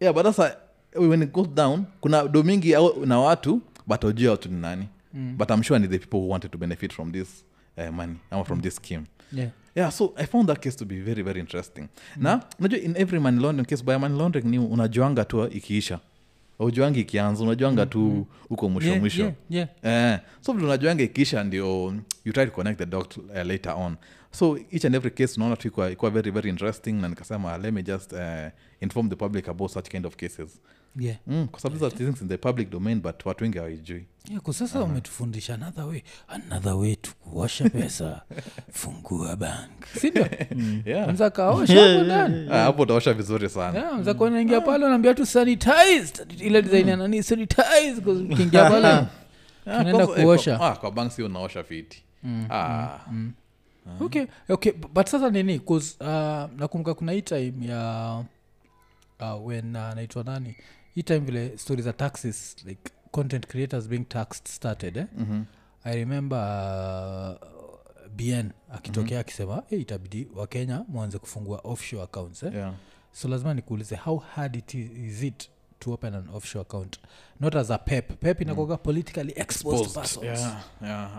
yeah 0.00 0.14
but 0.14 0.22
sasa 0.24 0.56
when 0.96 1.22
it 1.22 1.32
goes 1.32 1.48
down 1.48 1.84
kuna 2.00 2.28
do 2.28 2.42
mingi 2.42 2.74
na 3.06 3.18
watu 3.18 3.62
but 3.86 4.04
ujua 4.04 4.30
watu 4.30 4.48
ni 4.48 4.60
nani 4.60 4.88
mm. 5.14 5.36
but 5.38 5.50
i'm 5.50 5.62
sure 5.62 5.78
ni 5.80 5.88
the 5.88 5.98
people 5.98 6.16
who 6.16 6.28
wanted 6.28 6.50
to 6.50 6.58
benefit 6.58 6.92
from 6.92 7.12
this 7.12 7.44
uh, 7.76 7.88
money 7.94 8.16
ama 8.30 8.44
from 8.44 8.60
this 8.60 8.76
scheme 8.76 9.02
yeah 9.32 9.50
yeah 9.74 9.92
so 9.92 10.12
i 10.16 10.26
found 10.26 10.48
that 10.48 10.60
case 10.60 10.76
to 10.76 10.84
be 10.84 11.00
very 11.00 11.22
very 11.22 11.40
interesting. 11.40 11.80
Mm. 12.16 12.22
na 12.22 12.42
unajua 12.58 12.78
in 12.78 12.96
every 12.96 13.18
money 13.20 13.40
laundering 13.42 13.66
case 13.68 13.84
by 13.84 13.96
money 13.96 14.18
laundering 14.18 14.44
ni 14.46 14.58
unajuanga 14.58 15.24
tu 15.24 15.44
ikiisha. 15.46 15.98
Ujuangi 16.58 17.00
ikianza 17.00 17.44
unajuanga 17.44 17.86
tu 17.86 18.26
huko 18.48 18.68
mwisho 18.68 18.88
yeah, 18.88 19.00
mwisho 19.00 19.22
yeah, 19.22 19.34
yeah. 19.50 19.68
Eh, 20.14 20.20
so 20.40 20.52
vile 20.52 20.66
unajuanga 20.66 21.02
ikiisha 21.02 21.44
ndio 21.44 21.94
you 22.24 22.32
try 22.32 22.44
to 22.46 22.50
connect 22.50 22.78
the 22.78 22.86
dot 22.86 23.16
uh, 23.16 23.22
later 23.46 23.72
on. 23.76 23.96
So 24.30 24.58
each 24.70 24.84
and 24.84 24.94
every 24.94 25.10
case 25.10 25.34
unaona 25.36 25.56
tu 25.56 25.68
ikuwa 25.68 26.10
very 26.10 26.30
very 26.30 26.50
interesting 26.50 26.92
na 26.92 27.08
nikasema 27.08 27.58
let 27.58 27.74
me 27.74 27.82
just 27.82 28.12
uh, 28.12 28.18
inform 28.80 29.08
the 29.08 29.16
public 29.16 29.48
about 29.48 29.70
such 29.70 29.88
kind 29.88 30.06
of 30.06 30.16
cases 30.16 30.60
yeah. 30.96 31.16
Mm, 31.26 31.48
kwa 31.48 31.60
sababu 31.60 31.84
these 31.90 31.96
things 32.04 32.22
in 32.22 32.28
the 32.28 32.36
public 32.36 32.70
domain 32.70 33.00
but 33.00 33.26
watu 33.26 33.44
wengi 33.44 33.58
hawaijui. 33.58 34.04
Yeah, 34.28 34.42
kwa 34.42 34.54
sasa 34.54 34.82
umetufundisha 34.82 35.54
another 35.54 35.84
way. 35.84 36.02
Another 36.28 36.72
way 36.72 36.96
to 36.96 37.10
kuosha 37.20 37.68
pesa. 37.80 38.22
Fungua 38.72 39.36
bank. 39.36 39.86
Sindio 40.00 40.26
yeah. 40.84 41.30
kaosha 41.32 42.02
ndani. 42.04 42.48
Ah, 42.50 42.62
hapo 42.62 42.82
utaosha 42.82 43.12
vizuri 43.14 43.48
sana. 43.48 43.78
Yeah, 43.78 43.98
mza 43.98 44.14
kuwa 44.14 44.60
pale 44.60 44.86
unaambia 44.86 45.14
tu 45.14 45.26
sanitized 45.26 46.40
ile 46.40 46.62
design 46.62 46.88
ya 46.88 46.96
nani? 46.96 47.22
Sanitized 47.22 48.08
ukiingia 48.08 48.70
pale 48.70 48.86
Ah, 48.86 49.06
tunaenda 49.64 49.92
kwanza, 49.92 50.20
eh, 50.20 50.24
kuosha. 50.24 50.58
kwa, 50.58 50.70
ah, 50.72 50.76
kwa 50.76 50.90
bank 50.90 51.12
si 51.12 51.22
unaosha 51.22 51.64
fiti 51.64 52.02
ah, 52.50 52.98
okay 54.00 54.26
okay 54.48 54.72
but 54.72 55.06
sasa 55.08 55.30
nini? 55.30 55.58
'cause, 55.58 55.96
uh, 56.00 56.06
nakumbuka 56.60 56.94
kuna 56.94 57.12
hii 57.12 57.22
time 57.22 57.52
ya 57.66 58.24
uh, 59.20 59.46
when 59.46 59.76
uh, 59.76 59.94
naitwa 59.94 60.24
nani 60.24 60.56
hii 60.94 61.02
time 61.02 61.18
vile 61.18 61.58
story 61.58 61.82
za 61.82 61.92
taxes 61.92 62.56
like 62.64 62.90
content 63.10 63.46
creators 63.46 63.88
being 63.88 64.04
taxed 64.08 64.48
started 64.48 64.96
eh? 64.96 65.06
mhm. 65.18 65.42
i 65.84 65.94
remember 65.96 66.38
uh, 67.42 67.48
bn 68.16 68.50
akitokea 68.72 69.20
akisema 69.20 69.62
hey, 69.68 69.80
itabidi 69.80 70.28
wakenya 70.34 70.84
mwanze 70.88 71.18
kufungua 71.18 71.58
offshore 71.64 72.02
accounts 72.02 72.42
eh? 72.42 72.54
yeah. 72.54 72.74
so 73.12 73.28
lazima 73.28 73.54
nikuulize 73.54 73.96
how 73.96 74.16
hard 74.18 74.56
it 74.56 74.74
is, 74.74 74.90
is 74.90 75.22
it 75.22 75.50
to 75.78 75.92
open 75.92 76.14
an 76.14 76.28
offshore 76.34 76.62
account 76.62 77.00
not 77.40 77.54
as 77.56 77.70
a 77.70 77.78
pep 77.78 78.12
pep 78.20 78.40
inakoga 78.40 78.76
politically 78.76 79.32
exposed, 79.36 79.80
Exposed. 79.86 79.94
persons 79.94 80.24
Yeah, 80.40 80.62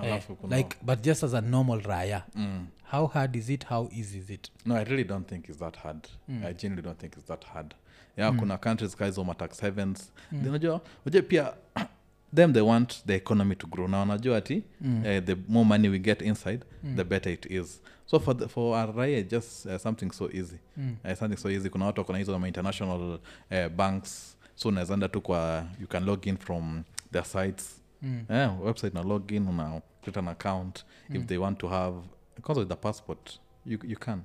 yeah, 0.04 0.16
Eh, 0.18 0.22
like 0.50 0.78
but 0.82 1.02
just 1.04 1.24
as 1.24 1.34
a 1.34 1.42
normal 1.42 1.82
raya 1.82 2.24
Mm. 2.36 2.66
how 2.84 3.08
hard 3.08 3.36
is 3.36 3.50
it 3.50 3.66
how 3.66 3.90
easy 3.92 4.18
is 4.18 4.30
it 4.30 4.52
no 4.66 4.76
i 4.76 4.84
really 4.84 5.04
don't 5.04 5.28
think 5.30 5.50
it's 5.50 5.60
that 5.60 5.78
hard 5.78 6.08
i 6.46 6.54
genuinely 6.54 6.82
don't 6.82 7.00
think 7.00 7.14
it's 7.18 7.28
that 7.28 7.46
hard 7.46 7.76
yeah 8.18 8.36
kuna 8.36 8.58
countries 8.58 8.96
kaizo 8.96 9.24
matax 9.24 9.62
heavens 9.62 10.12
mm. 10.32 10.48
unajua 10.48 10.82
unajua 11.06 11.22
pia 11.22 11.54
them 12.36 12.54
they 12.54 12.62
want 12.62 13.06
the 13.06 13.16
economy 13.16 13.56
to 13.56 13.68
grow 13.68 13.88
na 13.88 13.98
wanajua 13.98 14.38
ati 14.38 14.64
mm. 14.82 15.00
uh, 15.00 15.24
the 15.24 15.36
more 15.48 15.66
money 15.66 15.90
we 15.90 16.00
get 16.00 16.22
inside 16.22 16.60
mm. 16.84 16.96
the 16.96 17.04
better 17.04 17.34
it 17.34 17.46
is 17.52 17.82
so 18.06 18.20
for, 18.20 18.38
the, 18.38 18.48
for 18.48 18.78
our 18.78 18.96
raia 18.96 19.24
just 19.24 19.66
uh, 19.66 19.78
something 19.78 20.12
so 20.12 20.30
easy 20.34 20.58
mm. 20.78 20.96
uh, 21.06 21.14
something 21.14 21.38
so 21.38 21.52
easy 21.52 21.70
kuna 21.70 21.86
watu 21.86 22.02
wakona 22.02 22.20
hizo 22.20 22.40
ma 22.40 22.48
international 22.48 23.20
uh, 23.52 23.68
banks 23.76 24.38
so 24.56 24.70
unawezaenda 24.70 25.10
tu 25.10 25.22
kwa 25.22 25.66
you 25.82 25.88
can 25.88 26.06
log 26.06 26.26
in 26.26 26.38
from 26.38 26.84
their 27.12 27.26
sites 27.26 27.82
mm. 28.02 28.24
yeah, 28.30 28.62
website 28.62 28.94
na 28.94 29.04
log 29.04 29.32
in 29.32 29.48
una 29.48 29.82
create 30.02 30.20
an 30.20 30.28
account 30.28 30.86
mm. 31.10 31.16
if 31.16 31.26
they 31.26 31.38
want 31.38 31.58
to 31.58 31.68
have 31.68 31.98
because 32.36 32.62
of 32.62 32.68
the 32.68 32.76
passport 32.76 33.40
you, 33.66 33.80
you 33.84 33.98
can 33.98 34.22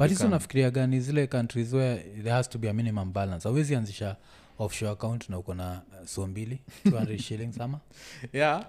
but 0.00 0.08
hizo 0.08 0.28
nafikiria 0.28 0.70
gani 0.70 1.00
zile 1.00 1.26
countries 1.26 1.72
where 1.72 1.96
there 2.02 2.30
has 2.30 2.48
to 2.48 2.58
be 2.58 2.70
a 2.70 2.72
minimum 2.72 3.12
balance? 3.12 3.48
Awezi 3.48 3.76
anzisha 3.76 4.16
offshore 4.58 4.92
account 4.92 5.28
na 5.28 5.38
uko 5.38 5.54
na 5.54 5.82
uh, 6.00 6.06
so 6.06 6.26
mbili 6.26 6.60
200 6.86 7.18
shillings 7.26 7.60
ama? 7.60 7.80
Yeah 8.32 8.66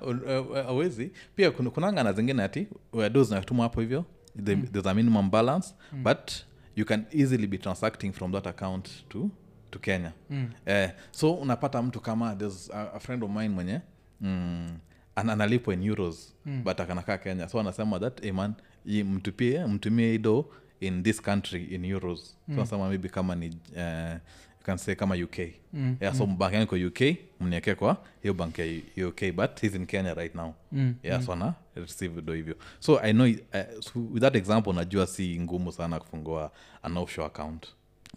awezi 0.67 1.11
pia 1.35 1.51
kuna- 1.51 1.69
kunanga 1.69 2.03
na 2.03 2.13
zingine 2.13 2.43
ati 2.43 2.67
do 3.11 3.23
zinatumwa 3.23 3.63
hapo 3.63 3.81
hivyo 3.81 4.05
the, 4.43 4.55
there's 4.55 4.87
a 4.87 4.93
minimum 4.93 5.29
balance 5.31 5.73
but 6.03 6.31
you 6.75 6.85
can 6.85 7.05
easily 7.11 7.47
be 7.47 7.57
transacting 7.57 8.11
from 8.13 8.31
that 8.31 8.47
account 8.47 8.89
to, 9.09 9.29
to 9.71 9.79
kenya. 9.79 10.11
Mm. 10.29 10.49
eh, 10.65 10.91
so 11.11 11.33
unapata 11.33 11.81
mtu 11.81 11.99
kama 12.01 12.35
there's 12.35 12.69
a, 12.73 12.93
a 12.93 12.99
friend 12.99 13.23
of 13.23 13.29
mine 13.31 13.49
mwenye 13.49 13.81
mm, 14.21 14.77
ana- 15.15 15.33
analipwa 15.33 15.73
in 15.73 15.83
euros 15.83 16.35
mm. 16.45 16.63
but 16.63 16.79
akanakaa 16.79 17.17
kenya. 17.17 17.49
So 17.49 17.59
anasema 17.59 17.99
that 17.99 18.21
hey 18.21 18.31
man 18.31 18.53
mtupie 18.85 19.65
mtumie 19.65 20.15
ido 20.15 20.45
in 20.81 21.03
this 21.03 21.21
country 21.21 21.63
in 21.63 21.85
euros 21.85 22.35
mm. 22.47 22.89
maybe 22.89 23.09
kama 23.09 23.35
ni 23.35 23.47
uh, 23.75 24.13
you 24.59 24.65
can 24.65 24.77
say 24.77 24.95
kama 24.95 25.15
uk 25.15 25.37
Mm, 25.73 25.95
yeah, 26.01 26.13
so 26.15 26.25
bank 26.25 26.53
yangu 26.53 26.67
kwa 26.67 26.77
uk 26.77 27.01
mniekee 27.39 27.75
kwa 27.75 27.97
hiyo 28.21 28.33
bank 28.33 28.59
ya 28.59 29.07
uk 29.07 29.31
but 29.35 29.61
he's 29.61 29.75
in 29.75 29.85
kenya 29.85 30.13
right 30.13 30.35
now 30.35 30.53
Mm, 30.71 30.95
yeah 31.03 31.21
so 31.21 31.33
ana 31.33 31.53
receive 31.75 32.21
do 32.21 32.33
hivyo 32.33 32.55
so 32.79 32.99
i 32.99 33.13
know 33.13 33.27
uh, 33.27 33.79
so 33.79 33.91
with 34.11 34.21
that 34.21 34.35
example 34.35 34.73
najua 34.73 35.07
si 35.07 35.39
ngumu 35.39 35.71
sana 35.71 35.99
kufungua 35.99 36.51
an 36.83 36.97
offshore 36.97 37.27
account 37.27 37.67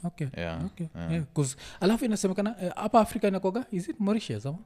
okay 0.04 0.28
yeah, 0.36 0.64
okay 0.64 0.86
yeah. 0.96 1.12
yeah, 1.12 1.24
alafu 1.80 2.04
inasemekana 2.04 2.54
eh, 2.62 2.72
hapa 2.76 3.00
africa 3.00 3.24
inakoga 3.24 3.66
is 3.72 3.88
it 3.88 3.96
mauritius 4.00 4.46
ama 4.46 4.58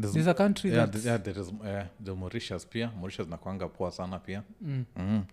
There's- 0.00 0.12
there's 0.12 0.28
a 0.28 0.34
country 0.34 0.70
yeah, 0.70 0.88
that's- 0.88 1.06
yeah, 1.06 1.22
there 1.22 1.40
is, 1.40 1.48
uh, 1.48 2.04
the 2.04 2.12
mauritius 2.12 2.66
pia 2.66 2.90
mauritius 2.96 3.28
nakwanga 3.28 3.68
poa 3.68 3.90
sana 3.90 4.18
pia 4.18 4.42
Mm. 4.60 4.84
mm. 4.96 5.24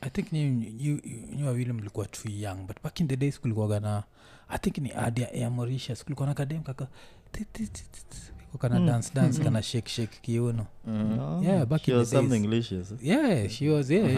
I 0.00 0.10
think 0.10 0.32
nyi 0.32 1.42
wawili 1.46 1.72
mlikuwa 1.72 2.06
too 2.06 2.28
young 2.30 2.66
but 2.66 2.76
back 2.84 3.00
in 3.00 3.08
the 3.08 3.16
days 3.16 3.40
kulikuwaga 3.40 3.80
na 3.80 4.02
i 4.48 4.58
think 4.58 4.78
ni 4.78 4.92
ad 4.92 5.22
air 5.34 5.50
mauritius 5.50 6.04
kulikuwa 6.04 6.28
na 6.28 6.34
kadem 6.34 6.62
kaka 6.62 6.86
ti- 7.32 7.44
ti- 7.52 7.66
ti- 7.66 7.82
ti- 7.92 8.04
ti- 8.10 8.16
kako 8.46 8.58
kana 8.58 8.80
dance 8.80 9.10
dance 9.14 9.42
kana 9.42 9.62
shake 9.62 9.88
shake 9.90 10.18
kiuno 10.22 10.66
mm. 10.86 11.16
No, 11.16 11.42
Yeah, 11.44 11.66
back 11.66 11.82
she 11.84 11.92
in 11.92 11.98
was 11.98 12.10
something 12.10 12.48
days. 12.48 12.68
delicious. 12.70 12.94
yeah 13.02 13.48
she 13.48 13.68
was 13.70 13.90
yeah 13.90 14.06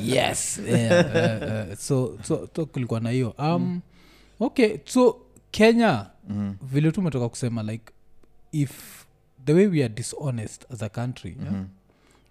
yes 0.00 0.60
yeah, 0.66 1.06
uh, 1.06 1.70
uh, 1.72 1.76
so 1.76 2.18
so 2.22 2.48
so 2.56 2.66
kulikuwa 2.66 3.00
na 3.00 3.10
hiyo 3.10 3.30
um 3.38 3.80
okay 4.40 4.78
so 4.84 5.16
kenya 5.50 6.06
Mm. 6.28 6.56
vile 6.62 6.92
tu 6.92 7.28
kusema 7.30 7.62
like 7.62 7.92
if 8.52 9.04
the 9.44 9.52
way 9.52 9.66
we 9.66 9.84
are 9.84 9.94
dishonest 9.94 10.66
as 10.72 10.82
a 10.82 10.88
country 10.88 11.36
yeah? 11.42 11.64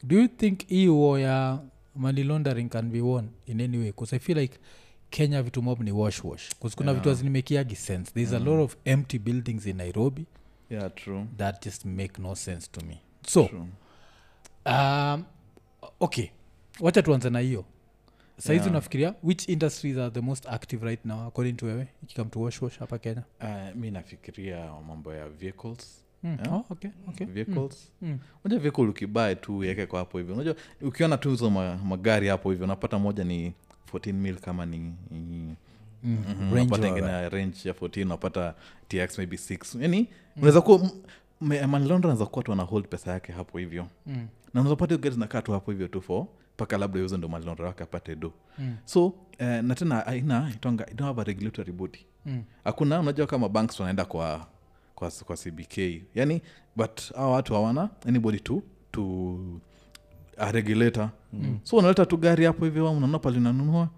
Do 0.03 0.19
you 0.21 0.27
think 0.27 0.67
hii 0.67 0.87
war 0.87 1.19
ya 1.19 1.59
money 1.95 2.23
laundering 2.23 2.69
can 2.69 2.89
be 2.89 3.01
won 3.01 3.29
in 3.45 3.61
any 3.61 3.77
way? 3.77 3.85
Because 3.87 4.15
i 4.15 4.19
feel 4.19 4.37
like 4.37 4.57
kenya 5.09 5.43
vitu 5.43 5.61
mob 5.61 5.81
ni 5.81 5.91
wash 5.91 6.23
wash. 6.23 6.49
Bcause 6.59 6.75
kuna 6.75 6.91
Yeah. 6.91 7.03
vitu 7.03 7.11
azinimekiagi 7.11 7.75
sense. 7.75 8.11
There's 8.11 8.33
a 8.33 8.39
lot 8.39 8.63
of 8.63 8.75
empty 8.85 9.19
buildings 9.19 9.65
in 9.65 9.77
nairobi. 9.77 10.25
Yeah 10.69 10.93
true. 10.95 11.25
That 11.37 11.65
just 11.65 11.85
make 11.85 12.21
no 12.21 12.35
sense 12.35 12.69
to 12.71 12.85
me. 12.85 12.97
So 13.27 13.45
true. 13.47 13.65
um, 14.65 15.25
okay. 15.99 16.29
Wacha 16.79 17.01
tuanze 17.01 17.29
na 17.29 17.39
hiyo. 17.39 17.65
Saizi 18.37 18.53
Yeah. 18.53 18.67
unafikiria 18.71 19.15
which 19.23 19.49
industries 19.49 19.97
are 19.97 20.11
the 20.11 20.21
most 20.21 20.45
active 20.47 20.85
right 20.85 21.05
now 21.05 21.27
according 21.27 21.53
to 21.53 21.65
wewe 21.65 21.87
ikikam 22.03 22.29
to 22.29 22.41
wash 22.41 22.61
wash 22.61 22.79
hapa 22.79 22.97
kenya? 22.99 23.23
Uh, 23.41 23.75
mi 23.75 23.91
nafikiria 23.91 24.71
mambo 24.87 25.13
ya 25.13 25.29
vehicles 25.29 26.05
mm. 26.24 26.38
Yeah. 26.41 26.53
oh, 26.53 26.65
okay, 26.69 26.89
okay. 27.09 27.28
vehicles 27.28 27.91
Mm. 28.01 28.17
unajua 28.45 28.59
vehicle 28.59 28.84
ukibae 28.88 29.36
tu 29.36 29.55
uweke 29.55 29.86
kwa 29.86 29.99
hapo 29.99 30.17
hivyo 30.17 30.34
unajua 30.36 30.55
ukiona 30.82 31.17
tu 31.17 31.30
hizo 31.30 31.49
ma, 31.49 31.78
magari 31.78 32.28
hapo 32.28 32.49
hivyo 32.51 32.65
unapata 32.65 32.99
moja 32.99 33.24
ni 33.24 33.53
14 33.93 34.13
mil 34.13 34.36
kama 34.38 34.65
ni, 34.65 34.93
Mm. 36.03 36.17
Range 36.39 36.61
unapata 36.61 36.88
ingine 36.88 37.07
ya 37.07 37.30
range 37.30 37.57
ya 37.65 37.74
14 37.74 38.05
unapata 38.05 38.53
tx 38.88 39.17
maybe 39.17 39.36
6 39.38 39.82
yani 39.82 40.07
unaweza 40.38 40.61
kuwa 40.61 40.91
manlondo 41.67 42.09
anaweza 42.09 42.26
kuwa 42.26 42.43
tu 42.43 42.51
anahold 42.53 42.88
pesa 42.88 43.11
yake 43.11 43.32
hapo 43.34 43.57
hivyo 43.57 43.88
Mm. 44.07 44.28
na 44.53 44.61
unaweza 44.61 44.97
gari 44.97 45.13
zinakaa 45.15 45.41
tu 45.41 45.51
hapo 45.51 45.72
hivyo 45.72 45.88
tu 45.88 46.01
fo 46.01 46.28
mpaka 46.55 46.78
labda 46.78 46.99
yuzo 46.99 47.17
ndo 47.17 47.28
manlondra 47.28 47.65
wake 47.67 47.84
apate 47.84 48.15
do 48.15 48.34
Mm. 48.59 48.76
so 48.86 49.05
uh, 49.07 49.13
na 49.39 49.76
tena 49.76 50.07
aina 50.07 50.51
itonga 50.55 50.86
don't 50.86 51.01
have 51.01 51.22
a 51.22 51.24
regulatory 51.24 51.72
body 51.72 51.99
Mm. 52.26 52.43
hakuna 52.63 52.99
unajua 52.99 53.28
kama 53.28 53.49
banks 53.49 53.80
wanaenda 53.80 54.05
kwa 54.05 54.47
kwa, 55.01 55.11
kwa 55.25 55.37
cbk 55.37 55.77
yani 56.15 56.41
but 56.75 57.13
hawa 57.13 57.31
watu 57.31 57.53
hawana 57.53 57.89
anybody 58.07 58.39
to 58.39 58.63
to 58.91 59.37
a 60.37 60.51
regulator. 60.51 61.09
Mm. 61.33 61.59
so 61.63 61.77
unaleta 61.77 62.05
tu 62.05 62.17
gari 62.17 62.45
hapo 62.45 62.65
hivyo 62.65 62.91
unaona 62.91 63.19
pale 63.19 63.37
unanunua. 63.37 63.89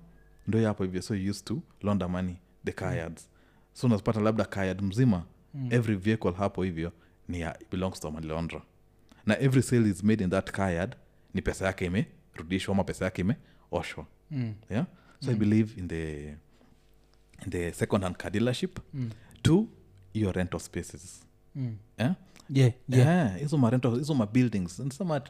Ndo 0.48 0.66
hapo 0.68 0.84
hivyo 0.84 1.02
so 1.02 1.16
you 1.16 1.32
used 1.32 1.46
to 1.46 1.62
launder 1.82 2.10
money 2.10 2.36
the 2.66 2.72
car 2.72 2.98
yards 2.98 3.30
so 3.74 3.88
unapata 3.88 4.20
labda 4.22 4.46
card 4.46 4.82
mzima 4.82 5.24
mm. 5.54 5.68
every 5.72 5.96
vehicle 5.96 6.32
hapo 6.32 6.64
hivyo 6.64 6.92
ni 7.28 7.40
ya, 7.40 7.58
belongs 7.72 8.00
to 8.00 8.12
malondra 8.12 8.62
na 9.26 9.40
every 9.40 9.64
sale 9.64 9.90
is 9.90 10.04
made 10.04 10.24
in 10.24 10.30
that 10.30 10.52
car 10.52 10.74
yard 10.74 10.96
ni 11.34 11.42
pesa 11.42 11.66
yake 11.66 11.86
imerudishwa 11.86 12.74
ama 12.74 12.84
pesa 12.84 13.06
yake 13.06 13.22
imeoshwa. 13.22 14.06
Mm. 14.32 14.54
yeah? 14.70 14.86
So 15.20 15.32
i 15.32 15.36
believe 15.36 15.80
in 15.80 15.88
the 15.88 16.28
in 17.46 17.50
the 17.50 17.74
second 17.74 18.04
hand 18.04 18.16
car 18.18 18.32
dealership. 18.32 18.80
Mm. 18.94 19.10
to 19.42 19.68
your 20.14 20.34
rental 20.36 20.60
spaces. 20.60 21.24
Mm. 21.56 21.76
yeah? 21.98 22.16
Yeah, 22.50 22.72
yeah. 22.90 23.08
Yeah, 23.08 23.40
hizo 23.40 23.58
marento 23.58 23.96
hizo 23.96 24.14
mabuildings 24.14 24.82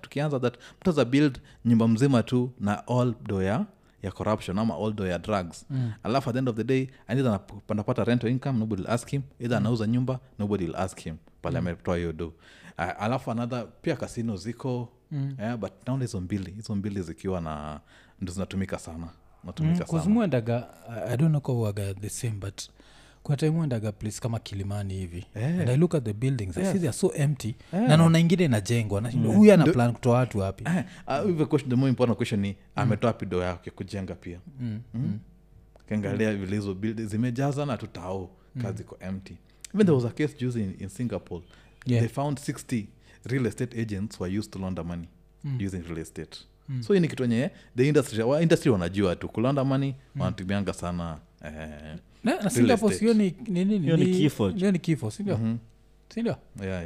tukianza 0.02 0.40
that 0.40 0.58
mtaza 0.82 1.06
build 1.06 1.40
nyumba 1.66 1.88
mzima 1.88 2.24
tu 2.24 2.52
na 2.60 2.88
all 2.88 3.14
do 3.28 3.44
ya 3.44 3.66
ya 4.04 4.12
corruption 4.12 4.60
ama 4.60 4.76
all 4.76 4.94
do 4.94 5.08
ya 5.08 5.20
drugs. 5.20 5.66
Mm. 5.70 5.92
alafu 6.04 6.30
at 6.30 6.34
the 6.34 6.40
end 6.40 6.50
of 6.50 6.56
the 6.56 6.64
day 6.64 6.88
anaweza 7.08 7.40
anapata 7.70 8.04
rental 8.04 8.30
income 8.32 8.60
nobody 8.60 8.82
will 8.82 8.92
ask 8.92 9.10
him. 9.10 9.22
Either 9.40 9.58
anauza 9.58 9.88
nyumba 9.88 10.20
nobody 10.40 10.64
will 10.66 10.76
ask 10.76 11.00
him. 11.00 11.16
Pale 11.42 11.58
ametoa 11.58 11.98
hiyo 11.98 12.14
do. 12.14 12.28
Uh, 12.78 13.02
alafu 13.04 13.32
another 13.32 13.68
pia 13.82 13.96
kasino 13.96 14.38
ziko. 14.38 14.90
Mm. 15.12 15.36
yeah, 15.40 15.58
but 15.58 15.72
naona 15.88 16.04
hizo 16.04 16.22
mbili 16.22 16.52
hizo 16.52 16.76
mbili 16.76 17.02
zikiwa 17.02 17.42
na 17.42 17.80
ndo 18.22 18.34
zinatumika 18.34 18.80
sana. 18.80 19.08
Natumika 19.44 19.76
sana. 19.86 20.00
kuzimwendaga 20.00 20.68
i 21.08 21.18
don't 21.18 21.30
know 21.30 21.42
kauaga 21.42 21.94
the 21.94 22.10
same 22.10 22.34
but 22.34 22.62
kuna 23.24 23.38
time 23.38 23.51
mwendaga 23.51 23.91
place 23.91 24.19
kama 24.21 24.39
kilimani 24.39 24.93
hivi. 24.93 25.26
Yeah. 25.36 25.59
and 25.59 25.69
i 25.69 25.78
look 25.78 25.95
at 25.95 26.03
the 26.03 26.13
buildings 26.13 26.57
i 26.57 26.65
see 26.65 26.80
they 26.80 26.89
are 26.89 26.97
so 26.97 27.11
empty. 27.15 27.55
Yeah. 27.74 27.88
na 27.88 27.97
naona 27.97 28.19
ingine 28.19 28.45
inajengwa. 28.45 29.01
Na 29.01 29.09
huyu 29.11 29.53
ana 29.53 29.65
plan 29.65 29.93
kutoa 29.93 30.17
watu 30.17 30.38
wapi? 30.39 30.63
Eh, 30.67 30.84
uh, 31.39 31.47
question 31.47 31.69
the 31.69 31.76
more 31.76 31.89
important 31.89 32.17
question 32.17 32.39
ni 32.41 32.55
ametoa 32.76 33.13
pido 33.13 33.41
yake 33.41 33.71
kujenga 33.71 34.15
pia? 34.15 34.39
Mm, 34.59 34.80
mm. 34.93 35.19
kiangalia 35.88 36.34
vile 36.36 36.55
hizo 36.55 36.74
build- 36.74 37.05
zimejaza 37.05 37.65
na 37.65 37.78
tutao. 37.78 38.30
Kazi 38.61 38.82
iko 38.84 38.97
empty. 38.99 39.38
Even 39.76 39.86
there 39.86 39.95
was 39.97 40.05
a 40.05 40.09
case 40.09 40.36
juzi 40.39 40.59
in, 40.61 40.76
in 40.80 40.89
singapore. 40.89 41.43
Yeah. 41.86 42.03
they 42.05 42.13
found 42.15 42.38
60 42.39 42.86
real 43.26 43.45
estate 43.45 43.82
agents 43.82 44.19
were 44.19 44.39
used 44.39 44.51
to 44.51 44.59
launder 44.59 44.86
money 44.86 45.07
Mm. 45.43 45.65
using 45.67 45.82
real 45.88 45.97
estate. 45.97 46.38
So 46.82 46.93
hii 46.93 46.99
ni 46.99 47.07
kitu 47.07 47.24
enye 47.24 47.51
the 47.78 47.88
industry, 47.88 48.24
industry 48.41 48.71
wanajua 48.71 49.15
tu. 49.15 49.30
Kulanda 49.30 49.63
money 49.63 49.95
wanatumianga 50.19 50.74
sana. 50.74 51.17
Eh, 51.45 51.97
na, 52.24 52.49
sio 52.49 53.13
ni 53.13 53.36
nini? 53.47 53.80
Ni 53.80 54.05
kifo. 54.17 54.49
hiyo 54.49 54.71
ni 54.71 54.80
kifo 54.80 55.11
sindio 55.11 55.38
mhm. 55.38 55.57
sindio 56.09 56.36
yeah, 56.63 56.84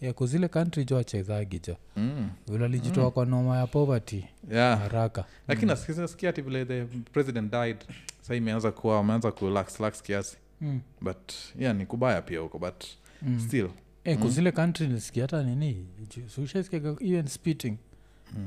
yeah, 0.00 0.14
kuzile 0.14 0.48
country 0.48 0.84
jo 0.84 0.98
achezagi 0.98 1.60
jo. 1.66 1.76
Mm. 1.96 2.30
vile 2.48 2.64
alijitoa 2.64 3.10
kwa 3.10 3.26
noma 3.26 3.58
ya 3.58 3.66
poverty. 3.66 4.24
Yeah. 4.52 4.78
haraka. 4.78 5.24
Lakini 5.48 5.72
mm. 5.72 5.78
nasikia 5.96 6.32
ti 6.32 6.42
vile 6.42 6.64
the 6.64 6.84
president 6.84 7.52
died 7.52 7.76
sa 8.20 8.34
imeanza 8.34 8.70
kuwa 8.72 8.98
ameanza 8.98 9.32
kulaxlax 9.32 10.02
kiasi. 10.02 10.36
Mm. 10.60 10.80
but 11.00 11.32
yeah 11.58 11.74
ni 11.76 11.86
kubaya 11.86 12.22
pia 12.22 12.40
huko 12.40 12.58
but 12.58 12.84
Mm. 13.22 13.40
still. 13.40 13.68
Eh, 14.04 14.18
kuzile 14.18 14.52
kantri 14.52 14.86
nilisikia 14.88 15.22
hata 15.22 15.42
nini 15.42 15.86
sushaskiaga 16.26 16.96
even 17.00 17.26
spitting 17.26 17.76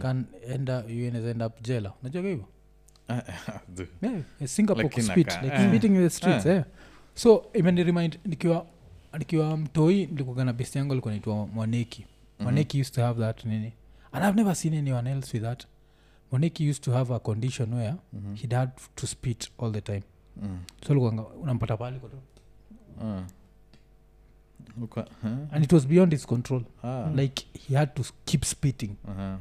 can 0.01 0.25
enda 0.49 0.83
you 0.87 1.05
end 1.05 1.41
up 1.43 1.61
jela 1.61 1.93
unajua 2.01 2.21
hivyo 2.21 2.45
yeah, 3.09 4.23
singapore 4.45 4.83
Lakini 4.83 5.05
kuspit 5.07 5.41
like 5.43 5.67
spitting 5.67 5.95
in 5.95 6.01
the 6.03 6.09
streets 6.09 6.45
Eh. 6.45 6.55
eh. 6.57 6.63
so 7.15 7.45
imenirimind 7.53 8.19
nikiwa 8.25 8.65
nikiwa 9.19 9.57
mtoi 9.57 10.05
nilikuwa 10.05 10.45
na 10.45 10.53
best 10.53 10.75
yangu 10.75 10.91
alikuwa 10.93 11.13
naitwa 11.13 11.47
mwaneki 11.47 12.05
mwaneki 12.39 12.81
used 12.81 12.93
to 12.95 13.01
have 13.01 13.21
that 13.21 13.45
nini 13.45 13.73
and 14.11 14.25
i've 14.25 14.35
never 14.37 14.55
seen 14.55 14.73
anyone 14.73 15.11
else 15.11 15.37
with 15.37 15.43
that 15.43 15.65
mwaneki 16.31 16.69
used 16.69 16.83
to 16.83 16.91
have 16.91 17.13
a 17.13 17.19
condition 17.19 17.73
where 17.73 17.95
Mhm. 18.13 18.35
he'd 18.35 18.53
had 18.53 18.71
to 18.95 19.07
spit 19.07 19.51
all 19.59 19.71
the 19.71 19.81
time 19.81 20.03
Mm. 20.41 20.59
so 20.87 20.93
likuanga 20.93 21.23
unampata 21.23 21.77
pale 21.77 21.99
kwa 21.99 22.09
uh. 23.01 23.21
Okay. 24.83 25.03
Huh? 25.21 25.31
and 25.51 25.63
it 25.65 25.71
was 25.73 25.87
beyond 25.87 26.11
his 26.13 26.25
control 26.25 26.63
Ah. 26.83 27.09
like 27.15 27.45
he 27.67 27.75
had 27.77 27.91
to 27.93 28.03
keep 28.25 28.43
spitting 28.45 28.95
Aha. 29.07 29.39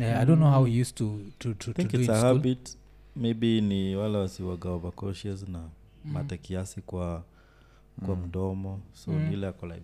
yeah, 0.00 0.20
i 0.20 0.26
don't 0.26 0.38
know 0.40 0.50
how 0.50 0.64
he 0.64 0.80
used 0.80 0.94
to, 0.94 1.18
to, 1.38 1.54
to, 1.54 1.70
I 1.70 1.74
to 1.74 1.82
do 1.82 1.88
it's 1.88 1.94
it 2.08 2.10
a 2.10 2.18
school. 2.18 2.34
habit 2.34 2.76
maybe 3.16 3.60
ni 3.60 3.96
wale 3.96 4.18
wasiwaga 4.18 4.70
overcautious 4.70 5.48
na 5.48 5.60
mate 6.04 6.36
kiasi 6.38 6.80
kwa 6.80 7.22
kwa 8.06 8.16
Mm. 8.16 8.22
mdomo 8.26 8.80
so 8.92 9.10
Mm. 9.10 9.18
mm. 9.26 9.32
ile 9.32 9.46
ako 9.46 9.66
like 9.66 9.82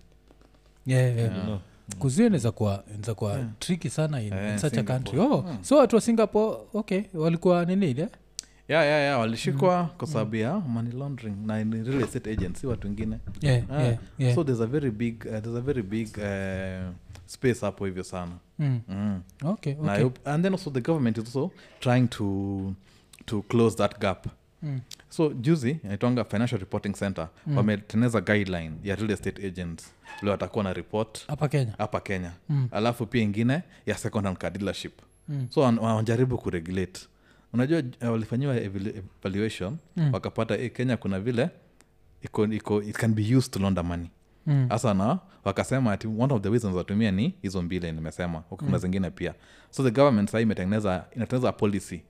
yeah, 0.86 1.04
yeah. 1.04 1.18
Yeah. 1.18 1.36
you 1.36 1.42
know, 1.42 1.58
kuzio 1.98 2.26
inaweza 2.26 2.52
kuwa 2.52 2.84
inaweza 2.88 3.14
kuwa 3.14 3.32
Yeah. 3.32 3.46
triki 3.58 3.90
sana 3.90 4.22
in, 4.22 4.32
yeah, 4.32 4.52
in 4.52 4.58
such 4.58 4.78
a 4.78 4.82
country 4.82 5.18
oh, 5.18 5.44
yeah. 5.46 5.62
so 5.62 5.76
watu 5.76 5.96
wa 5.96 6.02
singapore 6.02 6.56
okay 6.74 7.02
walikuwa 7.14 7.64
nini 7.64 7.90
ile 7.90 8.02
yeah, 8.68 8.84
yeah, 8.86 9.00
yeah. 9.00 9.20
walishikwa 9.20 9.84
kwa 9.98 10.06
sababu 10.08 10.36
ya 10.36 10.58
money 10.60 10.92
laundering 10.92 11.36
na 11.46 11.60
in 11.60 11.84
real 11.84 12.02
estate 12.02 12.30
agency 12.30 12.66
watu 12.66 12.86
wengine 12.86 13.18
yeah, 13.40 13.62
yeah. 13.70 13.82
yeah, 13.84 13.98
yeah. 14.18 14.34
so 14.34 14.44
there's 14.44 14.60
a 14.60 14.66
very 14.66 14.90
big 14.90 15.14
uh, 15.24 15.30
there's 15.30 15.56
a 15.56 15.60
very 15.60 15.82
big 15.82 16.08
uh, 16.18 16.94
space 17.26 17.60
hapo 17.60 17.84
hivyo 17.86 18.04
sana 18.04 18.32
mm. 18.58 18.80
mm. 18.88 19.20
okay, 19.44 19.72
okay. 19.80 20.04
Na, 20.04 20.10
and 20.34 20.42
then 20.44 20.52
also 20.52 20.70
the 20.70 20.80
government 20.80 21.18
is 21.18 21.24
also 21.24 21.50
trying 21.80 22.06
to 22.08 22.24
to 23.28 23.42
close 23.42 23.76
that 23.76 23.98
gap 24.00 24.26
Mm. 24.62 24.80
so 25.08 25.28
juzi 25.32 25.70
inaitwanga 25.84 26.24
financial 26.24 26.60
reporting 26.60 26.92
center 26.94 27.28
Mm. 27.46 27.56
wametengeneza 27.56 28.20
guideline 28.20 28.72
ya 28.84 28.96
real 28.96 29.10
estate 29.10 29.46
agents 29.46 29.92
vile 30.20 30.30
watakuwa 30.30 30.64
na 30.64 30.72
report 30.72 31.26
hapa 31.26 31.48
kenya 31.48 31.74
hapa 31.78 32.00
kenya 32.00 32.32
Mm. 32.48 32.68
alafu 32.70 33.06
pia 33.06 33.22
ingine 33.22 33.62
ya 33.86 33.94
second 33.98 34.24
hand 34.24 34.38
car 34.38 34.52
dealership 34.52 34.92
Mm. 35.28 35.46
so 35.50 35.60
wan- 35.60 35.78
wanajaribu 35.78 36.38
kuregulate 36.38 37.00
unajua 37.52 37.82
uh, 38.02 38.08
walifanyiwa 38.10 38.56
evaluation 38.56 39.76
Mm. 39.96 40.10
wakapata 40.14 40.58
eh, 40.58 40.72
kenya 40.72 40.96
kuna 40.96 41.20
vile 41.20 41.50
iko, 42.22 42.44
iko, 42.44 42.82
it 42.82 42.96
can 42.96 43.14
be 43.14 43.36
used 43.36 43.52
to 43.52 43.58
launder 43.60 43.84
money 43.84 44.10
Mm. 44.46 44.68
na 44.96 45.18
wakasema 45.44 45.92
ati 45.92 46.06
one 46.06 46.34
of 46.34 46.42
the 46.42 46.50
reasons 46.50 46.74
watumia 46.76 47.10
ni 47.10 47.34
hizo 47.42 47.62
mbili 47.62 47.92
nimesema 47.92 48.40
kuna 48.40 48.70
mm. 48.70 48.78
zingine 48.78 49.10
pia 49.10 49.34
so 49.70 49.82
the 49.82 49.90
government 49.90 50.30
sahii 50.30 50.42
imetengeneza 50.42 51.04
inatengeneza 51.16 51.52
policy 51.52 52.00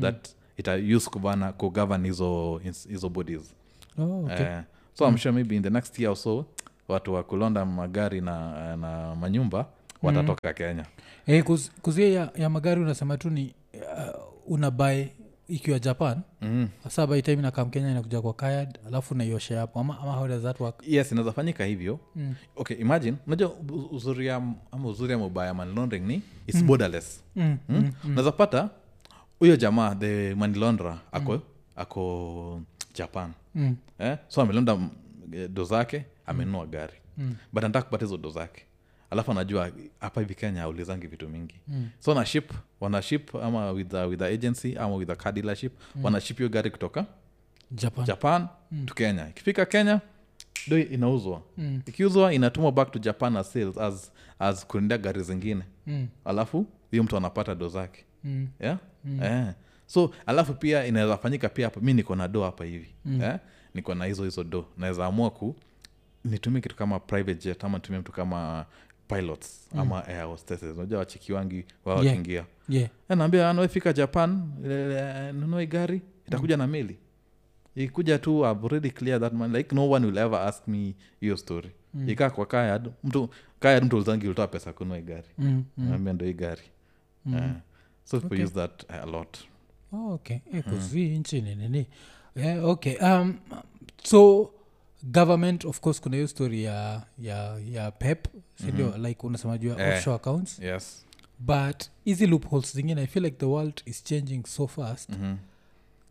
that 0.00 0.28
ita 0.56 0.74
use 0.96 1.10
kugovern 1.58 2.04
hizo 2.06 2.60
hizo 2.88 3.08
bodies 3.08 3.54
Oh, 3.98 4.24
okay. 4.24 4.46
uh, 4.46 4.60
so 4.94 5.08
i'm 5.08 5.16
sure 5.18 5.32
maybe 5.32 5.56
in 5.56 5.62
the 5.62 5.70
next 5.70 5.98
year 5.98 6.10
or 6.10 6.16
so 6.16 6.46
watu 6.88 7.14
wa 7.14 7.22
kulonda 7.22 7.64
magari 7.64 8.20
na, 8.20 8.76
na 8.76 9.14
manyumba 9.14 9.66
watatoka 10.02 10.52
kenya 10.52 10.84
hey, 11.26 11.42
kuzia 11.82 12.08
ya, 12.08 12.30
ya 12.36 12.50
magari 12.50 12.80
unasema 12.80 13.18
tu 13.18 13.30
ni 13.30 13.54
uh, 13.74 14.52
unabae 14.52 15.12
ikiwa 15.48 15.78
japan 15.78 16.20
mm. 16.40 16.68
by 17.08 17.22
time 17.22 17.38
inakam 17.38 17.70
kenya 17.70 17.90
inakuja 17.90 18.20
kwa 18.20 18.34
kayad 18.34 18.78
alafu 18.86 19.14
naiosha 19.14 19.58
hapo 19.60 19.80
ama, 19.80 19.98
ama 20.00 20.12
how 20.12 20.28
does 20.28 20.42
that 20.42 20.60
work 20.60 20.82
yes 20.86 21.12
inaweza 21.12 21.32
fanyika 21.32 21.64
hivyo 21.64 22.00
mm. 22.16 22.34
okay 22.56 22.76
imagine 22.76 23.16
unajua 23.26 23.52
uzuri 23.92 24.30
ama 24.30 24.54
uzuri 24.84 25.12
ya 25.12 25.18
mobaya 25.18 25.54
money 25.54 25.74
laundering 25.74 26.06
ni 26.06 26.22
its 26.46 26.64
borderless 26.64 27.20
Mm. 27.36 27.44
mm. 27.68 27.76
Mm. 27.76 27.92
unaweza 28.04 28.32
pata 28.32 28.70
huyo 29.38 29.56
jamaa 29.56 29.94
the 29.94 30.34
manilondra 30.34 30.98
ako 31.12 31.32
ako 31.32 31.42
ako 31.76 32.62
japan 32.94 33.32
Mm. 33.54 33.76
eh? 33.98 34.16
so 34.28 34.42
amelonda 34.42 34.76
mm, 34.76 34.90
eh, 35.32 35.48
do 35.50 35.64
zake 35.64 36.04
amenunua 36.26 36.66
gari 36.66 36.92
Mm. 37.18 37.34
but 37.52 37.64
anataka 37.64 37.84
kupata 37.84 38.04
hizo 38.04 38.16
do 38.16 38.30
zake 38.30 38.62
alafu 39.10 39.30
anajua 39.30 39.70
hapa 40.00 40.20
hivi 40.20 40.34
kenya 40.34 40.62
aulizangi 40.62 41.06
vitu 41.06 41.28
mingi 41.28 41.54
Mm. 41.68 41.88
so 41.98 42.14
na 42.14 42.26
ship 42.26 42.50
wana 42.80 43.02
ship 43.02 43.34
ama 43.34 43.70
with 43.70 43.94
a 44.22 44.26
agency 44.26 44.76
ama 44.78 44.94
with 44.94 45.16
car 45.16 45.32
dealership 45.34 45.72
wana 46.02 46.20
ship 46.20 46.36
hiyo 46.36 46.48
gari 46.48 46.70
kutoka 46.70 47.06
japan 47.70 48.04
japan 48.04 48.48
to 48.86 48.94
kenya 48.94 49.28
ikifika 49.28 49.66
kenya 49.66 50.00
do 50.68 50.78
inauzwa 50.78 51.42
Mm. 51.58 51.80
ikiuzwa 51.86 52.32
inatumwa 52.34 52.72
back 52.72 52.90
to 52.92 52.98
japan 52.98 53.36
as 53.36 53.52
sales 53.52 53.78
as, 53.78 54.12
as 54.38 54.66
kuendea 54.66 54.98
gari 54.98 55.22
zingine 55.22 55.62
Mm. 55.86 56.08
alafu 56.24 56.66
hiyo 56.90 57.02
mtu 57.04 57.16
anapata 57.16 57.54
do 57.54 57.68
zake 57.68 58.03
Mm. 58.24 58.48
yeah? 58.60 58.78
eh. 59.22 59.52
so 59.86 60.10
alafu 60.26 60.54
pia 60.54 60.86
inaweza 60.86 61.16
fanyika 61.16 61.48
pia 61.48 61.66
hapa 61.66 61.80
mi 61.80 61.94
niko 61.94 62.16
na 62.16 62.28
do 62.28 62.42
hapa 62.42 62.64
hivi. 62.64 62.88
Mm. 63.04 63.22
eh? 63.22 63.38
niko 63.74 63.94
na 63.94 64.04
hizo 64.04 64.24
hizo 64.24 64.44
do 64.44 64.66
naweza 64.78 65.06
amua 65.06 65.30
ku 65.30 65.56
nitumie 66.24 66.60
kitu 66.60 66.76
kama 66.76 67.00
private 67.00 67.34
jet 67.48 67.64
ama 67.64 67.78
nitumie 67.78 68.00
mtu 68.00 68.12
kama 68.12 68.66
pilots 69.08 69.68
mm. 69.72 69.80
ama 69.80 70.06
air 70.06 70.24
hostesses. 70.26 70.76
Unajua 70.76 70.98
wachikiwangi 70.98 71.64
wao 71.84 71.96
wakiingia. 71.96 72.34
Yeah. 72.68 72.90
Yeah. 73.08 73.18
naambia 73.18 73.50
anawefika 73.50 73.92
japan 73.92 74.42
nunue 75.32 75.66
gari. 75.66 76.02
Itakuja 76.28 76.56
na 76.56 76.66
meli 76.66 76.96
ikuja 77.76 78.18
tu 78.18 78.44
I've 78.44 78.66
already 78.66 78.90
clear 78.90 79.20
that 79.20 79.32
man 79.32 79.52
like 79.52 79.74
no 79.74 79.90
one 79.90 80.06
will 80.06 80.18
ever 80.18 80.38
ask 80.40 80.68
me 80.68 80.94
hiyo 81.20 81.36
story. 81.36 81.70
Mm. 81.94 82.08
ikaa 82.08 82.30
kwa 82.30 82.46
kayad 82.46 82.90
mtu 83.04 83.28
kayad 83.60 83.84
mtu 83.84 83.96
ulizangi 83.96 84.26
ulitoa 84.26 84.46
pesa 84.48 84.72
kunua 84.72 84.96
hii 84.96 85.02
gari. 85.02 85.28
Mm, 85.38 85.64
naambia 85.76 86.12
ndo 86.12 86.26
hii 86.26 86.32
gari. 86.32 86.62
Eh, 87.34 87.50
so 88.04 88.20
people 88.20 88.34
Okay. 88.36 88.44
use 88.44 88.54
that 88.54 88.84
a 88.88 89.06
lot. 89.06 89.38
Oh, 89.92 90.12
okay. 90.12 90.40
Eh, 90.52 90.62
mm. 90.66 90.88
hii 90.92 91.18
nchi 91.18 91.40
nini? 91.40 91.86
Yeah, 92.36 92.64
okay. 92.64 92.96
Um, 92.96 93.38
so 94.04 94.50
government 95.02 95.64
of 95.64 95.80
course 95.80 96.00
kuna 96.00 96.16
hiyo 96.16 96.28
story 96.28 96.62
ya 96.64 97.02
ya 97.18 97.58
ya 97.72 97.90
pep 97.90 98.26
sindio 98.54 98.86
mm-hmm. 98.86 99.04
like 99.06 99.26
unasema 99.26 99.58
juu 99.58 99.68
ya 99.68 99.88
Eh. 99.88 99.94
offshore 99.98 100.16
accounts? 100.16 100.58
Yes. 100.58 101.04
But 101.38 101.84
hizi 102.04 102.26
loopholes 102.26 102.74
zingine 102.74 103.02
i 103.02 103.06
feel 103.06 103.24
like 103.24 103.36
the 103.36 103.46
world 103.46 103.82
is 103.86 104.04
changing 104.04 104.46
so 104.46 104.66
fast 104.66 105.10
mm-hmm. 105.10 105.36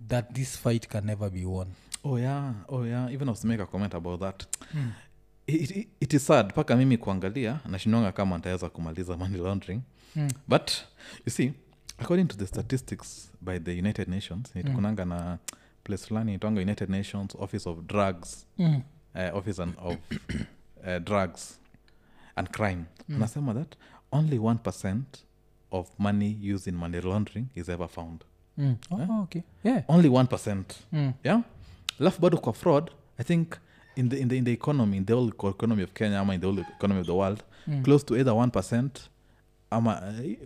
that 0.08 0.34
this 0.34 0.58
fight 0.60 0.88
can 0.88 1.06
never 1.06 1.30
be 1.30 1.46
won. 1.46 1.68
Oh 2.04 2.20
yeah. 2.20 2.54
Oh 2.68 2.86
yeah. 2.88 3.14
Even 3.14 3.28
I 3.28 3.32
was 3.32 3.46
make 3.46 3.64
a 3.64 3.66
comment 3.66 3.94
about 3.96 4.20
that. 4.20 4.44
It, 5.48 5.72
it, 5.72 5.88
it 6.00 6.14
is 6.14 6.26
sad. 6.26 6.46
Mpaka 6.50 6.76
mimi 6.76 6.98
kuangalia 6.98 7.60
nashindwanga 7.70 8.12
kama 8.12 8.38
ntaweza 8.38 8.70
kumaliza 8.70 9.18
money 9.18 9.38
laundering. 9.38 9.82
Mm. 10.16 10.30
but 10.48 10.72
you 11.26 11.32
see 11.32 11.52
according 12.04 12.28
to 12.28 12.38
the 12.38 12.48
statistics 12.48 13.32
by 13.42 13.60
the 13.60 13.72
united 13.72 14.08
nations 14.08 14.56
mm. 14.56 14.76
kunanga 14.76 15.06
na 15.06 15.38
place 15.84 16.08
fulani 16.08 16.34
itwanga 16.34 16.62
united 16.62 16.90
nations 16.90 17.36
office 17.40 17.70
of 17.70 17.80
drugs 17.88 18.48
mm. 18.58 18.82
uh, 19.16 19.38
office 19.38 19.62
and 19.64 19.74
of 19.78 19.96
uh, 20.88 20.98
drugs 21.04 21.60
and 22.36 22.50
crime 22.50 22.84
mm. 23.10 23.16
anasema 23.16 23.54
that 23.54 23.76
only 24.12 24.38
1 24.38 24.56
percent 24.56 25.26
of 25.72 25.90
money 26.00 26.54
used 26.54 26.68
in 26.68 26.76
money 26.76 27.02
laundering 27.02 27.46
is 27.56 27.70
ever 27.70 27.88
found 27.88 28.22
Mm. 28.58 28.76
Oh, 28.92 29.22
okay 29.24 29.42
yeah 29.64 29.84
only 29.88 30.10
1 30.10 30.26
percent 30.28 30.74
mm. 30.92 31.14
yeah 31.24 31.42
alafu 32.00 32.22
bado 32.22 32.38
kwa 32.38 32.54
fraud 32.54 32.92
i 33.18 33.24
think 33.24 33.48
in 33.96 34.10
the, 34.10 34.20
in 34.20 34.30
the, 34.30 34.38
in 34.38 34.46
the 34.46 34.54
economy 34.54 34.98
in 34.98 35.06
the 35.06 35.14
whole 35.14 35.34
economy 35.50 35.84
of 35.84 35.92
kenya 35.94 36.20
ama 36.20 36.36
in 36.36 36.42
the 36.42 36.48
whole 36.48 36.62
economy 36.62 37.00
of 37.02 37.06
the 37.08 37.14
world 37.14 37.44
Mm. 37.68 37.84
close 37.84 38.06
to 38.06 38.16
either 38.18 38.34
1% 38.34 38.76
ama 38.76 38.90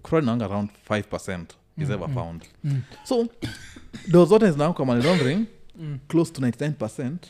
fraud 0.03 0.23
naanga 0.25 0.45
around 0.45 0.69
5 0.89 1.03
percent 1.03 1.53
is 1.77 1.89
ever 1.89 2.09
found. 2.13 2.41
Mm. 2.63 2.81
so 3.03 3.27
do 4.11 4.25
zote 4.25 4.51
zinaanguka 4.51 4.85
money 4.85 5.03
laundering 5.03 5.45
Mm. 5.79 5.99
close 6.07 6.31
to 6.33 6.41
99 6.41 6.71
percent 6.71 7.27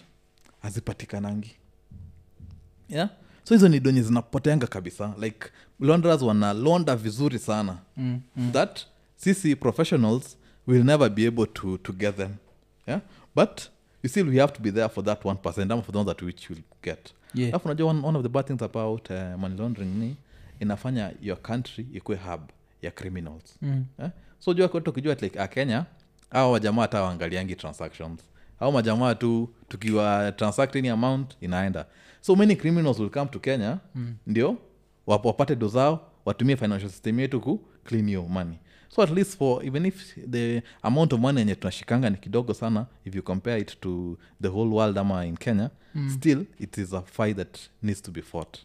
hazipatikanangi 0.62 1.56
yeah? 2.90 3.10
So 3.44 3.56
hizo 3.56 3.70
ni 3.70 3.80
donye 3.80 4.02
zinapoteanga 4.02 4.68
kabisa. 4.68 5.14
Like 5.22 5.48
launderers 5.80 6.22
wanalonda 6.22 6.96
vizuri 6.96 7.40
sana. 7.40 7.78
Mm. 7.98 8.22
that 8.52 8.80
sisi 9.16 9.56
professionals 9.56 10.38
will 10.68 10.84
never 10.84 11.10
be 11.10 11.28
able 11.28 11.46
to, 11.46 11.78
to 11.78 11.94
get 11.94 12.16
them. 12.18 12.32
Yeah? 12.88 13.02
But 13.36 13.62
you 14.04 14.10
still 14.10 14.28
we 14.30 14.38
have 14.40 14.54
to 14.54 14.62
be 14.62 14.72
there 14.72 14.90
for 14.90 15.04
that 15.04 15.26
1 15.26 15.36
percent 15.36 15.72
ama 15.72 15.82
for 15.82 15.92
the 15.92 15.98
ones 15.98 16.08
that 16.08 16.22
which 16.22 16.50
will 16.50 16.62
get. 16.84 17.14
Yeah. 17.34 17.50
Alafu 17.50 17.66
unajua 17.68 17.88
one, 17.90 18.08
one 18.08 18.18
of 18.18 18.24
the 18.24 18.30
bad 18.30 18.46
things 18.48 18.62
about 18.62 19.10
uh, 19.10 19.16
money 19.40 19.58
laundering 19.58 19.96
ni 20.00 20.16
inafanya 20.60 21.12
your 21.22 21.42
country 21.42 21.88
ikuwe 21.94 22.18
hub 22.18 22.42
ya 22.82 22.92
criminals 22.92 23.58
mm. 23.62 23.86
eh? 24.00 24.10
so 24.40 24.54
jua 24.54 24.68
kote 24.68 24.90
ukijua 24.90 25.14
like 25.22 25.40
a 25.40 25.48
kenya 25.48 25.86
au 26.32 26.52
wajamaa 26.52 26.82
hata 26.82 27.02
waangaliangi 27.02 27.56
transactions 27.56 28.20
au 28.60 28.72
majamaa 28.72 29.16
tu 29.16 29.50
tukiwa 29.68 30.32
transact 30.32 30.76
any 30.76 30.90
amount 30.90 31.38
inaenda 31.42 31.86
so 32.22 32.36
many 32.36 32.56
criminals 32.56 33.00
will 33.00 33.10
come 33.10 33.26
to 33.30 33.40
kenya 33.40 33.78
mm. 33.96 34.16
ndio 34.28 34.58
wapate 35.08 35.56
do 35.56 35.68
zao 35.68 36.12
watumie 36.26 36.56
financial 36.58 36.90
system 36.90 37.20
yetu 37.20 37.42
ku 37.42 37.60
clean 37.84 38.10
your 38.10 38.30
money 38.30 38.58
so 38.90 39.02
at 39.04 39.10
least 39.12 39.38
for 39.38 39.66
even 39.66 39.86
if 39.86 40.18
the 40.32 40.64
amount 40.82 41.14
of 41.14 41.20
money 41.20 41.40
yenye 41.40 41.56
tunashikanga 41.56 42.10
ni 42.10 42.18
kidogo 42.18 42.54
sana 42.54 42.86
if 43.06 43.16
you 43.16 43.24
compare 43.24 43.62
it 43.62 43.80
to 43.80 44.18
the 44.42 44.48
whole 44.48 44.76
world 44.76 44.98
ama 44.98 45.26
in 45.26 45.38
kenya 45.38 45.70
mm. 45.96 46.10
still 46.10 46.46
it 46.60 46.78
is 46.78 46.94
a 46.94 47.02
fight 47.02 47.38
that 47.38 47.58
needs 47.84 48.02
to 48.02 48.12
be 48.12 48.22
fought 48.22 48.58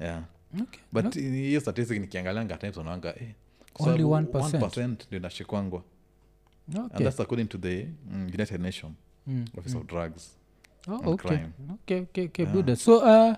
yeah 0.00 0.22
okay. 0.62 0.80
but 0.92 1.14
hiyo 1.14 1.60
statistic 1.60 2.00
nikiangalianga 2.00 2.56
times 2.56 2.76
unaanga 2.76 3.08
eh, 3.20 3.28
kwa 3.72 3.86
Only 3.86 4.02
sababu 4.02 4.38
1%. 4.38 4.58
1% 4.68 4.96
ndio 5.06 5.18
inashikwangwa 5.18 5.82
and 6.76 6.92
that's 7.04 7.20
according 7.20 7.44
to 7.46 7.58
the 7.58 7.88
mm, 8.10 8.30
united 8.34 8.60
nation 8.60 8.92
Mm. 9.26 9.44
office 9.58 9.76
of 9.78 9.86
drugs 9.86 10.36
Oh, 10.88 11.00
okay. 11.12 11.38
Okay, 11.74 12.00
okay, 12.00 12.24
okay, 12.24 12.46
buda. 12.46 12.76
so 12.76 12.98
uh, 12.98 13.34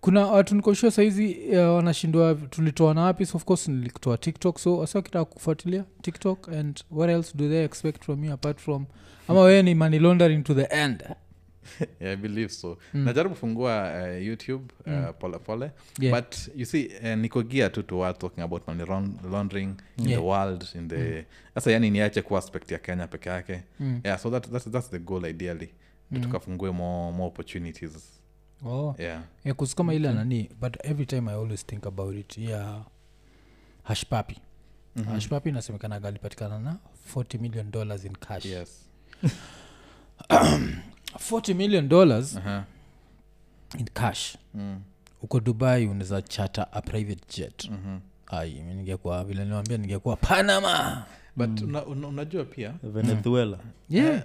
kuna 0.00 0.26
watu 0.26 0.54
nikoshua 0.54 0.90
saizi 0.90 1.36
uh, 1.58 2.48
tulitoa 2.50 2.94
na 2.94 3.02
wapi 3.02 3.26
so 3.26 3.36
of 3.36 3.44
course 3.44 3.68
nilitoa 3.68 4.18
tiktok 4.18 4.58
so 4.58 4.78
wasa 4.78 5.02
kitaka 5.02 5.24
kufuatilia 5.24 5.84
tiktok 6.02 6.48
and 6.48 6.80
what 6.90 7.10
else 7.10 7.32
do 7.38 7.48
they 7.48 7.64
expect 7.64 8.04
from 8.04 8.24
you 8.24 8.32
apart 8.32 8.58
from 8.60 8.86
ama 9.28 9.40
wewe 9.40 9.62
ni 9.62 9.74
money 9.74 9.98
laundering 9.98 10.42
to 10.44 10.54
the 10.54 10.62
end 10.82 11.04
yeah, 12.00 12.12
i 12.12 12.16
believe 12.16 12.48
so. 12.48 12.78
Najaribu 12.94 13.34
fungua 13.34 13.92
uh, 14.02 14.26
youtube 14.26 14.64
uh, 14.86 15.14
pole 15.18 15.38
pole. 15.38 15.70
Yeah. 16.00 16.14
but 16.20 16.36
you 16.56 16.64
see 16.66 16.86
uh, 17.02 17.18
niko 17.18 17.42
gear 17.42 17.72
tu 17.72 17.82
to 17.82 17.98
world 17.98 18.18
talking 18.18 18.44
about 18.44 18.68
money 18.68 18.84
laundering 19.30 19.74
in 19.98 20.08
Yeah. 20.08 20.20
the 20.20 20.26
world 20.26 20.64
in 20.74 20.88
the 20.88 21.24
sasa 21.54 21.70
yani 21.70 21.90
niache 21.90 22.22
kuwa 22.22 22.38
aspect 22.38 22.70
ya 22.70 22.78
kenya 22.78 23.06
peke 23.06 23.28
yake. 23.28 23.62
Mm. 23.80 24.00
yeah 24.04 24.18
so 24.18 24.30
that, 24.30 24.50
that's, 24.52 24.70
that's 24.70 24.90
the 24.90 24.98
goal 24.98 25.24
ideally. 25.24 25.68
Mm. 26.10 26.20
tukafungue 26.22 26.70
more, 26.70 27.12
more 27.12 27.26
opportunities. 27.28 28.20
Oh. 28.64 28.94
yeah. 28.98 29.22
Yeah, 29.44 29.56
kuzi 29.56 29.76
kama 29.76 29.94
ile 29.94 30.12
nani 30.12 30.50
but 30.60 30.76
every 30.86 31.06
time 31.06 31.30
i 31.30 31.34
always 31.34 31.66
think 31.66 31.86
about 31.86 32.16
it 32.16 32.38
yeah 32.38 32.82
hashpapi 33.82 34.40
mm-hmm. 34.96 35.12
hashpapi 35.12 35.48
inasemekanaga 35.48 36.08
alipatikana 36.08 36.58
na 36.58 36.76
40 37.16 37.38
million 37.40 37.70
dollars 37.70 38.04
in 38.04 38.12
cash. 38.12 38.44
Yes 38.46 38.84
40 41.14 41.54
million 41.54 41.88
dollars 41.88 42.36
uh-huh. 42.36 42.62
in 43.78 43.86
cash 43.94 44.36
mm. 44.54 44.80
uko 45.22 45.40
dubai 45.40 45.86
unaweza 45.86 46.22
chata 46.22 46.72
a 46.72 46.80
private 46.82 47.22
jet 47.36 47.70
mm-hmm. 47.70 48.00
ai 48.26 48.50
ningekuwa 48.50 49.24
vile 49.24 49.44
niwambia 49.44 49.78
ningekuwa 49.78 50.16
panama 50.16 51.04
but 51.36 51.60
una, 51.60 51.86
una, 51.86 52.08
unajua 52.08 52.44
pia 52.44 52.74
venezuela 52.82 53.58
yeah. 53.90 54.22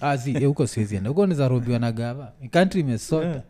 azi 0.00 0.36
eh, 0.36 0.46
huko 0.46 0.66
siwezienda 0.66 1.08
huko 1.08 1.26
nizarobiwa 1.26 1.78
na 1.78 1.92
gava 1.92 2.32
country 2.52 2.80
imesota 2.80 3.26
yeah 3.26 3.42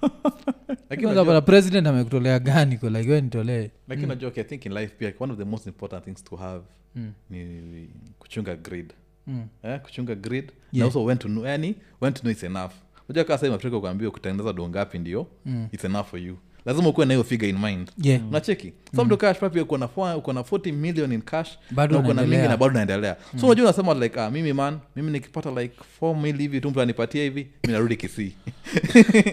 kwanza 1.02 1.40
president 1.40 1.86
amekutolea 1.86 2.38
gani 2.38 2.78
ko 2.78 2.90
like 2.90 3.20
nitolee 3.20 3.70
lakini 3.88 4.06
unajua 4.06 4.28
okay, 4.28 4.42
i 4.42 4.46
think 4.46 4.66
in 4.66 4.72
life 4.72 4.94
pia 4.98 5.12
one 5.20 5.32
of 5.32 5.38
the 5.38 5.44
most 5.44 5.66
important 5.66 6.04
things 6.04 6.24
to 6.24 6.36
have 6.36 6.64
Mm. 6.94 7.12
ni 7.30 7.88
kuchunga 8.18 8.56
grid 8.56 8.92
Mm. 8.92 9.09
Eh, 9.62 9.80
kuchunga 9.80 10.14
grid. 10.14 10.44
Yeah. 10.44 10.78
na 10.78 10.84
also 10.84 11.04
when 11.04 11.18
to 11.18 11.28
know, 11.28 11.46
yani 11.46 11.74
when 12.00 12.12
to 12.14 12.20
know 12.20 12.32
it's 12.32 12.42
enough. 12.42 12.72
Unajua 13.08 13.24
kaa 13.24 13.38
sai 13.38 13.50
mafrika 13.50 13.80
kuambiwa 13.80 14.10
kutengeneza 14.10 14.52
do 14.52 14.68
ngapi 14.68 14.98
ndio 14.98 15.26
Mm. 15.46 15.68
it's 15.72 15.84
enough 15.84 16.06
for 16.06 16.20
you. 16.20 16.36
Lazima 16.66 16.88
ukuwe 16.88 17.06
na 17.06 17.14
hiyo 17.14 17.24
figure 17.24 17.48
in 17.50 17.58
mind. 17.58 17.90
Yeah. 18.02 18.28
Unacheki 18.28 18.72
so 18.96 19.04
mtu 19.04 19.16
cash 19.16 19.38
papi 19.38 19.60
uko 19.60 19.78
na 19.78 19.88
uko 20.16 20.32
na 20.32 20.40
40 20.40 20.72
million 20.72 21.12
in 21.12 21.22
cash 21.22 21.58
Bado 21.70 21.98
uko 21.98 22.14
na 22.14 22.22
mingi 22.22 22.48
na 22.48 22.56
bado 22.56 22.74
naendelea 22.74 23.16
so 23.40 23.46
unajua 23.46 23.64
unasema 23.64 23.94
like 23.94 24.20
ah, 24.20 24.30
mimi 24.30 24.52
man 24.52 24.78
mimi 24.96 25.10
nikipata 25.12 25.50
like 25.62 25.74
4 26.00 26.20
mil 26.22 26.36
hivi 26.38 26.60
tu 26.60 26.70
mtu 26.70 26.80
anipatia 26.80 27.22
hivi 27.22 27.46
mi 27.66 27.72
narudi 27.72 27.96
kisii. 27.96 28.32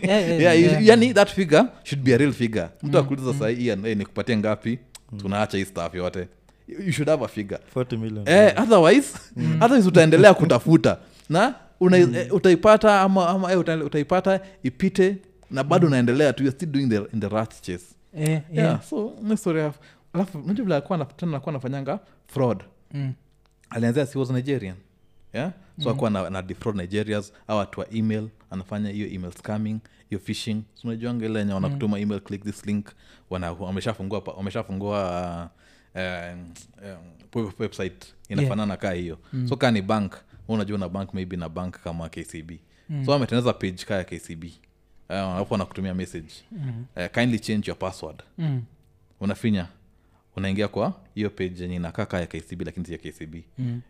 Yeah, 0.04 0.42
yeah, 0.42 0.62
you- 0.62 0.80
yani 0.88 1.14
that 1.14 1.30
figure 1.30 1.64
should 1.84 2.04
be 2.06 2.14
a 2.14 2.18
real 2.18 2.34
figure. 2.34 2.68
Mtu 2.84 2.98
akuuliza 2.98 3.34
sahii 3.34 3.64
hey, 3.84 3.96
nikupatie 3.96 4.38
ngapi 4.38 4.80
tunaacha 5.18 5.58
hii 5.58 5.66
staff 5.66 5.96
yote 5.96 6.28
you 6.68 6.92
should 6.92 7.10
have 7.10 7.24
a 7.26 7.28
figure. 7.28 7.60
40 7.74 7.98
million. 7.98 8.28
Eh, 8.28 8.54
otherwise 8.58 9.18
otherwise 9.62 9.88
utaendelea 9.88 10.34
kutafuta. 10.34 10.98
Na 11.30 11.56
una, 11.80 11.98
eh, 11.98 12.34
utaipata 12.34 13.02
ama, 13.02 13.30
ama 13.30 13.52
eh, 13.52 13.60
uta, 13.60 13.78
utaipata 13.78 14.40
ipite 14.64 15.18
na 15.52 15.64
bado 15.64 15.88
unaendelea 15.88 16.34
tu 16.34 16.44
you're 16.44 16.56
still 16.58 16.70
doing 16.72 16.88
the, 16.88 16.96
in 17.14 17.20
the 17.20 17.30
rat 17.30 17.62
chase. 17.62 17.86
Eh, 18.18 18.30
yeah. 18.30 18.44
yeah. 18.54 18.84
so 18.84 19.14
story 19.36 19.62
of 19.62 19.76
alafu 20.14 20.38
unajua 20.40 20.64
vile 20.66 20.76
alikuwa 20.76 20.98
na- 20.98 21.06
tena 21.06 21.32
alikuwa 21.32 21.54
anafanyanga 21.56 22.00
fraud. 22.28 22.64
Mm. 22.94 23.14
alianzia 23.70 24.06
si 24.06 24.18
was 24.18 24.30
nigerian. 24.30 24.76
Yeah? 25.34 25.52
So 25.84 25.90
akuwa 25.90 26.10
na, 26.10 26.30
na 26.30 26.42
defraud 26.42 26.76
nigerias 26.78 27.34
au 27.48 27.60
atua 27.60 27.86
email 27.94 28.28
anafanya 28.52 28.90
hiyo 28.90 29.08
email 29.08 29.32
scamming 29.34 29.80
hiyo 30.10 30.20
fishing 30.22 30.62
So 30.74 30.88
unajuanga 30.88 31.26
ile 31.26 31.42
enye 31.42 31.54
wanakutuma 31.54 32.00
email 32.00 32.20
click 32.22 32.44
this 32.44 32.66
link 32.66 32.88
wameshafungua 33.60 34.22
wameshafungua 34.38 35.02
uh, 35.44 35.62
um, 35.98 36.54
um, 37.36 37.52
website 37.60 38.06
inafanana 38.30 38.78
kaa 38.78 38.92
hiyo. 38.92 39.18
So 39.50 39.56
kaa 39.56 39.72
ni 39.72 39.82
bank. 39.82 40.14
Unajua 40.48 40.78
na 40.78 40.90
bank 40.90 41.14
maybe 41.14 41.38
na 41.38 41.50
bank 41.50 41.80
kama 41.84 42.10
kcb 42.10 42.52
so 43.06 43.14
ametengeneza 43.14 43.54
page 43.54 43.84
kaa 43.88 43.96
ya 43.98 44.04
kcb 44.04 44.44
uh, 45.10 45.52
anakutumia 45.54 45.94
message. 45.94 46.34
Mm. 46.52 46.86
uh, 46.96 47.06
kindly 47.14 47.40
change 47.40 47.68
your 47.72 47.80
password. 47.80 48.24
Mm. 48.38 48.62
unafinya. 49.20 49.68
Unaingia 50.36 50.68
kwa 50.68 50.94
hiyo 51.16 51.30
page 51.30 51.62
yenye 51.64 51.76
inakaa 51.76 52.06
kaa 52.06 52.20
ya 52.20 52.28
kcb 52.28 52.62
lakini 52.62 52.86
si 52.86 52.92
ya 52.92 52.98
kcb 52.98 53.36
Mm. 53.58 53.82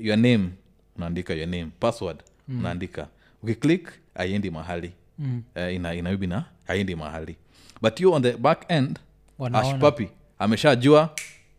Your 0.00 0.16
name 0.18 0.48
unaandika 0.96 1.34
your 1.34 1.48
name. 1.48 1.66
Password 1.80 2.22
unaandika. 2.48 3.08
Ukiclick 3.42 3.88
aiendi 4.14 4.50
mahali. 4.50 4.92
Mm. 5.18 5.42
uh, 5.56 5.74
ina, 5.74 5.94
inaibi 5.94 6.26
na 6.26 6.44
aiendi 6.66 6.96
mahali. 6.96 7.36
But 7.82 8.00
you 8.00 8.12
on 8.12 8.22
the 8.22 8.36
back 8.36 8.64
end 8.68 8.98
ashpapi 9.52 10.08
ameshajua 10.38 11.14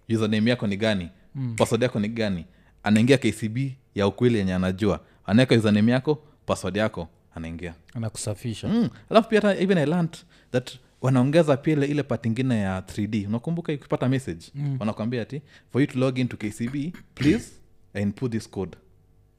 username 0.10 0.50
yako 0.50 0.68
ni 0.68 0.78
gani 0.78 1.10
mm. 1.36 1.56
password 1.56 1.84
yako 1.84 2.00
ni 2.00 2.08
gani 2.08 2.46
anaingia 2.84 3.18
kcb 3.18 3.58
ya 3.96 4.08
ukweli 4.08 4.38
yenye 4.38 4.54
anajua 4.54 5.00
anaweka 5.26 5.56
username 5.56 5.92
yako 5.92 6.16
password 6.46 6.78
yako 6.78 7.08
anaingia 7.36 7.74
anakusafisha 7.94 8.68
mm. 8.68 8.90
alafu 9.10 9.30
pia 9.30 9.60
even 9.60 9.78
i 9.78 9.86
learned 9.86 10.18
that 10.52 10.72
wanaongeza 11.02 11.58
pia 11.58 11.74
ile 11.74 11.86
ile 11.86 12.04
part 12.04 12.26
ingine 12.26 12.60
ya 12.62 12.80
3d 12.80 13.28
unakumbuka 13.28 13.74
ukipata 13.74 14.10
message 14.10 14.46
mm. 14.56 14.78
wanakwambia 14.80 15.26
ti 15.26 15.42
for 15.72 15.82
you 15.82 15.88
to 15.88 16.00
log 16.00 16.18
into 16.18 16.38
kcb 16.38 16.96
please 17.16 17.52
input 18.02 18.32
this 18.32 18.50
code 18.50 18.78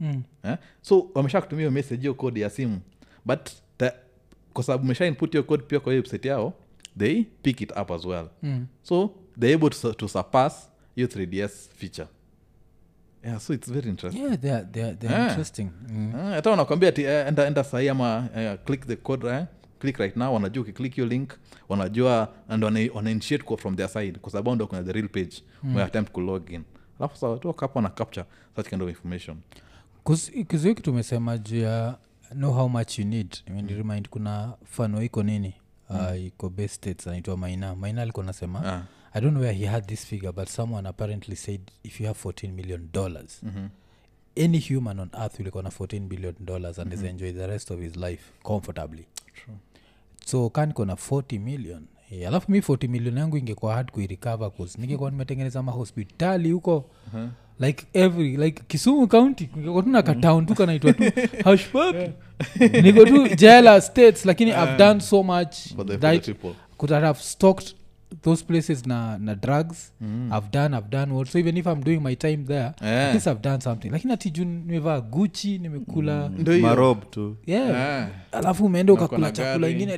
Mm. 0.01 0.23
eh? 0.45 0.57
so 0.81 1.11
wamesha 1.15 1.41
kutumia 1.41 1.61
hiyo 1.63 1.71
message 1.71 2.01
hiyo 2.01 2.15
code 2.15 2.41
ya 2.41 2.51
simu 2.51 2.81
but 3.25 3.51
the, 3.79 3.93
kwa 4.53 4.65
sababu 4.65 4.85
umesha 4.85 5.07
input 5.07 5.33
hiyo 5.33 5.43
code 5.43 5.63
pia 5.63 5.81
kwa 5.81 5.93
hiyo 5.93 6.03
website 6.03 6.25
yao 6.25 6.55
they 6.99 7.23
pick 7.43 7.61
it 7.61 7.71
up 7.83 7.91
as 7.91 8.05
well 8.05 8.29
Mm. 8.43 8.67
so 8.83 9.11
they're 9.41 9.55
able 9.55 9.71
to, 9.71 9.93
to 9.93 10.09
surpass 10.09 10.71
hiyo 10.95 11.07
3ds 11.09 11.51
feature 11.77 12.09
yeah 13.25 13.41
so 13.41 13.55
it's 13.55 13.73
very 13.73 13.89
interesting 13.91 14.23
yeah 14.25 14.39
they're, 14.39 14.65
they're, 14.65 14.71
they 14.71 14.85
are, 14.85 14.97
they 14.97 15.09
are 15.11 15.19
Yeah. 15.19 15.29
interesting 15.31 15.69
mm. 15.89 16.13
Ah, 16.17 16.31
hata 16.31 16.51
wanakwambia 16.51 16.93
ti 16.93 17.03
eh, 17.03 17.27
enda, 17.29 17.47
enda 17.47 17.65
sahii 17.65 17.89
ama 17.89 18.29
eh, 18.37 18.59
click 18.65 18.87
the 18.87 18.97
code 18.97 19.29
eh, 19.29 19.45
click 19.79 19.97
right 19.97 20.17
now 20.17 20.35
wanajua 20.35 20.63
ukiclick 20.63 20.95
hiyo 20.95 21.07
link 21.07 21.31
wanajua 21.69 22.33
and 22.49 22.65
wana, 22.65 22.81
wana 22.95 23.21
from 23.59 23.77
their 23.77 23.89
side 23.89 24.19
kwa 24.19 24.33
sababu 24.33 24.55
ndo 24.55 24.67
kuna 24.67 24.83
the 24.83 24.93
real 24.93 25.09
page 25.09 25.43
mm. 25.63 25.71
where 25.75 25.85
attempt 25.87 26.13
ku 26.13 26.21
log 26.21 26.51
in 26.51 26.63
alafu 26.99 27.17
sa 27.17 27.29
watu 27.29 27.49
wakapo 27.49 27.79
wana 27.79 27.89
capture 27.89 28.27
such 28.57 28.69
kind 28.69 28.83
of 28.83 28.89
information 28.89 29.37
kizio 30.49 30.75
kitu 30.75 30.91
umesema 30.91 31.39
juu 31.39 31.61
ya 31.61 31.97
know 32.31 32.53
how 32.53 32.69
much 32.69 32.99
you 32.99 33.05
need 33.05 33.37
mm. 33.49 33.69
remind 33.69 34.09
kuna 34.09 34.53
fano 34.65 35.03
iko 35.03 35.23
nini 35.23 35.55
uh, 35.91 36.21
iko 36.25 36.49
base 36.49 36.69
states 36.69 37.07
anaitwa 37.07 37.37
maina 37.37 37.75
maina 37.77 38.03
alikuwa 38.03 38.27
nasema 38.27 38.67
Ah. 38.67 38.83
I 39.13 39.21
don't 39.21 39.31
know 39.33 39.43
where 39.43 39.59
he 39.59 39.67
had 39.67 39.87
this 39.87 40.07
figure 40.07 40.33
but 40.33 40.49
someone 40.49 40.89
apparently 40.89 41.37
said 41.37 41.61
if 41.85 42.01
you 42.01 42.07
have 42.07 42.19
14 42.19 42.53
million 42.53 42.89
dollars 42.93 43.41
Mhm. 43.43 43.69
any 44.37 44.59
human 44.59 45.01
on 45.01 45.11
earth 45.13 45.39
will 45.41 45.63
na 45.63 45.71
14 45.71 46.01
billion 46.09 46.35
dollars 46.41 46.79
and 46.79 46.93
is 46.93 47.03
enjoy 47.03 47.33
the 47.33 47.47
rest 47.47 47.71
of 47.71 47.81
his 47.81 47.97
life 47.97 48.23
comfortably. 48.43 49.05
True. 49.35 49.57
so 50.25 50.51
kan 50.51 50.73
kona 50.73 50.95
40 50.97 51.39
million? 51.39 51.87
Yeah, 52.11 52.29
alafu 52.29 52.51
mi 52.53 52.61
40 52.61 52.89
million 52.89 53.17
yangu 53.19 53.37
ingekuwa 53.37 53.75
hard 53.75 53.91
kuirecover 53.91 54.51
cause 54.57 54.81
ningekuwa 54.81 55.11
nimetengeneza 55.11 55.63
mahospitali 55.63 56.51
huko. 56.51 56.85
Uh-huh. 57.15 57.29
like 57.61 57.87
every 57.93 58.37
like 58.37 58.63
kisumu 58.69 59.09
county 59.09 59.49
ningekuwa 59.57 59.83
tu 59.83 59.89
nakatown 59.89 60.47
tu 60.47 60.55
kanaitwa 60.55 60.93
tu. 60.93 61.03
Hashpap 61.45 61.97
niko 62.83 63.05
tu 63.05 63.29
jela 63.37 63.81
states 63.81 64.25
lakini 64.25 64.51
i've 64.51 64.77
done 64.77 65.01
so 65.01 65.23
much 65.23 65.57
that 66.01 66.31
could 66.77 66.91
have 66.93 67.21
stocked 67.23 67.75
those 68.23 68.45
places 68.45 68.87
na, 68.87 69.19
na 69.19 69.35
drugs 69.35 69.93
mm. 70.01 70.31
i've 70.39 70.51
done 70.53 70.77
i've 70.77 70.89
done 70.89 71.13
what 71.13 71.29
so 71.29 71.39
even 71.39 71.57
if 71.57 71.67
i'm 71.67 71.83
doing 71.85 72.01
my 72.01 72.17
time 72.17 72.37
there 72.37 72.73
yeah. 72.83 73.09
at 73.09 73.15
least 73.15 73.27
i've 73.27 73.41
done 73.41 73.61
something 73.61 73.91
lakini 73.91 74.13
ati 74.13 74.31
juu 74.31 74.45
nimevaa 74.45 75.01
guchi 75.01 75.59
nimekula 75.59 76.31
hiyo. 76.45 76.59
marob 76.59 77.11
tu 77.11 77.37
yeah 77.47 77.69
Ah. 78.33 78.39
alafu 78.39 78.65
umeenda 78.65 78.93
ukakula 78.93 79.31
chakula 79.33 79.69
ingine 79.69 79.95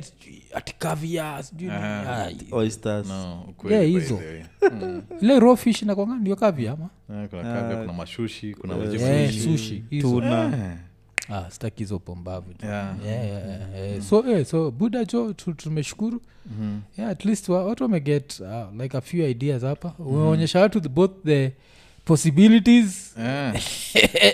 ati- 0.53 0.75
kavia 0.79 1.43
sijui 1.43 1.67
nini. 1.69 1.79
Ah. 1.83 2.23
Ai. 2.25 2.37
oysters 2.51 3.07
no 3.07 3.41
ukweli 3.49 3.75
Yeah, 3.75 3.87
by 3.87 3.99
hizo. 3.99 4.17
the 4.17 4.25
way. 4.27 4.43
Mm. 4.81 5.01
ile 5.21 5.39
raw 5.39 5.55
fish 5.55 5.83
nakwanga 5.83 6.15
ndio 6.15 6.35
kavia 6.35 6.71
ama 6.71 6.89
Eh, 7.23 7.29
kuna 7.29 7.75
kuna 7.81 7.93
mashushi 7.93 8.53
kuna 8.55 8.75
eh, 8.77 9.01
yeah, 9.01 9.27
sushi. 9.31 9.41
sushi 9.41 9.83
hizo 9.89 10.09
tuna 10.09 10.43
Eh. 10.45 10.77
Ah, 11.31 11.51
staki 11.51 11.79
hizo 11.83 11.99
pombavu 11.99 12.53
tu. 12.53 12.65
Yeah. 12.65 12.95
yeah, 13.05 13.25
yeah, 13.27 13.47
yeah, 13.47 13.89
yeah. 13.91 14.01
so 14.01 14.23
yeah, 14.27 14.45
so 14.45 14.71
buda 14.71 15.05
jo 15.05 15.33
tumeshukuru 15.33 16.21
Mhm. 16.45 16.79
yeah, 16.97 17.11
at 17.11 17.25
least 17.25 17.49
wa- 17.49 17.63
watu 17.65 17.83
wameget 17.83 18.39
uh, 18.39 18.81
like 18.81 18.97
a 18.97 19.01
few 19.01 19.25
ideas 19.27 19.61
hapa 19.63 19.93
umeonyesha 19.99 20.59
watu 20.59 20.79
the, 20.81 20.89
both 20.89 21.11
the 21.25 21.51
possibilities. 22.05 23.13
Eh. 23.17 23.53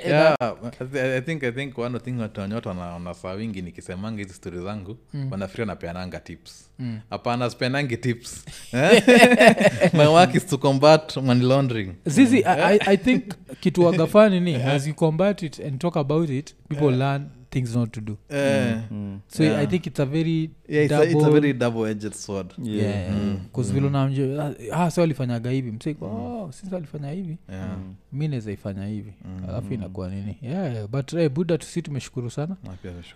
yeah, 0.07 0.36
I 0.93 1.18
I 1.18 1.22
think 1.22 1.43
i 1.43 1.51
think 1.51 1.78
one 1.78 1.99
thing 1.99 2.11
watu 2.20 2.41
wenye 2.41 2.53
watu 2.55 2.70
wana- 2.70 2.93
wanasaa 2.93 3.32
wingi 3.32 3.61
nikisemanga 3.61 4.22
hizi 4.22 4.34
stori 4.34 4.63
zangu 4.63 4.97
mm. 5.13 5.32
wanafikiria 5.32 5.65
napeananga 5.65 6.20
tips. 6.20 6.70
Mm. 6.80 6.99
hapana 7.09 7.49
sipeanangi 7.49 7.97
tips. 7.97 8.45
My 9.93 10.07
work 10.07 10.36
is 10.36 10.45
to 10.45 10.57
combat 10.57 11.18
money 11.18 11.45
laundering. 11.45 11.93
Zizi 12.05 12.38
I, 12.43 12.76
I, 12.76 12.80
i 12.86 12.97
think 12.97 13.24
kitu 13.59 13.86
wagafani 13.86 14.39
ni 14.39 14.55
as 14.55 14.88
you 14.88 14.93
combat 14.93 15.43
it 15.43 15.59
and 15.59 15.80
talk 15.80 15.97
about 15.97 16.30
it 16.30 16.55
people 16.70 16.91
learn 16.97 17.26
things 17.50 17.76
not 17.76 17.91
to 17.91 18.02
do. 18.02 18.18
Yeah. 18.30 18.82
Mm. 18.91 19.20
so 19.28 19.43
Yeah. 19.43 19.60
i 19.62 19.68
think 19.68 19.88
it's 19.88 20.00
a 20.00 20.06
very 20.06 20.50
yeah, 20.70 20.84
it's, 20.86 20.93
a, 20.93 21.04
it's 21.04 21.24
a 21.24 21.30
very 21.32 21.54
double 21.54 21.86
edged 21.91 22.14
sword. 22.14 22.54
Yeah. 22.64 23.14
ah, 24.74 24.91
si 24.91 25.00
walifanyaga 25.00 25.50
hivi. 25.52 25.72
Msik 25.72 26.02
oh, 26.02 26.50
sisi 26.52 26.74
walifanya 26.74 27.12
hivi. 27.12 27.38
Yeah. 27.50 27.78
mi 28.14 28.28
naweza 28.28 28.52
ifanya 28.52 28.86
hivi. 28.88 29.14
Alafu 29.50 29.74
inakuwa 29.74 30.10
nini? 30.10 30.38
Yeah, 30.41 30.74
yeah. 30.74 30.88
but 30.88 31.12
hey, 31.12 31.30
buda 31.30 31.58
tusi 31.58 31.82
tumeshukuru 31.82 32.30
sana. 32.32 32.56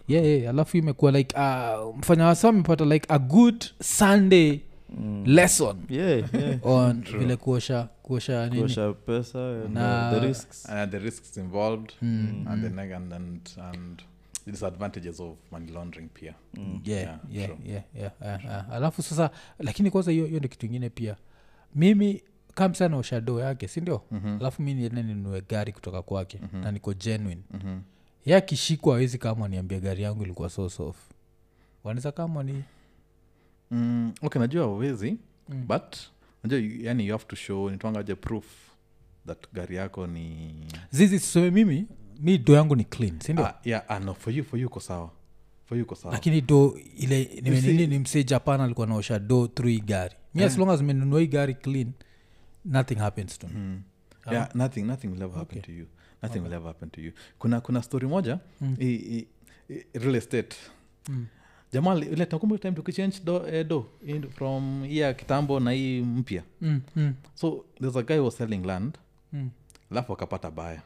Yeah, 0.08 0.26
yeah. 0.26 0.50
alafu 0.50 0.78
imekuwa 0.78 1.12
like 1.12 1.36
uh, 1.38 1.98
mfanya 1.98 2.26
wasa 2.26 2.50
amepata 2.50 2.86
like 2.86 3.06
a 3.10 3.20
good 3.20 3.66
sunday 3.84 4.60
Mm. 4.98 5.24
lesson 5.26 5.76
Yeah, 5.90 6.10
yeah. 6.34 6.66
on 6.68 7.04
vile 7.20 7.36
kuosha 7.36 7.88
kuosha 8.04 8.50
nini? 8.50 8.76
Pesa 9.06 9.40
and 9.66 9.74
Na- 9.74 10.12
uh, 10.12 10.20
the 10.20 10.28
risks. 10.28 10.66
Uh, 10.70 10.90
the 10.90 11.00
risks 11.00 11.38
involved. 11.38 11.92
Mm, 12.02 12.46
and, 12.50 12.64
the 12.64 12.70
neg- 12.70 12.96
and, 12.96 13.14
and, 13.14 13.40
and 13.74 14.02
disadvantages 14.46 15.20
of 15.20 15.38
money 15.52 15.72
laundering 15.72 16.10
pia 16.14 16.34
yeah, 16.58 16.70
Yeah, 16.86 17.20
yeah, 17.32 17.50
sure. 17.50 17.70
yeah, 17.72 17.84
yeah, 17.96 18.12
yeah, 18.22 18.68
uh, 18.68 18.74
alafu 18.74 19.02
sasa 19.02 19.30
lakini 19.60 19.92
kwanza 19.92 20.12
hiyo 20.12 20.28
ndio 20.28 20.50
kitu 20.50 20.66
ingine 20.66 20.90
pia 20.90 21.16
mimi 21.76 22.24
kamsa 22.54 22.90
na 22.90 22.98
ushado 22.98 23.40
yake 23.40 23.68
sindio 23.68 24.02
Mhm. 24.12 24.28
alafu 24.28 24.62
mi 24.62 24.74
niende 24.74 25.04
ninue 25.04 25.42
gari 25.50 25.72
kutoka 25.72 26.02
kwake 26.02 26.40
Mhm. 26.44 26.58
na 26.64 26.72
niko 26.72 26.94
genuine 26.94 27.42
Mhm. 27.54 27.80
ye 28.26 28.36
akishikwa 28.36 28.96
awezi 28.96 29.18
kama 29.18 29.48
niambia 29.48 29.80
gari 29.80 30.04
yangu 30.04 30.24
ilikuwa 30.24 30.50
so 30.50 30.62
wanaeza 30.62 30.94
wanaweza 31.84 32.12
kama 32.12 32.44
ni 32.44 32.64
Mm, 33.72 34.14
okay 34.22 34.42
najua 34.42 34.68
wawezi 34.68 35.18
Mm. 35.50 35.66
but 35.68 35.96
najua 36.44 36.60
yani 36.80 37.08
you 37.08 37.12
have 37.14 37.26
to 37.28 37.36
show 37.36 37.70
nitwangaje 37.70 38.16
proof 38.16 38.46
that 39.28 39.54
gari 39.54 39.76
yako 39.76 40.08
ni 40.08 40.54
zizi 40.90 41.20
sisome 41.20 41.52
mimi 41.52 41.88
mi 42.22 42.38
do 42.38 42.54
yangu 42.54 42.76
ni 42.76 42.84
clean 42.84 43.20
sindio 43.20 43.46
ah, 43.46 43.60
yeah, 43.66 43.84
ah, 43.88 44.00
no, 44.00 44.14
for 44.14 44.34
you 44.34 44.44
for 44.44 44.60
you 44.60 44.68
uko 44.68 44.80
sawa. 44.80 45.10
For 45.66 45.78
you 45.78 45.84
uko 45.84 45.96
sawa. 45.96 46.14
Lakini 46.14 46.42
do 46.42 46.78
ile 46.98 47.30
nimenini 47.42 47.88
ni 47.88 48.00
msee 48.00 48.24
japan 48.24 48.62
alikuwa 48.62 48.88
naosha 48.88 49.20
do 49.20 49.48
through 49.48 49.70
hii 49.72 49.80
gari. 49.80 50.16
Mi 50.34 50.44
as 50.44 50.58
long 50.58 50.70
as 50.70 50.82
menunua 50.82 51.20
hii 51.20 51.28
gari 51.28 51.54
clean 51.56 51.92
nothing 52.66 52.96
happens 52.96 53.40
to 53.40 53.48
me. 53.48 53.54
Mm. 53.56 53.82
yeah, 54.32 54.56
nothing 54.56 54.82
nothing 54.84 55.08
will 55.08 55.22
ever 55.22 55.38
happen 55.38 55.62
to 55.62 55.72
you. 55.72 55.86
Nothing 56.24 56.40
will 56.40 56.54
ever 56.54 56.68
happen 56.68 56.90
to 56.90 57.02
you. 57.02 57.12
Kuna 57.40 57.62
kuna 57.62 57.84
story 57.84 58.08
moja 58.08 58.40
Mm. 58.62 58.76
i, 58.80 58.86
i, 58.96 59.28
i, 59.70 60.00
real 60.00 60.16
estate. 60.16 60.56
Mm. 61.10 61.26
jamaa 61.74 61.96
ile 61.96 62.16
nakumbuka 62.32 62.62
time 62.62 62.72
tukichange 62.76 63.18
do, 63.24 63.48
eh, 63.48 63.68
do 63.68 63.86
in, 64.08 64.30
from 64.30 64.84
hiya 64.84 65.14
kitambo 65.14 65.60
na 65.60 65.72
hii 65.72 66.02
mpya. 66.02 66.44
Mm, 66.62 66.82
mm, 66.96 67.14
so 67.34 67.66
there's 67.80 67.96
a 67.98 68.04
guy 68.04 68.18
was 68.20 68.38
selling 68.38 68.66
land. 68.66 68.98
Mm, 69.34 69.50
alafu 69.92 70.14
akapata 70.14 70.52
baya 70.52 70.82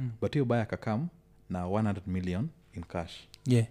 Mm. 0.00 0.10
but 0.20 0.32
hiyo 0.32 0.44
baya 0.44 0.62
akakam 0.62 1.08
na 1.50 1.64
100 1.64 2.00
million 2.06 2.48
in 2.74 2.82
cash. 2.84 3.12
Yeah. 3.46 3.66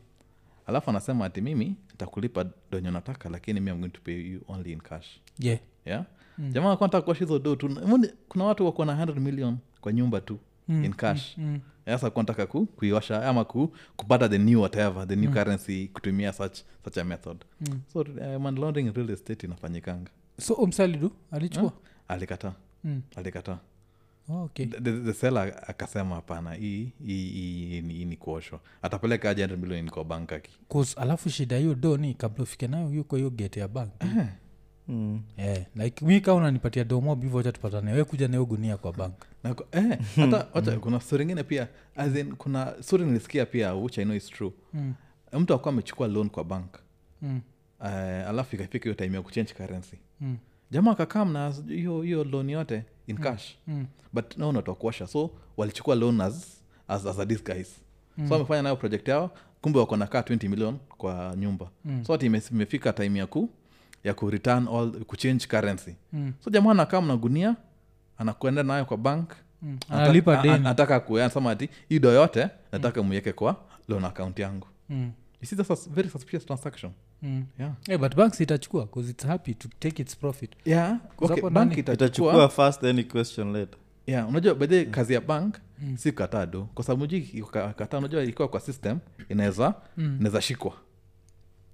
alafu 0.68 0.90
anasema 0.90 1.26
ati 1.26 1.42
mimi 1.42 1.76
nitakulipa 1.92 2.46
donyo 2.72 2.92
nataka 2.92 3.30
lakini 3.30 3.60
mi 3.60 3.70
am 3.72 3.80
going 3.80 3.90
to 3.90 4.02
pay 4.04 4.32
you 4.32 4.42
only 4.48 4.72
in 4.72 4.80
cash. 4.82 5.08
Yeah. 5.40 5.60
yeah? 5.86 6.06
Mm. 6.38 6.52
jamaa 6.52 6.70
nataka 6.70 7.02
kuosha 7.02 7.20
hizo 7.26 7.40
do 7.40 7.56
tu. 7.56 7.70
Kuna 8.30 8.44
watu 8.46 8.66
wako 8.66 8.86
na 8.86 9.06
100 9.06 9.20
million 9.20 9.58
kwa 9.82 9.94
nyumba 9.94 10.22
tu 10.22 10.40
Mm, 10.68 10.84
in 10.86 10.94
cash? 10.94 11.38
mm, 11.38 11.60
sasa 11.86 12.10
kuwa 12.10 12.24
nataka 12.24 12.46
ku, 12.48 12.66
kuiosha 12.66 13.26
ama 13.30 13.46
ku, 13.46 13.74
kupata 13.96 14.30
the 14.30 14.38
new 14.38 14.62
whatever 14.62 15.08
the 15.08 15.16
new 15.16 15.32
currency 15.32 15.88
kutumia 15.88 16.34
such, 16.34 16.60
such 16.84 16.98
a 16.98 17.04
method. 17.04 17.38
Mm. 17.62 17.80
so 17.94 18.00
uh, 18.00 18.42
money 18.42 18.60
laundering 18.62 18.94
real 18.96 19.10
estate 19.10 19.44
inafanyikanga. 19.48 20.12
So 20.42 20.54
umsalidu 20.54 21.12
alichukua? 21.32 21.74
Alikataa. 22.08 22.54
Mm. 22.84 23.02
alikataa 23.16 23.58
okay. 24.30 24.66
the, 24.66 24.92
the, 24.92 25.14
seller 25.14 25.64
akasema 25.68 26.16
hapana 26.16 26.54
hii 26.54 26.92
hii- 27.06 27.30
hii 27.30 27.82
ni- 27.82 27.94
hii 27.94 28.06
ni 28.06 28.18
kuoshwa 28.18 28.60
atapeleka 28.82 29.30
aje 29.30 29.46
100 29.48 29.58
million 29.58 29.90
kwa 29.90 30.06
bank 30.06 30.34
aki 30.34 30.52
'Cause 30.72 31.00
alafu 31.00 31.30
shida 31.30 31.58
hiyo 31.58 31.76
do 31.76 31.98
ni 31.98 32.14
kabla 32.14 32.44
ufike 32.44 32.68
nayo 32.68 32.90
yuko 32.90 33.16
hiyo 33.16 33.30
gete 33.30 33.60
ya 33.60 33.68
bank 33.68 33.92
Mm. 34.88 35.22
yeah. 35.38 35.66
like 35.76 36.06
mi 36.06 36.22
kaa 36.22 36.34
unanipatia 36.34 36.84
domob 36.84 37.44
tupatane 37.54 37.94
we 37.94 38.04
kuja 38.04 38.28
nayo 38.28 38.46
gunia 38.46 38.78
kwa 38.78 38.94
bank 38.94 39.14
Na 39.44 39.56
eh, 39.72 40.00
hata 40.16 40.48
wacha 40.54 40.80
kuna 40.80 41.00
story 41.00 41.24
ingine 41.24 41.44
pia 41.44 41.68
as 41.96 42.16
in, 42.16 42.36
kuna 42.36 42.74
story 42.84 43.06
nilisikia 43.06 43.46
pia 43.46 43.74
which 43.76 43.98
i 43.98 44.04
know 44.04 44.16
is 44.18 44.26
true 44.30 44.52
mm. 44.74 44.94
mtu 45.34 45.54
akuwa 45.54 45.74
amechukua 45.74 46.08
loan 46.08 46.30
kwa 46.30 46.44
bank 46.44 46.80
Mm. 47.22 47.42
uh, 47.80 47.86
alafu 48.28 48.56
ikafika 48.56 48.84
hiyo 48.84 48.94
time 48.96 49.16
ya 49.16 49.22
kuchange 49.22 49.54
currency 49.54 49.98
Mm. 50.22 50.38
Jamaa 50.72 50.92
akakam 50.92 51.32
na 51.34 51.54
hiyo 51.68 52.02
hiyo 52.02 52.24
loan 52.24 52.50
yote 52.50 52.84
in 53.08 53.18
cash. 53.18 53.56
Mm. 53.68 53.86
but 54.14 54.38
no 54.38 54.52
not 54.52 54.68
wakuosha 54.68 55.08
so 55.08 55.30
walichukua 55.58 55.96
loan 55.96 56.22
as, 56.22 56.62
as, 56.88 57.06
as 57.06 57.20
a 57.20 57.26
disguise. 57.26 57.70
So 58.28 58.34
wamefanya 58.34 58.62
nayo 58.62 58.76
project 58.76 59.08
yao. 59.08 59.32
Kumbe 59.62 59.80
wako 59.80 59.98
nakaa 59.98 60.22
20 60.22 60.50
million 60.50 60.78
kwa 60.98 61.36
nyumba. 61.38 61.70
Mm. 61.86 62.06
so 62.06 62.14
ati 62.14 62.26
ime- 62.26 62.42
imefika 62.52 62.94
time 62.94 63.20
ya 63.20 63.28
ku 63.28 63.50
ya 64.04 64.14
ku 64.14 64.30
return 64.30 64.68
all 64.68 64.92
kuchange 64.92 65.48
currency. 65.48 65.96
Mm. 66.14 66.34
so 66.44 66.50
jamaa 66.50 66.72
anakaa 66.72 67.02
mnagunia 67.02 67.56
anakuenda 68.18 68.64
nayo 68.64 68.86
kwa 68.86 68.98
bank. 68.98 69.34
Mm. 69.62 69.78
Anataka 70.54 71.00
kuasema 71.00 71.52
ati 71.52 71.70
hii 71.90 71.96
yote 72.04 72.48
nataka 72.72 73.04
muiweke 73.04 73.34
kwa 73.34 73.56
loan 73.88 74.06
account 74.06 74.40
yangu. 74.40 74.68
Mm, 74.90 75.12
you 75.42 75.48
see 75.48 75.56
that's 75.56 75.88
a 75.88 75.90
very 75.90 76.10
suspicious 76.10 76.46
transaction. 76.46 76.92
mm. 76.92 76.98
Yeah. 77.24 77.74
Yeah, 77.88 78.02
but 78.02 78.16
banks 78.16 78.42
itachukua 78.42 78.88
its 79.10 79.26
happy 79.26 79.54
to 79.54 79.68
take 79.80 80.02
its 80.02 80.18
profit. 80.18 80.52
Yeah. 80.66 80.98
Okay, 81.18 81.36
hapo 81.36 81.50
bank 81.50 81.72
ndani- 81.72 81.80
itachukua. 81.80 82.34
Itachukua 82.34 82.50
first 82.50 82.84
any 82.84 83.04
question 83.04 83.54
later. 83.54 83.80
Yeah 84.08 84.30
unajua 84.30 84.56
bedhe 84.56 84.86
kazi 84.86 85.14
ya 85.14 85.22
bank 85.22 85.56
si 85.98 86.12
kataa 86.12 86.46
do 86.46 86.70
kwa 86.74 86.84
sababu 86.84 87.08
juu 87.08 87.46
kataa 87.76 87.98
unajua 87.98 88.24
ikiwa 88.24 88.48
kwa 88.48 88.60
system 88.60 89.00
inaweza 89.30 89.74
Mm. 89.98 90.16
inaweza 90.20 90.42
shikwa. 90.42 90.74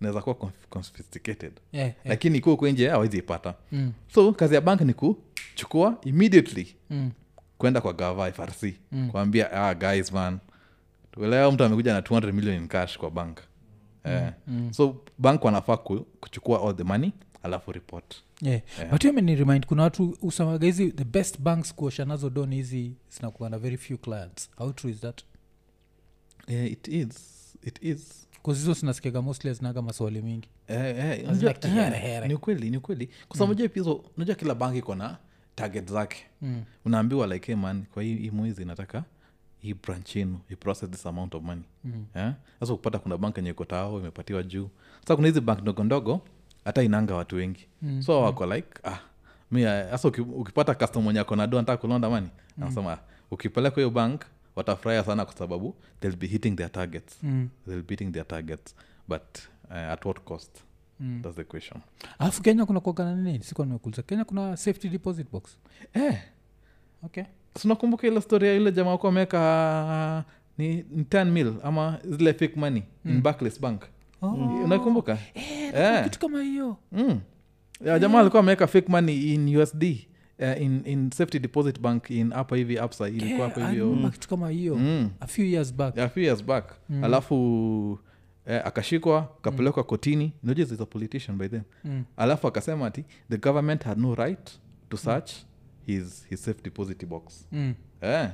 Inaweza 0.01 0.21
kuwa 0.21 0.35
conf- 0.35 0.67
confiscated. 0.69 1.51
Yeah, 1.71 1.87
yeah. 1.87 1.93
lakini 2.05 2.37
ikiwa 2.37 2.53
uko 2.55 2.67
nje 2.69 2.91
awezi 2.91 3.17
ipata. 3.17 3.53
Mm, 3.71 3.91
so 4.13 4.33
kazi 4.33 4.55
ya 4.55 4.61
bank 4.61 4.81
ni 4.81 4.93
kuchukua 4.93 5.97
immediately 6.03 6.75
mm, 6.89 7.11
kwenda 7.57 7.81
kwa 7.81 7.93
gava 7.93 8.31
frc 8.31 8.63
mm. 8.91 9.09
kuambia 9.11 9.51
ah, 9.51 9.75
guys 9.75 10.11
man 10.11 10.39
leo 11.17 11.51
mtu 11.51 11.63
amekuja 11.63 11.93
na 11.93 11.99
200 12.01 12.31
million 12.31 12.55
in 12.55 12.67
cash 12.67 12.97
kwa 12.97 13.11
bank 13.11 13.39
eh. 14.05 14.31
mm. 14.47 14.73
so 14.73 14.95
bank 15.17 15.43
wanafaa 15.43 15.77
ku, 15.77 15.99
kuchukua 16.19 16.61
all 16.61 16.75
the 16.75 16.83
money 16.83 17.11
alafu 17.43 17.71
report. 17.71 18.15
Yeah. 18.41 18.61
but 18.91 19.01
hiyo 19.01 19.13
remind 19.15 19.65
kuna 19.65 19.83
watu 19.83 20.17
usamaga 20.21 20.65
hizi 20.65 20.91
the 20.91 21.03
best 21.03 21.39
banks 21.39 21.75
kuosha 21.75 22.05
nazo 22.05 22.29
don 22.29 22.53
hizi 22.53 22.93
zinakuwa 23.17 23.49
na 23.49 23.57
very 23.59 23.77
few 23.77 23.97
clients. 23.97 24.49
How 24.57 24.71
true 24.73 24.91
is 24.91 24.99
that? 24.99 25.21
Yeah, 26.47 26.71
it 26.71 26.87
is 26.87 27.35
it 27.63 27.83
is. 27.83 28.27
Hizo 28.45 28.73
zinasikiaga 28.73 29.21
mostly 29.21 29.53
zinaga 29.53 29.81
maswali 29.81 30.21
mingi. 30.21 30.49
Eh, 30.67 30.79
eh, 30.79 31.19
eh, 32.03 32.27
ni 32.27 32.33
ukweli 32.33 32.69
ni 32.69 32.77
ukweli. 32.77 33.09
Kwa 33.27 33.37
sababu 33.37 33.59
unajua 33.61 33.99
unajua 34.17 34.35
kila 34.35 34.55
bank 34.55 34.75
iko 34.75 34.95
na 34.95 35.17
target 35.55 35.91
zake. 35.91 36.25
Mm. 36.41 36.63
unaambiwa 36.85 37.27
like 37.27 37.47
hey 37.47 37.55
man 37.55 37.85
kwa 37.93 38.03
hii 38.03 38.15
hii 38.15 38.29
mwezi 38.31 38.65
nataka 38.65 39.03
hii 39.65 39.73
branch 39.73 40.15
yenu 40.15 40.39
iprocess 40.49 40.89
this 40.89 41.05
amount 41.05 41.35
of 41.35 41.43
money. 41.43 41.63
Mm. 41.83 42.05
yeah? 42.15 42.33
sasa 42.59 42.73
ukupata 42.73 42.99
kuna 42.99 43.17
bank 43.17 43.37
enye 43.37 43.49
iko 43.49 43.65
tao 43.65 43.99
imepatiwa 43.99 44.43
juu. 44.43 44.69
Sasa 45.01 45.15
kuna 45.15 45.27
hizi 45.27 45.41
bank 45.41 45.61
ndogo 45.61 45.83
ndogo 45.83 46.21
hata 46.65 46.83
inanga 46.83 47.15
watu 47.15 47.35
wengi. 47.35 47.67
Mm. 47.81 48.01
so 48.01 48.21
wako 48.21 48.45
like 48.45 48.67
ah 48.83 48.99
eh, 49.57 49.89
sasa 49.91 50.07
ukipata 50.07 50.75
custom 50.75 51.03
mwenye 51.03 51.19
akonado 51.19 51.57
anataka 51.57 51.77
kulonda 51.81 52.09
mani 52.09 52.29
anasema 52.61 52.91
"Ah, 52.93 52.99
ukipeleka 53.31 53.75
hiyo 53.75 53.89
bank 53.89 54.25
watafurahia 54.55 55.03
sana 55.03 55.25
kwa 55.25 55.33
sababu 55.35 55.75
they'll 55.99 56.17
be 56.17 56.27
hitting 56.27 56.55
their 56.55 56.71
targets. 56.71 57.17
Mm. 57.23 57.49
they'll 57.65 57.83
be 57.83 57.93
hitting 57.95 58.11
their 58.11 58.27
targets 58.27 58.75
but 59.07 59.21
uh, 59.69 59.75
at 59.77 60.05
what 60.05 60.19
cost? 60.19 60.63
Mm. 60.99 61.19
that's 61.23 61.35
the 61.35 61.43
question. 61.43 61.81
Alafu 62.19 62.41
kenya 62.41 62.65
kuna 62.65 62.79
kuagana 62.79 63.15
nini? 63.15 63.43
Sikuwa 63.43 63.67
nimekuuliza. 63.67 64.01
Kenya 64.03 64.25
kuna 64.25 64.57
safety 64.57 64.89
deposit 64.89 65.31
box? 65.31 65.57
Eh. 65.93 66.21
Okay 67.03 67.23
tunakumbuka 67.61 68.07
ile 68.07 68.21
storia 68.21 68.53
ile 68.53 68.71
jamaa 68.71 68.97
kuwa 68.97 69.11
ameweka 69.11 70.23
ni, 70.57 70.75
ni 70.75 71.03
10 71.03 71.25
mil 71.25 71.53
ama 71.63 71.99
zile 72.09 72.33
fake 72.33 72.53
money 72.59 72.83
in 73.05 73.21
Barclays 73.21 73.61
bank. 73.61 73.83
Oh. 74.21 74.61
unakumbuka? 74.63 75.17
Eh, 75.33 75.73
yeah. 75.73 76.03
kitu 76.03 76.19
kama 76.19 76.41
hiyo. 76.41 76.77
Mm. 76.91 77.19
yeah, 77.85 77.99
jamaa 78.01 78.19
alikuwa 78.19 78.39
ameweka 78.39 78.67
fake 78.67 78.91
money 78.91 79.33
in 79.33 79.57
usd 79.57 79.83
uh, 79.83 80.61
in, 80.61 80.81
in 80.85 81.11
safety 81.11 81.39
deposit 81.39 81.79
bank 81.79 82.09
in 82.09 82.31
hapa 82.33 82.55
hivi 82.55 82.79
apsa 82.79 83.07
ilikuwa 83.09 83.29
Yeah, 83.31 83.49
hapa 83.55 83.69
hivyo. 83.69 84.09
kitu 84.11 84.29
kama 84.29 84.49
hiyo. 84.49 84.75
Mm. 84.75 85.09
a 85.19 85.27
few 85.27 85.45
years 85.45 85.73
back. 85.73 85.97
A 85.97 86.09
few 86.09 86.23
years 86.23 86.43
back. 86.43 86.73
Alafu 87.03 87.99
eh, 88.45 88.61
akashikwa 88.65 89.17
akapelekwa 89.39 89.83
kotini. 89.83 90.33
Unajua 90.43 90.65
is 90.65 90.81
a 90.81 90.85
politician 90.85 91.37
by 91.37 91.47
them 91.47 91.61
Mm. 91.83 92.03
alafu 92.17 92.47
akasema 92.47 92.87
ati 92.87 93.03
the 93.29 93.37
government 93.37 93.83
had 93.83 94.01
no 94.01 94.15
right 94.15 94.59
to 94.89 94.97
search 94.97 95.31
his, 95.85 96.25
his 96.29 96.43
safe 96.43 96.63
deposit 96.63 97.05
box 97.05 97.47
Mm. 97.51 97.73
eh. 98.01 98.29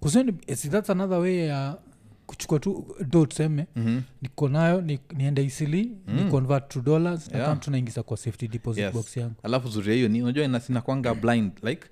kuseni 0.00 0.32
that's 0.70 0.90
another 0.90 1.18
way 1.18 1.46
ya 1.46 1.78
kuchukua 2.26 2.58
tu 2.58 2.96
do 3.08 3.26
tuseme 3.26 3.66
mm-hmm. 3.76 4.02
niko 4.22 4.48
nayo 4.48 4.80
ni, 4.80 4.98
niende 5.16 5.44
isili 5.44 5.92
mm. 6.06 6.14
ni 6.24 6.30
convert 6.30 6.68
to 6.68 6.80
dollars 6.80 7.28
Yeah. 7.28 7.40
yeah. 7.46 7.58
tunaingiza 7.58 8.02
kwa 8.02 8.16
safety 8.16 8.48
deposit 8.48 8.84
Yes. 8.84 8.94
box 8.94 9.16
yangu 9.16 9.34
alafu 9.42 9.68
zuria 9.68 9.94
hiyo 9.94 10.08
ni 10.08 10.22
unajua 10.22 10.44
ina- 10.44 10.60
sinakwanga 10.60 11.14
blind 11.14 11.52
like 11.62 11.86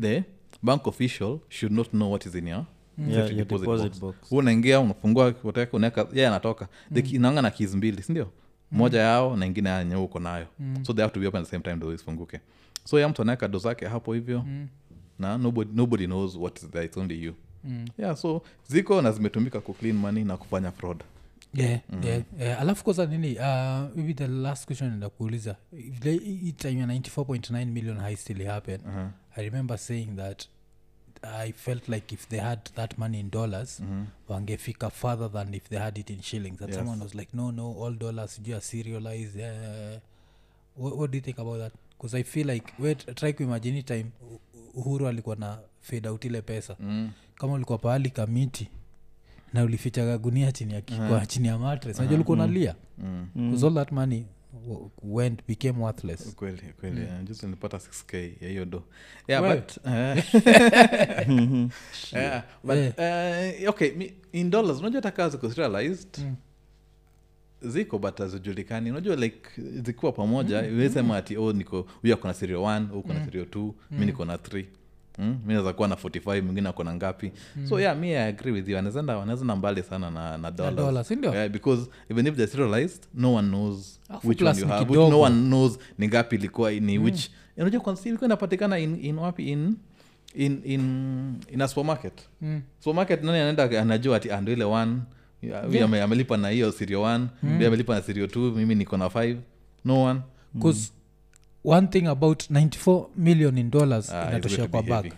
the 0.00 0.24
bank 0.62 0.86
official 0.86 1.38
should 1.48 1.72
not 1.74 1.90
know 1.90 2.08
what 2.10 2.26
is 2.26 2.34
in 2.34 2.48
your 2.48 2.64
Yeah, 2.98 3.12
safety 3.14 3.34
your 3.36 3.46
deposit 3.48 3.66
deposit 3.68 4.00
box. 4.00 4.16
box. 4.20 4.32
Wewe 4.32 4.42
unaingia 4.42 4.80
unafungua 4.80 5.34
unaweka 5.42 6.06
anatoka 6.26 6.68
mm. 6.90 7.02
inaanga 7.12 7.42
na 7.42 7.50
kis 7.50 7.74
mbili 7.74 8.02
sindio 8.02 8.28
moja 8.70 9.00
yao 9.00 9.36
na 9.36 9.46
ingine 9.46 9.70
yenye 9.70 9.96
uko 9.96 10.18
nayo 10.20 10.46
so 10.82 10.92
they 10.92 11.02
have 11.02 11.14
to 11.14 11.20
be 11.20 11.26
open 11.26 11.40
at 11.40 11.46
the 11.46 11.50
same 11.50 11.62
time 11.62 11.76
ndo 11.76 11.94
isifunguke 11.94 12.40
so 12.88 13.00
ya 13.00 13.08
mtu 13.08 13.22
anaweka 13.22 13.48
do 13.48 13.58
zake 13.58 13.86
hapo 13.86 14.14
hivyo 14.14 14.44
na 15.18 15.38
nobody, 15.38 15.70
nobody 15.74 16.06
knows 16.06 16.36
what 16.36 16.58
is 16.62 16.70
there 16.70 16.84
it's 16.84 16.96
only 16.96 17.22
you 17.24 17.34
Mm. 17.64 17.84
yeah 17.98 18.16
so 18.16 18.42
ziko 18.68 19.02
na 19.02 19.12
zimetumika 19.12 19.60
ku 19.60 19.74
clean 19.74 19.96
money 19.96 20.24
na 20.24 20.36
kufanya 20.36 20.70
fraud 20.72 21.02
yeah, 21.54 21.80
yeah, 22.04 22.22
yeah. 22.40 22.60
alafu 22.60 22.84
kosa 22.84 23.06
nini 23.06 23.32
uh, 23.38 23.96
maybe 23.96 24.14
the 24.14 24.26
last 24.26 24.66
question 24.66 24.92
enda 24.92 25.08
kuuliza 25.08 25.56
vile 25.72 26.18
hii 26.18 26.52
time 26.52 26.80
ya 26.80 26.86
94.9 26.86 27.64
million 27.66 27.98
high 28.00 28.16
still 28.16 28.44
happen 28.46 28.80
uh-huh. 28.80 29.08
i 29.36 29.44
remember 29.44 29.78
saying 29.78 30.06
that 30.16 30.44
i 31.22 31.52
felt 31.52 31.88
like 31.88 32.14
if 32.14 32.28
they 32.28 32.40
had 32.40 32.60
that 32.74 32.98
money 32.98 33.20
in 33.20 33.30
dollars 33.30 33.80
Mhm. 33.80 34.04
wangefika 34.28 34.90
further 34.90 35.32
than 35.32 35.54
if 35.54 35.68
they 35.68 35.78
had 35.78 36.00
it 36.00 36.10
in 36.10 36.22
shillings 36.22 36.62
and 36.62 36.70
Yes. 36.70 36.78
someone 36.78 37.02
was 37.04 37.14
like 37.14 37.36
no 37.36 37.52
no 37.52 37.84
all 37.84 37.96
dollars 37.98 38.40
you 38.46 38.54
are 38.54 38.60
serialized 38.64 39.40
uh, 39.40 39.98
what, 40.76 40.94
what 40.98 41.10
do 41.10 41.18
you 41.18 41.24
think 41.24 41.38
about 41.38 41.58
that 41.58 41.72
because 41.98 42.16
i 42.18 42.22
feel 42.24 42.50
like 42.50 42.72
wait, 42.78 43.14
try 43.14 43.32
kuimagini 43.32 43.82
time 43.82 44.06
uhuru 44.74 45.08
alikuwa 45.08 45.36
na 45.36 45.58
fade 45.80 46.08
out 46.08 46.24
ile 46.24 46.42
pesa. 46.42 46.76
Mm. 46.80 47.10
kama 47.34 47.52
ulikuwa 47.52 47.78
pahali 47.78 48.10
kamiti 48.10 48.68
na 49.52 49.64
ulifichaga 49.64 50.18
gunia 50.18 50.52
chini 50.52 50.74
ya 50.74 50.80
kikwa 50.80 51.26
chini 51.26 51.48
ya 51.48 51.58
matres 51.58 51.98
najua 51.98 52.14
ulikuwa 52.14 52.36
unalia? 52.38 52.74
Mm. 52.98 53.58
all 53.64 53.74
that 53.74 53.92
money 53.92 54.24
went 55.02 55.40
became 55.48 55.78
worthless. 55.78 56.34
Kweli 56.34 56.62
kweli. 56.80 57.00
Mm. 57.00 57.24
juzi 57.24 57.46
nilipata 57.46 57.76
6k 57.76 58.32
ya 58.40 58.48
hiyo 58.48 58.64
do. 58.64 58.82
Yeah, 59.28 59.42
well. 59.42 59.56
but, 59.60 59.76
uh, 59.84 59.92
yeah, 62.12 62.44
but, 62.64 62.76
uh, 62.98 63.68
okay 63.68 64.10
in 64.32 64.50
dollars 64.50 64.78
unajua 64.80 65.00
taka 65.00 65.28
ziko 65.28 65.48
Mm. 66.18 66.36
Ziko 67.62 67.98
but 67.98 68.18
hazijulikani. 68.18 68.90
Unajua 68.90 69.16
like 69.16 69.40
zikiwa 69.84 70.12
pamoja 70.12 70.62
mm. 70.62 70.88
sema 70.94 71.16
ati 71.16 71.36
oh, 71.36 71.52
niko 71.52 71.86
huyu 72.02 72.14
ako 72.14 72.28
na 72.28 72.34
serial 72.34 72.60
one 72.60 72.86
huyu 72.86 73.00
uko 73.00 73.12
na 73.12 73.24
serial 73.24 73.46
two 73.46 73.74
mi 73.90 74.06
niko 74.06 74.24
na 74.24 74.38
three. 74.38 74.66
Mm, 75.18 75.38
mi 75.46 75.52
naweza 75.54 75.72
kuwa 75.72 75.88
na 75.88 75.94
45 75.94 76.42
mwingine 76.42 76.68
ako 76.68 76.84
na 76.84 76.94
ngapi. 76.94 77.32
So 77.68 77.80
yeah 77.80 77.96
mi 77.96 78.10
i 78.14 78.28
agree 78.28 78.52
with 78.52 78.68
you. 78.68 78.78
Anaezenda 78.78 79.56
mbali 79.56 79.82
sana 79.82 80.10
na, 80.10 80.30
na 80.30 80.38
Na 80.38 80.50
dollars. 80.50 81.10
yeah, 81.10 81.48
because 81.48 81.90
even 82.10 82.26
if 82.26 82.34
they're 82.34 82.50
serialized 82.52 83.02
no 83.14 83.34
one 83.34 83.48
knows 83.48 84.00
Afu 84.08 84.28
which 84.28 84.42
one 84.42 84.60
you 84.60 84.66
have 84.66 84.90
which 84.90 85.10
no 85.10 85.20
one 85.20 85.34
knows 85.48 85.78
ni 85.98 86.08
ngapi 86.08 86.36
ilikuwa 86.36 86.72
ni 86.72 86.98
which. 86.98 87.30
Unajua 87.56 87.80
kwanza 87.80 88.02
ilikuwa 88.04 88.28
inapatikana 88.28 88.78
in, 88.78 89.04
in 89.04 89.18
wapi? 89.18 89.52
In 89.52 89.74
in 90.34 90.60
in 90.64 90.80
in 91.52 91.60
a 91.60 91.68
supermarket. 91.68 92.12
Mm. 92.40 92.62
supermarket 92.80 93.22
nani 93.22 93.38
anaenda 93.38 93.80
anajua 93.80 94.16
ati 94.16 94.30
ando 94.30 94.52
ile 94.52 94.64
one 94.64 94.96
ame- 95.82 96.02
amelipa 96.02 96.36
na 96.36 96.48
hiyo 96.48 96.72
sirio 96.72 97.02
one. 97.02 97.26
Mm. 97.42 97.62
amelipa 97.66 97.94
na 97.94 98.02
sirio 98.02 98.26
two. 98.26 98.50
Mimi 98.50 98.74
niko 98.74 98.96
na 98.96 99.10
five. 99.10 99.38
No 99.84 100.02
one. 100.02 100.20
Bcause 100.54 100.92
one 101.64 101.86
thing 101.86 102.06
about 102.06 102.50
94 102.50 103.06
million 103.16 103.58
in 103.58 103.70
dollars 103.70 104.10
Ah, 104.10 104.28
inatoshea 104.30 104.68
kwa 104.68 104.82
bag. 104.82 105.12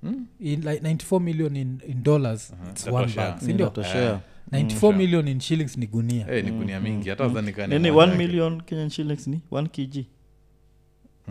Hmm? 0.00 0.26
in 0.40 0.60
like 0.60 0.80
94 0.82 1.20
million 1.20 1.56
in, 1.56 1.80
in 1.88 2.02
dollars 2.02 2.52
its 2.70 2.86
one 2.86 3.12
bag. 3.16 3.38
Sindio 3.40 3.66
Inatoshea. 3.66 4.20
94 4.50 4.96
million 4.96 5.28
in 5.28 5.40
shillings 5.40 5.76
ni 5.78 5.86
gunia. 5.86 6.26
Hey, 6.26 6.42
ni 6.42 6.50
gunia 6.50 6.80
mingi. 6.80 7.08
hata 7.08 7.28
mm. 7.28 7.52
nini 7.68 7.90
1 7.90 8.16
million 8.16 8.62
kenyan 8.62 8.90
shillings 8.90 9.26
ni 9.26 9.40
1 9.50 9.68
kg. 9.68 10.06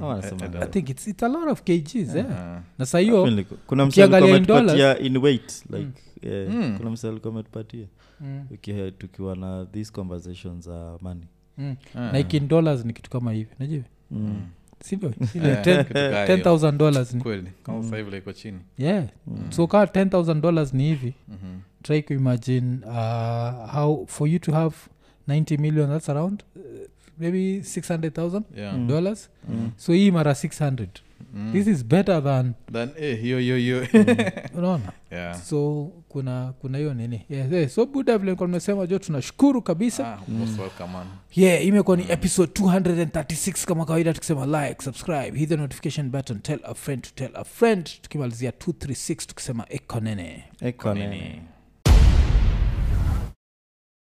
Oh, 0.02 0.08
wanasema 0.08 0.46
I, 0.46 0.64
i 0.64 0.68
think 0.68 0.90
it's, 0.90 1.08
it's 1.08 1.24
a 1.24 1.28
lot 1.28 1.52
of 1.52 1.62
kgs 1.62 1.96
yeah. 1.96 2.28
uh-huh. 2.28 2.62
na 2.78 3.24
Really, 3.24 3.44
kuna 3.68 3.86
msee 3.86 4.96
in 5.06 5.18
weight 5.18 5.64
like 5.70 5.88
eh, 6.28 6.50
Mm. 6.52 6.78
kuna 6.78 6.90
msee 6.90 7.10
alikuwa 7.10 7.34
ametupatia. 7.34 7.86
Mm, 8.22 8.46
Uki- 8.52 8.92
tukiwa 8.98 9.36
na 9.36 9.66
these 9.66 9.92
conversations 9.92 10.66
za 10.66 10.98
money. 11.02 11.24
Mm. 11.58 11.76
na 11.96 12.20
ikin 12.20 12.42
in 12.44 12.50
dollars 12.50 12.86
ni 12.86 12.94
kitu 12.94 13.10
kama 13.10 13.32
hivi 13.32 13.50
najua 13.60 13.84
mm. 14.12 14.42
sindio 14.84 15.10
Eh, 15.22 15.36
ile 15.36 15.56
kitu 15.84 15.94
kaa 15.94 16.26
hiyo. 16.26 16.38
10000 16.38 16.78
dollars 16.78 17.14
ni 17.14 17.22
kweli 17.22 17.48
kama 17.64 17.84
sasa 17.84 17.98
hivi 17.98 18.10
like 18.10 18.18
iko 18.18 18.34
chini. 18.34 18.60
Yeah. 18.78 19.06
So 19.50 19.68
kaa 19.68 19.86
10000 19.86 20.42
dollars 20.42 20.74
ni 20.74 20.84
hivi. 20.84 21.14
Mhm. 21.28 21.60
try 21.84 22.04
kuimagine 22.04 22.78
uh, 22.86 23.72
how 23.74 24.06
for 24.08 24.28
you 24.30 24.40
to 24.40 24.52
have 24.52 24.76
90 25.28 25.58
million 25.58 25.90
that's 25.90 26.10
around 26.10 26.44
uh, 26.56 26.62
maybe 27.20 27.60
600000 27.62 28.42
Yeah. 28.58 28.78
dollars. 28.88 29.30
So 29.78 29.94
hii 29.94 30.12
mara 30.12 30.32
600 30.36 30.88
this 31.52 31.68
is 31.68 31.86
better 31.86 32.24
than 32.24 32.54
than 32.72 32.90
eh, 33.00 33.22
hiyo 33.22 33.40
hiyo 33.40 33.58
hiyo 33.58 33.88
unaona 34.58 34.92
yeah. 35.12 35.42
so 35.42 35.92
kuna 36.10 36.54
kuna 36.60 36.78
hiyo 36.78 36.94
nini 36.94 37.26
yeah, 37.30 37.52
yeah. 37.52 37.70
so 37.70 37.86
buda 37.86 38.18
vile 38.18 38.36
nimesema 38.40 38.88
jo 38.88 39.00
tunashukuru 39.00 39.62
kabisa 39.62 40.08
Ah, 40.14 40.20
most 40.32 40.60
welcome, 40.60 40.94
yeah 41.36 41.66
imekuwa 41.66 41.98
ni 41.98 42.06
episode 42.12 42.52
236 42.52 43.66
kama 43.66 43.86
kawaida 43.86 44.14
tukisema 44.14 44.46
like 44.68 44.84
subscribe 44.84 45.40
hit 45.40 45.50
the 45.50 45.58
notification 45.58 46.10
button 46.10 46.40
tell 46.40 46.60
a 46.64 46.74
friend 46.74 47.02
to 47.04 47.10
tell 47.16 47.32
a 47.34 47.44
friend 47.44 47.90
tukimalizia 48.02 48.52
236 48.52 49.16
tukisema 49.16 49.66
ekonene 49.70 50.44
Ekonene. 50.62 51.08
Nini? 51.20 51.42